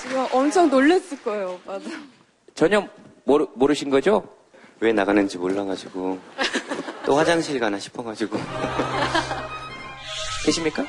지금 0.00 0.26
엄청 0.32 0.68
놀랬을 0.68 1.22
거예요, 1.22 1.52
오빠도. 1.54 1.84
전혀 2.54 2.86
모르, 3.24 3.46
모르신 3.54 3.90
거죠? 3.90 4.22
왜 4.80 4.92
나가는지 4.92 5.38
몰라가지고 5.38 6.18
또 7.04 7.16
화장실 7.16 7.58
가나 7.58 7.78
싶어가지고 7.78 8.38
계십니까? 10.44 10.84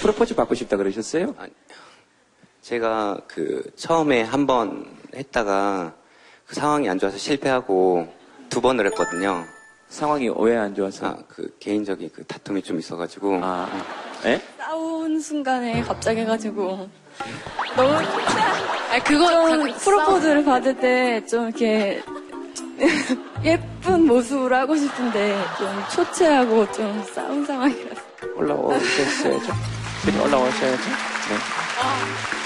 프로포즈 0.00 0.34
받고 0.34 0.54
싶다 0.54 0.76
그러셨어요? 0.76 1.34
제가 2.60 3.20
그 3.28 3.62
처음에 3.76 4.22
한번 4.22 4.86
했다가 5.14 5.92
그 6.46 6.54
상황이 6.54 6.88
안 6.88 6.98
좋아서 6.98 7.16
실패하고 7.18 8.12
두 8.48 8.60
번을 8.60 8.86
했거든요. 8.86 9.44
상황이 9.88 10.28
왜 10.36 10.56
안 10.56 10.74
좋아서? 10.74 11.06
아, 11.06 11.16
그 11.28 11.54
개인적인 11.60 12.10
그 12.14 12.24
다툼이 12.24 12.62
좀 12.62 12.78
있어가지고. 12.78 13.40
아, 13.42 13.68
예? 14.24 14.40
싸운 14.58 15.20
순간에 15.20 15.82
갑자기 15.82 16.20
해가지고 16.20 16.88
너무 17.76 17.90
아 17.94 18.98
그거 19.04 19.48
좀 19.50 19.72
프로포즈를 19.78 20.44
받을 20.44 20.76
때 20.78 21.20
좀 21.26 21.48
이렇게 21.48 22.02
예쁜 23.44 24.06
모습으로 24.06 24.54
하고 24.56 24.76
싶은데 24.76 25.36
좀 25.58 25.68
초췌하고 25.94 26.70
좀 26.72 27.04
싸운 27.14 27.44
상황이라서 27.44 28.00
올라오셨어야죠. 28.36 29.52
그냥 30.04 30.22
올라오셔야죠. 30.24 30.82
네. 30.82 32.41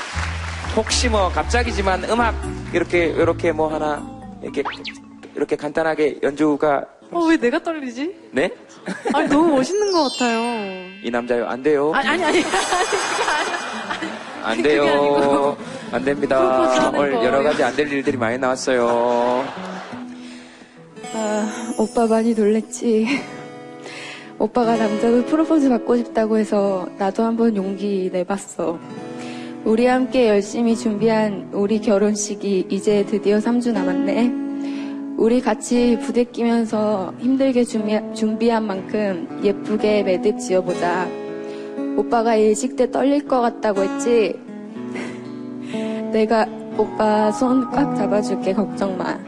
혹시 0.76 1.08
뭐 1.08 1.28
갑자기지만 1.30 2.04
음악 2.04 2.34
이렇게 2.72 3.06
이렇게 3.06 3.52
뭐 3.52 3.72
하나 3.72 4.02
이렇게 4.42 4.62
이렇게 5.34 5.56
간단하게 5.56 6.18
연주가 6.22 6.84
어, 7.12 7.20
왜 7.24 7.36
내가 7.36 7.62
떨리지? 7.62 8.14
네? 8.32 8.50
아니, 9.14 9.28
너무 9.28 9.56
멋있는 9.56 9.92
것 9.92 10.10
같아요. 10.12 10.40
이 11.04 11.10
남자요 11.10 11.46
안 11.46 11.62
돼요. 11.62 11.92
아니, 11.94 12.08
아니, 12.08 12.24
아니. 12.24 12.42
안 14.42 14.56
그게 14.56 14.68
돼요. 14.70 14.82
아니고. 14.82 15.56
안 15.92 16.04
됩니다. 16.04 16.38
프로포즈 16.40 16.80
하는 16.80 16.98
오늘 16.98 17.12
거. 17.12 17.24
여러 17.24 17.42
가지 17.44 17.62
안 17.62 17.76
될 17.76 17.92
일들이 17.92 18.16
많이 18.16 18.36
나왔어요. 18.38 19.44
아, 21.14 21.74
오빠 21.78 22.06
많이 22.08 22.34
놀랬지. 22.34 23.06
오빠가 24.38 24.76
남자도 24.76 25.26
프로포즈 25.26 25.68
받고 25.68 25.96
싶다고 25.98 26.38
해서 26.38 26.88
나도 26.98 27.22
한번 27.24 27.54
용기 27.56 28.10
내봤어. 28.12 28.78
우리 29.66 29.86
함께 29.86 30.28
열심히 30.28 30.76
준비한 30.76 31.50
우리 31.52 31.80
결혼식이 31.80 32.68
이제 32.70 33.04
드디어 33.04 33.38
3주 33.38 33.72
남았네. 33.72 34.46
우리 35.16 35.40
같이 35.40 35.98
부대끼면서 36.02 37.12
힘들게 37.18 37.64
준비, 37.64 37.98
준비 38.14 38.48
한 38.48 38.64
만큼 38.64 39.40
예쁘게 39.42 40.04
매듭 40.04 40.38
지어보자. 40.38 41.08
오빠가 41.96 42.36
일식 42.36 42.76
때 42.76 42.88
떨릴 42.92 43.26
것 43.26 43.40
같다고 43.40 43.82
했지? 43.82 44.36
내가 46.12 46.46
오빠 46.78 47.32
손 47.32 47.68
꽉 47.72 47.96
잡아줄게, 47.96 48.52
걱정 48.52 48.96
마. 48.96 49.18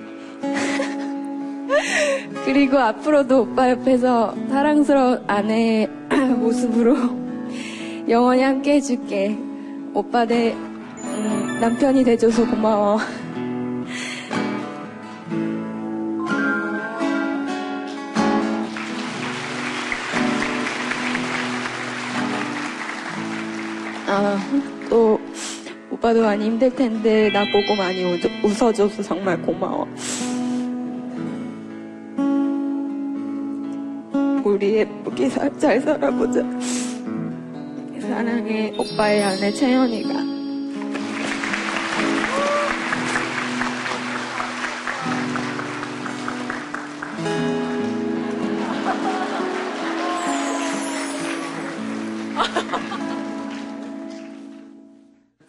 그리고 2.46 2.78
앞으로도 2.78 3.42
오빠 3.42 3.70
옆에서 3.70 4.36
사랑스러운 4.50 5.20
아내의 5.26 5.88
모습으로 6.38 6.94
영원히 8.08 8.42
함께 8.42 8.74
해줄게. 8.74 9.47
오빠 9.94 10.24
내 10.24 10.52
음, 10.52 11.58
남편이 11.60 12.04
돼줘서 12.04 12.44
고마워. 12.48 12.98
아, 24.06 24.38
또 24.88 25.20
오빠도 25.90 26.22
많이 26.22 26.44
힘들 26.46 26.74
텐데 26.74 27.30
나 27.32 27.44
보고 27.44 27.74
많이 27.76 28.02
웃어- 28.02 28.44
웃어줘서 28.44 29.02
정말 29.02 29.40
고마워. 29.42 29.86
우리 34.44 34.76
예쁘게 34.76 35.28
살- 35.28 35.58
잘 35.58 35.80
살아보자. 35.80 36.42
사랑해 38.18 38.74
오빠의 38.76 39.22
아내 39.22 39.52
채연이가. 39.52 40.12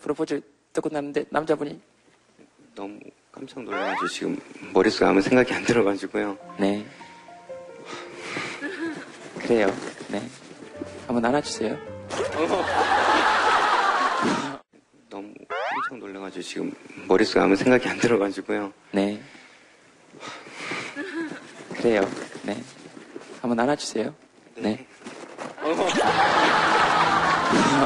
프로포즈 0.02 0.40
또 0.72 0.82
끝났는데 0.82 1.26
남자분이 1.32 1.82
너무 2.76 3.00
깜짝 3.32 3.64
놀라가지고 3.64 4.08
지금 4.10 4.40
머릿속에 4.76 5.06
아무 5.06 5.24
생각이 5.24 5.52
안 5.56 5.64
들어가지고요. 5.64 6.38
네. 6.60 6.86
그래요. 9.40 9.66
네. 10.12 10.22
한번 11.08 11.26
안아주세요. 11.26 11.89
너무 15.10 15.34
깜짝 15.48 15.98
놀라가지고 16.00 16.42
지금 16.44 16.72
머릿속에 17.08 17.40
아무 17.40 17.56
생각이 17.56 17.88
안 17.90 17.98
들어가지고요. 18.00 18.72
네. 18.92 19.20
그래요. 21.76 22.02
네. 22.44 22.62
한번 23.42 23.60
안아주세요. 23.60 24.14
네. 24.58 24.86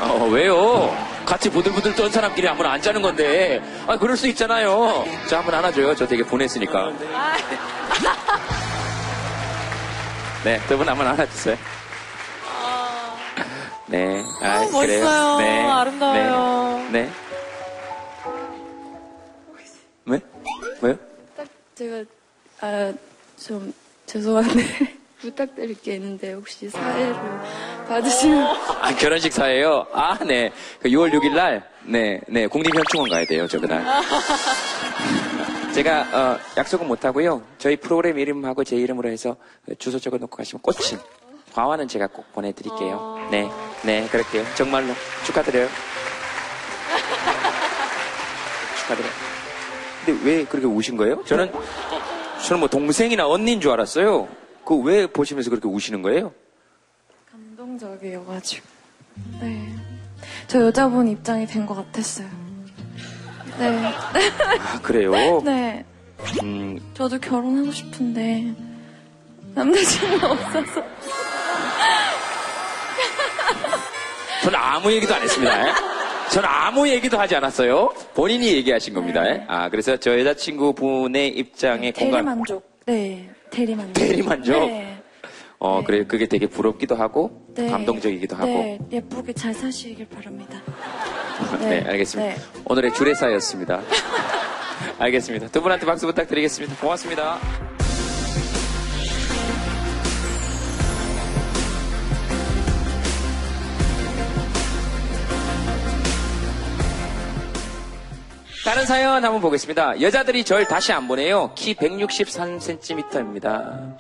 어, 0.10 0.28
왜요? 0.32 0.96
같이 1.26 1.50
부들부들 1.50 1.96
떤 1.96 2.12
사람끼리 2.12 2.48
한번 2.48 2.68
앉자는 2.68 3.02
건데. 3.02 3.62
아, 3.88 3.98
그럴 3.98 4.16
수 4.18 4.28
있잖아요. 4.30 5.06
자, 5.30 5.38
한번 5.40 5.56
안아줘요. 5.56 5.96
저 5.96 6.06
되게 6.08 6.24
분했으니까. 6.24 6.92
네, 10.44 10.60
두 10.68 10.78
분 10.78 10.88
한번 10.90 11.08
안아주세요. 11.08 11.56
네. 13.94 14.24
아, 14.42 14.60
멋있어요. 14.72 15.38
그래요. 15.38 15.38
네. 15.38 15.70
아름다워요. 15.70 16.90
네. 16.92 17.04
네. 17.04 17.10
왜? 20.06 20.20
왜요? 20.82 20.98
제가 21.76 22.04
아 22.62 22.94
좀 23.46 23.74
죄송한데 24.06 24.64
부탁드릴 25.20 25.82
게 25.82 25.96
있는데 25.96 26.34
혹시 26.34 26.70
사회를 26.70 27.14
받으시면 27.88 28.42
아, 28.82 28.96
결혼식 28.96 29.34
사예요? 29.34 29.86
아, 29.92 30.18
네. 30.24 30.52
그 30.80 30.90
6월 30.90 31.12
6일 31.12 31.34
날, 31.34 31.70
네, 31.84 32.20
네, 32.28 32.48
국립현충원 32.48 33.10
가야 33.10 33.26
돼요, 33.26 33.48
저 33.48 33.60
그날. 33.60 33.84
제가, 35.74 36.02
어, 36.14 36.40
약속은 36.58 36.88
못 36.88 37.04
하고요. 37.04 37.42
저희 37.58 37.76
프로그램 37.76 38.20
이름하고 38.20 38.64
제 38.64 38.76
이름으로 38.78 39.10
해서 39.10 39.36
주소 39.80 40.00
적어 40.00 40.18
놓고 40.18 40.38
가시면 40.38 40.62
꽃임. 40.62 41.00
과화는 41.54 41.88
제가 41.88 42.08
꼭 42.08 42.32
보내드릴게요. 42.34 43.28
네, 43.32 43.50
네, 43.84 44.08
그럴게요. 44.10 44.44
정말로. 44.56 44.94
축하드려요. 45.26 45.68
축하드려요. 48.80 49.12
근데 50.06 50.24
왜 50.26 50.46
그렇게 50.46 50.68
우신 50.68 50.98
거예요? 50.98 51.24
저는, 51.26 51.52
저는 52.46 52.60
뭐 52.60 52.68
동생이나 52.70 53.28
언니인 53.28 53.62
줄 53.62 53.72
알았어요. 53.72 54.28
그 54.66 54.76
왜 54.82 55.08
보시면서 55.08 55.50
그렇게 55.50 55.68
우시는 55.68 56.02
거예요? 56.02 56.32
감동적이어가지고. 57.32 58.66
네. 59.42 59.76
저 60.48 60.62
여자분 60.62 61.08
입장이 61.08 61.46
된 61.46 61.66
것 61.66 61.76
같았어요. 61.76 62.28
네. 63.60 63.94
아, 64.60 64.80
그래요? 64.82 65.12
네. 65.46 65.86
음, 66.42 66.80
저도 66.94 67.20
결혼하고 67.20 67.72
싶은데, 67.72 68.54
남자친구 69.54 70.26
없어서. 70.26 70.84
저는 74.44 74.60
아무 74.60 74.92
얘기도 74.92 75.16
안 75.16 75.22
했습니다. 75.22 75.68
예? 75.68 75.72
저는 76.32 76.50
아무 76.50 76.88
얘기도 76.90 77.18
하지 77.18 77.36
않았어요. 77.36 77.94
본인이 78.14 78.54
얘기하신 78.54 78.94
겁니다. 78.94 79.26
예? 79.26 79.46
아, 79.48 79.70
그래서 79.70 79.96
저 79.98 80.20
여자친구분의 80.20 81.30
입장에 81.30 81.92
공감. 81.92 82.26
대리만족. 82.26 82.80
네. 82.86 83.30
대리만족. 83.50 83.94
대리만족? 83.94 84.68
네. 84.68 85.02
어, 85.60 85.82
그래, 85.86 86.06
그게 86.06 86.26
되게 86.28 86.46
부럽기도 86.46 86.96
하고, 86.96 87.48
네. 87.56 87.70
감동적이기도 87.70 88.36
하고. 88.36 88.48
네. 88.48 88.80
예쁘게 88.92 89.32
잘 89.32 89.54
사시길 89.54 90.08
바랍니다. 90.10 90.62
네, 91.62 91.80
네. 91.82 91.90
알겠습니다. 91.90 92.36
네. 92.36 92.42
오늘의 92.66 92.94
주례사였습니다. 92.94 93.82
알겠습니다. 95.00 95.48
두 95.48 95.62
분한테 95.62 95.86
박수 95.86 96.06
부탁드리겠습니다. 96.06 96.76
고맙습니다. 96.82 97.40
다른 108.64 108.86
사연 108.86 109.26
한번 109.26 109.42
보겠습니다. 109.42 110.00
여자들이 110.00 110.46
절 110.46 110.66
다시 110.66 110.94
안 110.94 111.06
보내요. 111.08 111.52
키 111.54 111.76
163cm입니다. 111.76 113.98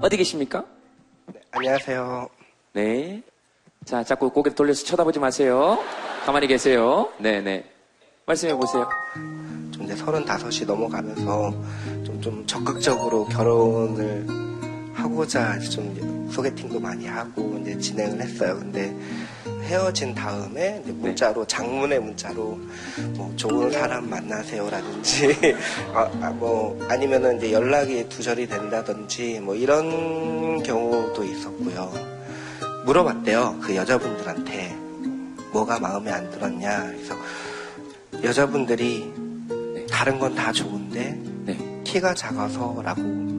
어디 0.00 0.16
계십니까? 0.16 0.64
안녕하세요. 1.50 2.26
네. 2.72 3.22
자, 3.84 4.02
자꾸 4.02 4.30
고개 4.30 4.54
돌려서 4.54 4.82
쳐다보지 4.86 5.18
마세요. 5.18 5.78
가만히 6.24 6.46
계세요. 6.46 7.12
네네. 7.18 7.70
말씀해 8.24 8.54
보세요. 8.54 8.88
좀 9.72 9.82
이제 9.82 9.94
서른다섯이 9.94 10.64
넘어가면서 10.66 11.50
좀, 12.02 12.18
좀 12.22 12.46
적극적으로 12.46 13.26
결혼을 13.26 14.49
하고자 15.20 15.58
좀 15.58 16.28
소개팅도 16.32 16.80
많이 16.80 17.06
하고 17.06 17.58
이제 17.60 17.76
진행을 17.78 18.22
했어요. 18.22 18.56
근데 18.58 18.94
헤어진 19.64 20.14
다음에 20.14 20.80
이제 20.82 20.92
문자로 20.92 21.46
장문의 21.46 22.00
문자로 22.00 22.58
뭐 23.16 23.32
좋은 23.36 23.70
사람 23.70 24.08
만나세요라든지 24.08 25.36
아, 25.92 26.10
아, 26.22 26.30
뭐 26.30 26.78
아니면은 26.88 27.36
이제 27.36 27.52
연락이 27.52 28.08
두절이 28.08 28.48
된다든지 28.48 29.40
뭐 29.40 29.54
이런 29.54 30.62
경우도 30.62 31.22
있었고요. 31.22 31.92
물어봤대요. 32.86 33.58
그 33.60 33.76
여자분들한테 33.76 34.74
뭐가 35.52 35.78
마음에 35.78 36.10
안 36.10 36.30
들었냐. 36.30 36.92
그래서 36.92 37.14
여자분들이 38.24 39.12
다른 39.90 40.18
건 40.18 40.34
다 40.34 40.50
좋은데 40.50 41.20
키가 41.84 42.14
작아서라고 42.14 43.29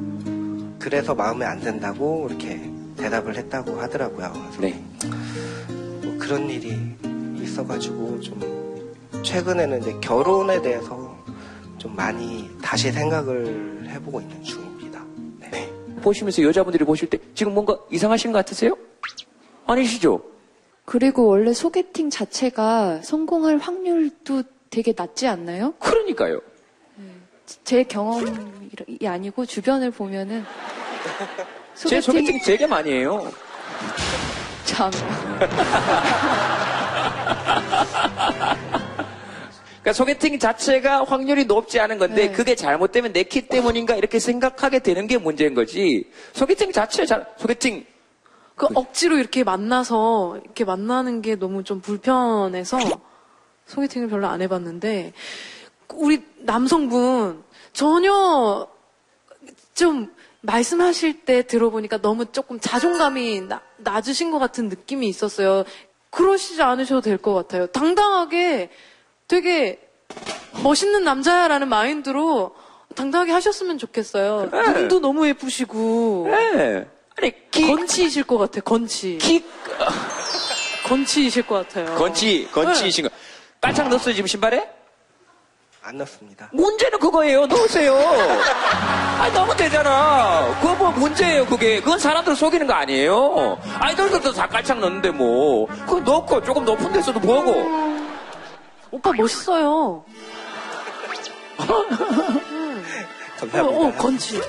그래서 0.82 1.14
마음에 1.14 1.46
안 1.46 1.60
든다고 1.60 2.28
이렇게 2.28 2.60
대답을 2.98 3.36
했다고 3.38 3.80
하더라고요. 3.80 4.34
그래서 4.58 4.78
뭐 6.02 6.18
그런 6.20 6.50
일이 6.50 6.76
있어가지고 7.40 8.20
좀 8.20 8.92
최근에는 9.24 9.80
이제 9.82 9.96
결혼에 10.02 10.60
대해서 10.60 11.16
좀 11.78 11.96
많이 11.96 12.50
다시 12.62 12.92
생각을 12.92 13.88
해보고 13.90 14.22
있는 14.22 14.44
중입니다. 14.44 15.04
보시면서 16.02 16.42
여자분들이 16.42 16.84
보실 16.84 17.08
때 17.10 17.20
지금 17.36 17.54
뭔가 17.54 17.78
이상하신 17.92 18.32
것 18.32 18.40
같으세요? 18.40 18.76
아니시죠? 19.68 20.24
그리고 20.86 21.28
원래 21.28 21.54
소개팅 21.54 22.10
자체가 22.10 23.02
성공할 23.04 23.60
확률도 23.60 24.44
되게 24.72 24.94
낮지 24.98 25.28
않나요? 25.28 25.74
그러니까요. 25.80 26.42
제 27.64 27.84
경험이 27.84 28.70
아니고 29.06 29.46
주변을 29.46 29.92
보면은 29.92 30.44
제 31.76 32.00
소개팅 32.02 32.40
되게 32.44 32.66
많이 32.68 32.92
해요. 32.92 33.32
참. 34.66 34.92
그러니까 39.82 39.94
소개팅 39.94 40.38
자체가 40.38 41.04
확률이 41.06 41.46
높지 41.46 41.80
않은 41.80 41.98
건데 41.98 42.28
네. 42.28 42.32
그게 42.32 42.56
잘못되면 42.56 43.14
내 43.14 43.24
키 43.24 43.48
때문인가 43.48 43.96
이렇게 43.96 44.20
생각하게 44.20 44.80
되는 44.80 45.08
게 45.08 45.18
문제인 45.18 45.54
거지. 45.56 46.06
소개팅 46.34 46.72
자체 46.72 47.06
잘 47.06 47.26
소개팅 47.38 47.86
그 48.56 48.68
억지로 48.76 49.18
이렇게 49.18 49.44
만나서 49.44 50.40
이렇게 50.44 50.66
만나는 50.66 51.22
게 51.24 51.36
너무 51.36 51.64
좀 51.64 51.82
불편해서 51.82 52.78
소개팅을 53.66 54.10
별로 54.10 54.28
안 54.28 54.42
해봤는데 54.42 55.14
우리 55.96 56.24
남성분 56.38 57.44
전혀 57.74 58.68
좀 59.74 60.14
말씀하실 60.42 61.22
때 61.26 61.44
들어보니까 61.46 62.02
너무 62.02 62.26
조금 62.32 62.60
자존감이 62.60 63.42
나- 63.42 63.62
낮으신 63.78 64.32
것 64.32 64.40
같은 64.40 64.70
느낌이 64.70 65.08
있었어요. 65.08 65.64
그러시지 66.10 66.62
않으셔도 66.62 67.02
될 67.02 67.18
것 67.18 67.34
같아요. 67.34 67.68
당당하게 67.68 68.70
되게 69.28 69.80
멋있는 70.64 71.04
남자야라는 71.04 71.70
마인드로 71.70 72.56
당당하게 72.96 73.32
하셨으면 73.32 73.78
좋겠어요. 73.78 74.50
눈도 74.52 75.00
너무 75.00 75.28
예쁘시고. 75.28 76.28
네. 76.30 76.88
아니, 77.22 77.34
건치이실 77.52 78.24
것 78.24 78.38
같아, 78.38 78.60
건치. 78.62 79.18
키. 79.20 79.44
건치이실 80.88 81.44
것 81.48 81.68
같아요. 81.68 81.96
건치 81.96 82.50
건치이신 82.52 83.06
거. 83.06 83.10
깔창 83.62 83.90
넣었어요 83.90 84.14
지금 84.16 84.28
신발에? 84.28 84.68
안 85.84 85.98
넣습니다. 85.98 86.48
문제는 86.54 87.00
그거예요. 87.00 87.48
넣으세요. 87.48 87.96
아 87.98 89.30
너무 89.34 89.56
되잖아. 89.56 90.56
그거 90.62 90.76
뭐 90.76 90.92
문제예요 90.92 91.46
그게. 91.48 91.80
그건 91.80 91.98
사람들 91.98 92.36
속이는 92.36 92.68
거 92.68 92.74
아니에요. 92.74 93.60
아이돌들도 93.80 94.32
다 94.34 94.48
깔창 94.48 94.80
넣는데 94.80 95.10
뭐. 95.10 95.66
그거 95.88 96.00
넣고 96.00 96.44
조금 96.44 96.66
높은 96.66 96.92
데서도 96.94 97.20
보고. 97.20 98.00
오빠 98.92 99.12
멋있어요. 99.14 100.04
감사합니다. 103.40 103.64
어, 103.64 103.88
어, 103.88 103.92
건치. 103.98 104.40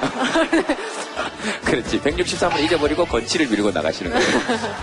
그렇지. 1.66 2.00
163을 2.00 2.60
잊어버리고 2.60 3.04
건치를 3.04 3.46
밀고 3.48 3.70
나가시는 3.72 4.10
거예요. 4.10 4.26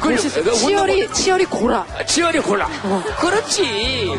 멋있어. 0.03 0.43
그거 0.43 0.55
치열이, 0.55 1.11
치열이 1.13 1.45
고라. 1.45 1.85
아, 1.97 2.05
치열이 2.05 2.39
골라. 2.41 2.67
그렇지. 3.19 4.13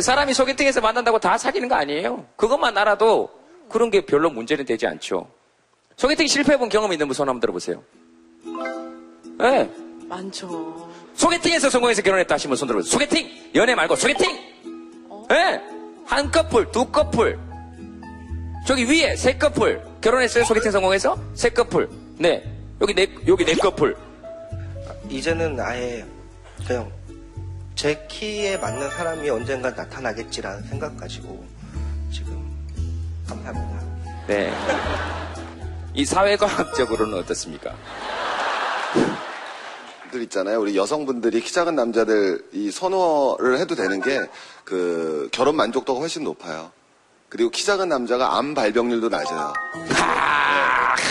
사람이 0.00 0.34
소개팅에서 0.34 0.80
만난다고 0.80 1.18
다 1.18 1.38
사귀는 1.38 1.68
거 1.68 1.74
아니에요. 1.76 2.24
그것만 2.36 2.76
알아도 2.76 3.30
그런 3.68 3.90
게 3.90 4.00
별로 4.04 4.30
문제는 4.30 4.64
되지 4.64 4.86
않죠. 4.86 5.28
소개팅 5.96 6.26
실패해본 6.26 6.68
경험 6.68 6.92
있는 6.92 7.06
분 7.06 7.14
손 7.14 7.28
한번 7.28 7.40
들어보세요. 7.40 7.82
네. 9.38 9.70
많죠. 10.08 10.90
소개팅에서 11.14 11.70
성공해서 11.70 12.02
결혼했다 12.02 12.34
하시면 12.34 12.56
손 12.56 12.66
들어보세요. 12.68 12.90
소개팅! 12.90 13.28
연애 13.54 13.74
말고 13.74 13.96
소개팅! 13.96 14.30
예! 15.30 15.60
한 16.06 16.30
커플, 16.30 16.70
두 16.72 16.84
커플. 16.86 17.38
저기 18.66 18.84
위에 18.84 19.16
세 19.16 19.36
커플. 19.38 19.80
결혼했어요? 20.00 20.44
소개팅 20.44 20.70
성공해서? 20.70 21.16
세 21.34 21.48
커플. 21.50 21.88
네. 22.18 22.42
여기 22.80 22.92
네, 22.94 23.06
여기 23.26 23.44
네 23.44 23.54
커플. 23.54 23.96
이제는 25.08 25.58
아예 25.60 26.04
그냥 26.66 26.90
제 27.74 28.06
키에 28.08 28.56
맞는 28.58 28.90
사람이 28.90 29.28
언젠가 29.30 29.70
나타나겠지라는 29.70 30.62
생각 30.64 30.96
가지고 30.96 31.44
지금 32.12 32.42
감사합니다. 33.28 33.84
네. 34.26 34.52
이 35.94 36.04
사회과학적으로는 36.04 37.18
어떻습니까? 37.18 37.74
들 40.10 40.22
있잖아요. 40.22 40.60
우리 40.60 40.76
여성분들이 40.76 41.40
키 41.40 41.52
작은 41.52 41.74
남자들 41.74 42.44
이 42.52 42.70
선호를 42.70 43.58
해도 43.58 43.74
되는 43.74 44.00
게 44.00 44.20
그 44.64 45.28
결혼 45.30 45.56
만족도가 45.56 46.00
훨씬 46.00 46.24
높아요. 46.24 46.72
그리고 47.28 47.50
키 47.50 47.64
작은 47.64 47.88
남자가 47.88 48.36
암 48.38 48.54
발병률도 48.54 49.08
낮아요. 49.08 49.52
네. 49.74 49.94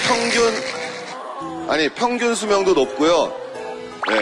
평균 0.07 1.69
아니 1.69 1.89
평균 1.89 2.33
수명도 2.35 2.73
높고요. 2.73 3.27
네. 4.09 4.19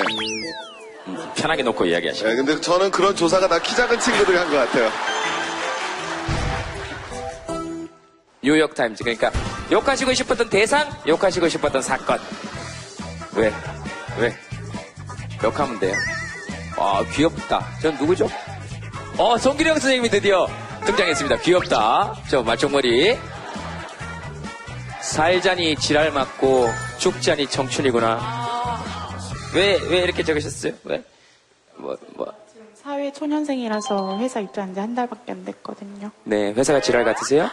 편하게 1.35 1.63
놓고 1.63 1.85
이야기하시죠. 1.85 2.27
네, 2.27 2.35
근데 2.35 2.59
저는 2.61 2.91
그런 2.91 3.15
조사가 3.15 3.47
다 3.47 3.59
키 3.59 3.75
작은 3.75 3.99
친구들이 3.99 4.37
한 4.37 4.49
것 4.49 4.57
같아요. 4.57 4.89
뉴욕타임즈. 8.43 9.03
그러니까 9.03 9.31
욕하시고 9.71 10.13
싶었던 10.13 10.49
대상, 10.49 10.89
욕하시고 11.07 11.47
싶었던 11.47 11.81
사건. 11.81 12.19
왜? 13.35 13.53
왜? 14.19 14.35
욕하면 15.43 15.79
돼요. 15.79 15.93
아, 16.77 17.03
귀엽다. 17.13 17.65
전 17.81 17.95
누구죠? 17.97 18.27
어, 19.17 19.37
송기령 19.37 19.73
선생님이 19.75 20.09
드디어 20.09 20.47
등장했습니다. 20.85 21.37
귀엽다. 21.41 22.15
저 22.29 22.41
말총머리. 22.41 23.17
살자니 25.01 25.75
지랄 25.75 26.11
맞고 26.11 26.69
죽자니 26.97 27.47
청춘이구나. 27.47 28.40
왜, 29.53 29.77
왜 29.89 29.97
이렇게 29.99 30.23
적으셨어요? 30.23 30.73
왜? 30.85 31.03
뭐, 31.75 31.95
뭐. 32.15 32.33
사회 32.75 33.11
초년생이라서 33.11 34.17
회사 34.19 34.39
입사한 34.39 34.73
지 34.73 34.79
한 34.79 34.95
달밖에 34.95 35.33
안 35.33 35.43
됐거든요. 35.45 36.09
네, 36.23 36.51
회사가 36.53 36.79
지랄 36.81 37.03
같으세요? 37.03 37.49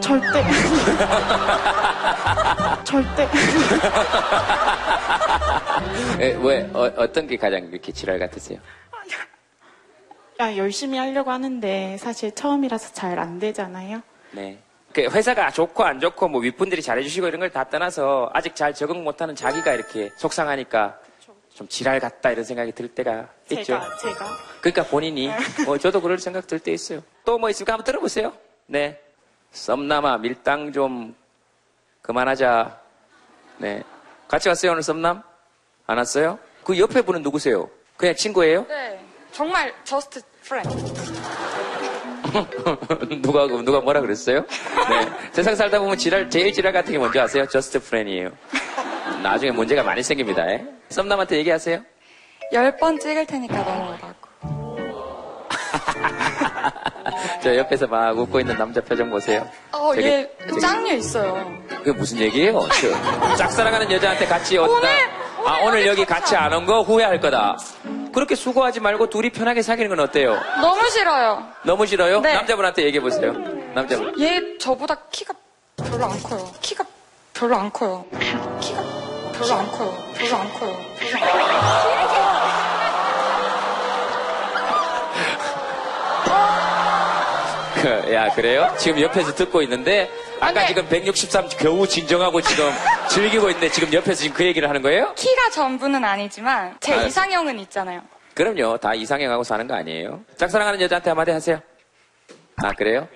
절대. 0.00 0.44
절대. 2.84 3.22
에, 6.20 6.34
왜, 6.42 6.68
어, 6.74 6.92
어떤 6.96 7.26
게 7.26 7.36
가장 7.36 7.64
이렇게 7.72 7.90
지랄 7.92 8.18
같으세요? 8.18 8.58
야, 10.40 10.54
열심히 10.58 10.98
하려고 10.98 11.30
하는데 11.30 11.96
사실 11.98 12.34
처음이라서 12.34 12.92
잘 12.92 13.18
안 13.18 13.38
되잖아요. 13.38 14.02
네. 14.32 14.58
그 14.92 15.00
회사가 15.02 15.50
좋고 15.50 15.84
안 15.84 16.00
좋고 16.00 16.28
뭐 16.28 16.40
윗분들이 16.42 16.82
잘해주시고 16.82 17.26
이런 17.28 17.40
걸 17.40 17.50
다 17.50 17.64
떠나서 17.64 18.30
아직 18.34 18.54
잘 18.54 18.74
적응 18.74 19.02
못하는 19.04 19.34
자기가 19.34 19.72
이렇게 19.72 20.10
속상하니까 20.18 20.98
좀 21.56 21.66
지랄 21.68 21.98
같다 22.00 22.30
이런 22.30 22.44
생각이 22.44 22.72
들 22.72 22.86
때가 22.88 23.28
있죠. 23.50 23.64
제가, 23.64 23.96
제가. 23.96 24.26
그러니까 24.60 24.84
본인이 24.84 25.30
어, 25.66 25.78
저도 25.78 26.02
그럴 26.02 26.18
생각 26.18 26.46
들 26.46 26.58
때 26.58 26.70
있어요. 26.72 27.02
또 27.24 27.38
뭐 27.38 27.48
있을까 27.48 27.72
한번 27.72 27.84
들어보세요. 27.84 28.34
네. 28.66 29.00
썸남아 29.52 30.18
밀당 30.18 30.70
좀 30.72 31.16
그만하자. 32.02 32.78
네. 33.56 33.82
같이 34.28 34.50
왔어요 34.50 34.72
오늘 34.72 34.82
썸남? 34.82 35.22
안 35.86 35.96
왔어요? 35.98 36.38
그 36.62 36.78
옆에 36.78 37.00
분은 37.00 37.22
누구세요? 37.22 37.70
그냥 37.96 38.14
친구예요? 38.14 38.66
네. 38.68 39.00
정말 39.32 39.72
just 39.84 40.20
friend. 40.44 40.68
누가 43.22 43.46
누가 43.46 43.80
뭐라 43.80 44.02
그랬어요? 44.02 44.44
네. 44.90 45.30
세상 45.32 45.54
살다 45.56 45.78
보면 45.78 45.96
지랄 45.96 46.28
제일 46.28 46.52
지랄 46.52 46.74
같은 46.74 46.92
게 46.92 46.98
뭔지 46.98 47.18
아세요? 47.18 47.46
just 47.46 47.80
friend이에요. 47.80 48.30
나중에 49.26 49.50
문제가 49.50 49.82
많이 49.82 50.02
생깁니다. 50.02 50.48
예? 50.50 50.64
썸남한테 50.88 51.36
얘기하세요. 51.38 51.80
열 52.52 52.76
번 52.78 52.98
찍을 52.98 53.26
테니까 53.26 53.56
넘어오라고. 53.58 54.26
저 57.42 57.56
옆에서 57.56 57.86
막 57.86 58.16
웃고 58.16 58.40
있는 58.40 58.56
남자 58.56 58.80
표정 58.80 59.10
보세요. 59.10 59.46
어, 59.72 59.92
되게- 59.94 60.08
얘 60.08 60.30
되게- 60.46 60.60
짱녀 60.60 60.92
있어요. 60.94 61.44
그게 61.68 61.92
무슨 61.92 62.18
얘기예요? 62.18 62.60
저 62.80 63.36
짝사랑하는 63.36 63.90
여자한테 63.90 64.26
같이 64.26 64.58
온다. 64.58 64.88
아 65.44 65.58
오늘 65.64 65.86
여기 65.86 66.04
같이 66.04 66.34
안 66.36 66.52
온 66.52 66.66
거 66.66 66.82
후회할 66.82 67.20
거다. 67.20 67.56
그렇게 68.12 68.34
수고하지 68.34 68.80
말고 68.80 69.10
둘이 69.10 69.30
편하게 69.30 69.62
사귀는 69.62 69.90
건 69.90 70.00
어때요? 70.00 70.40
너무 70.60 70.88
싫어요. 70.90 71.46
너무 71.64 71.84
싫어요? 71.86 72.20
네. 72.20 72.32
남자분한테 72.34 72.84
얘기해 72.84 73.00
보세요. 73.02 73.32
남자분. 73.74 74.18
얘 74.20 74.56
저보다 74.58 74.96
키가 75.10 75.34
별로 75.76 76.04
안 76.06 76.22
커요. 76.22 76.50
키가 76.60 76.84
별로 77.34 77.56
안 77.56 77.70
커요. 77.72 78.04
키가 78.60 78.82
별로 79.38 79.54
안 79.54 79.70
커요. 79.70 80.12
별로 80.14 80.36
안 80.36 80.52
커요. 80.54 80.76
별로 80.98 81.16
안 81.24 81.30
커요. 81.30 82.36
그, 87.74 88.12
야 88.12 88.28
그래요? 88.34 88.74
지금 88.78 89.00
옆에서 89.00 89.34
듣고 89.34 89.62
있는데 89.62 90.10
아까 90.40 90.66
지금 90.66 90.88
163 90.88 91.48
겨우 91.58 91.86
진정하고 91.86 92.40
지금 92.40 92.70
즐기고 93.10 93.48
있는데 93.50 93.68
지금 93.70 93.92
옆에서 93.92 94.22
지금 94.22 94.36
그 94.36 94.44
얘기를 94.44 94.68
하는 94.68 94.82
거예요? 94.82 95.12
키가 95.14 95.50
전부는 95.50 96.02
아니지만 96.04 96.76
제 96.80 96.92
알았어. 96.92 97.08
이상형은 97.08 97.58
있잖아요. 97.60 98.00
그럼요. 98.34 98.78
다 98.78 98.94
이상형하고 98.94 99.44
사는 99.44 99.66
거 99.66 99.74
아니에요. 99.74 100.20
짝사랑하는 100.36 100.80
여자한테 100.80 101.10
한마디 101.10 101.30
하세요. 101.30 101.60
아 102.62 102.72
그래요? 102.72 103.06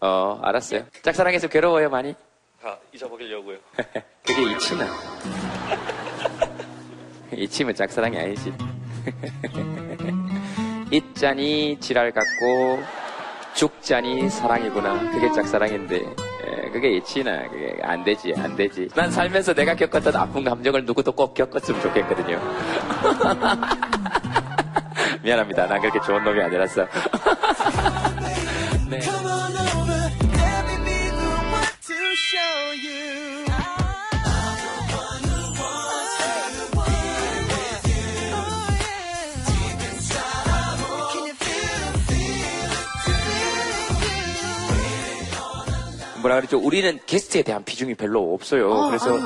어 0.00 0.38
알았어요. 0.42 0.84
짝사랑해서 1.02 1.48
괴로워요 1.48 1.90
많이? 1.90 2.14
다 2.62 2.76
잊어버리려고요. 2.92 3.56
그게 4.22 4.52
이치나. 4.52 4.84
이치면 7.32 7.74
짝사랑이 7.74 8.18
아니지. 8.18 8.52
있자니 10.92 11.78
지랄 11.80 12.12
같고 12.12 12.82
죽자니 13.54 14.28
사랑이구나. 14.28 15.10
그게 15.10 15.32
짝사랑인데. 15.32 15.96
예, 15.96 16.70
그게 16.70 16.96
이치나. 16.96 17.48
그게 17.48 17.78
안 17.82 18.04
되지, 18.04 18.34
안 18.36 18.54
되지. 18.54 18.88
난 18.94 19.10
살면서 19.10 19.54
내가 19.54 19.74
겪었던 19.74 20.14
아픈 20.14 20.44
감정을 20.44 20.84
누구도 20.84 21.12
꼭 21.12 21.32
겪었으면 21.32 21.80
좋겠거든요. 21.80 22.38
미안합니다. 25.22 25.66
난 25.66 25.80
그렇게 25.80 25.98
좋은 26.00 26.22
놈이 26.22 26.42
아니라서. 26.42 26.86
네. 28.90 29.00
뭐라 46.20 46.36
그랬죠? 46.36 46.58
우리는 46.58 47.00
게스트에 47.06 47.42
대한 47.42 47.64
비중이 47.64 47.94
별로 47.94 48.32
없어요. 48.32 48.72
아, 48.72 48.86
그래서 48.88 49.18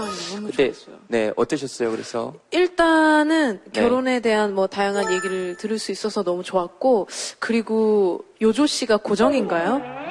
그때 0.46 0.72
네 1.09 1.30
어떠셨어요? 1.36 1.90
그래서 1.90 2.34
일단은 2.52 3.61
네. 3.64 3.80
결혼에 3.80 4.20
대한 4.20 4.55
뭐 4.55 4.66
다양한 4.66 5.12
얘기를 5.12 5.57
들을 5.59 5.78
수 5.78 5.92
있어서 5.92 6.22
너무 6.22 6.42
좋았고 6.42 7.09
그리고 7.38 8.24
요조 8.40 8.66
씨가 8.66 8.98
고정인가요? 8.98 10.05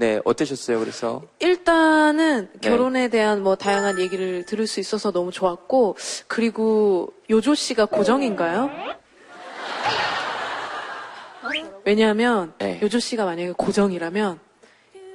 네 0.00 0.20
어떠셨어요? 0.24 0.78
그래서 0.78 1.22
일단은 1.40 2.48
네. 2.52 2.70
결혼에 2.70 3.08
대한 3.08 3.42
뭐 3.42 3.56
다양한 3.56 3.98
얘기를 3.98 4.44
들을 4.46 4.64
수 4.68 4.78
있어서 4.78 5.10
너무 5.10 5.32
좋았고 5.32 5.96
그리고 6.28 7.12
요조 7.28 7.56
씨가 7.56 7.86
고정인가요? 7.86 8.70
왜냐하면 11.84 12.52
네. 12.58 12.78
요조 12.80 13.00
씨가 13.00 13.24
만약에 13.24 13.52
고정이라면 13.56 14.38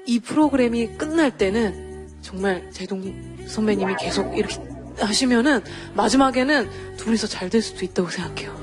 이 0.05 0.19
프로그램이 0.19 0.97
끝날 0.97 1.37
때는 1.37 2.09
정말 2.21 2.69
제동 2.71 3.01
선배님이 3.47 3.95
계속 3.97 4.37
이렇게 4.37 4.57
하시면은 4.99 5.63
마지막에는 5.93 6.97
둘이서 6.97 7.27
잘 7.27 7.49
될 7.49 7.61
수도 7.61 7.85
있다고 7.85 8.09
생각해요. 8.09 8.53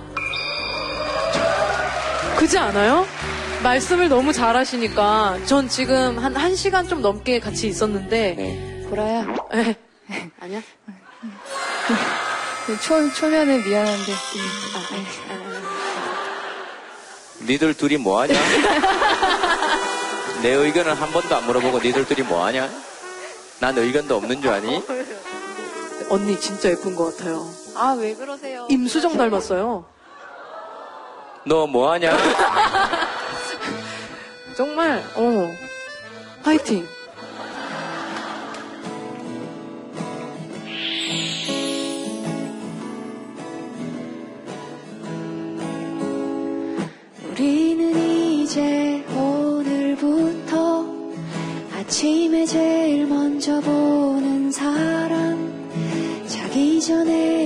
그지 2.38 2.58
않아요? 2.58 3.06
말씀을 3.62 4.08
너무 4.08 4.32
잘하시니까 4.32 5.38
전 5.44 5.68
지금 5.68 6.18
한 6.18 6.32
1시간 6.34 6.88
좀 6.88 7.02
넘게 7.02 7.40
같이 7.40 7.68
있었는데 7.68 8.86
보라야. 8.88 9.26
네. 9.52 9.76
아니야? 10.40 10.62
초, 12.82 13.12
초면에 13.12 13.58
미안한데. 13.58 14.12
니들 17.46 17.74
둘이 17.74 17.96
뭐하냐? 17.98 18.34
내 20.42 20.50
의견을 20.52 20.94
한 20.94 21.10
번도 21.10 21.36
안 21.36 21.46
물어보고 21.46 21.80
니들 21.80 22.06
둘이 22.06 22.26
뭐하냐? 22.26 22.68
난 23.60 23.76
의견도 23.76 24.16
없는 24.16 24.40
줄 24.40 24.50
아니? 24.52 24.82
언니 26.08 26.40
진짜 26.40 26.70
예쁜 26.70 26.96
것 26.96 27.16
같아요. 27.16 27.46
아, 27.76 27.94
왜 27.98 28.14
그러세요? 28.14 28.66
임수정 28.70 29.16
닮았어요. 29.16 29.84
너 31.44 31.66
뭐하냐? 31.66 32.16
정말 34.60 35.02
어 35.16 35.50
화이팅. 36.42 36.86
우리는 47.30 47.96
이제 47.96 49.02
오늘부터 49.16 50.84
아침에 51.78 52.44
제일 52.44 53.06
먼저 53.06 53.58
보는 53.62 54.52
사람 54.52 55.70
자기 56.28 56.82
전에 56.82 57.39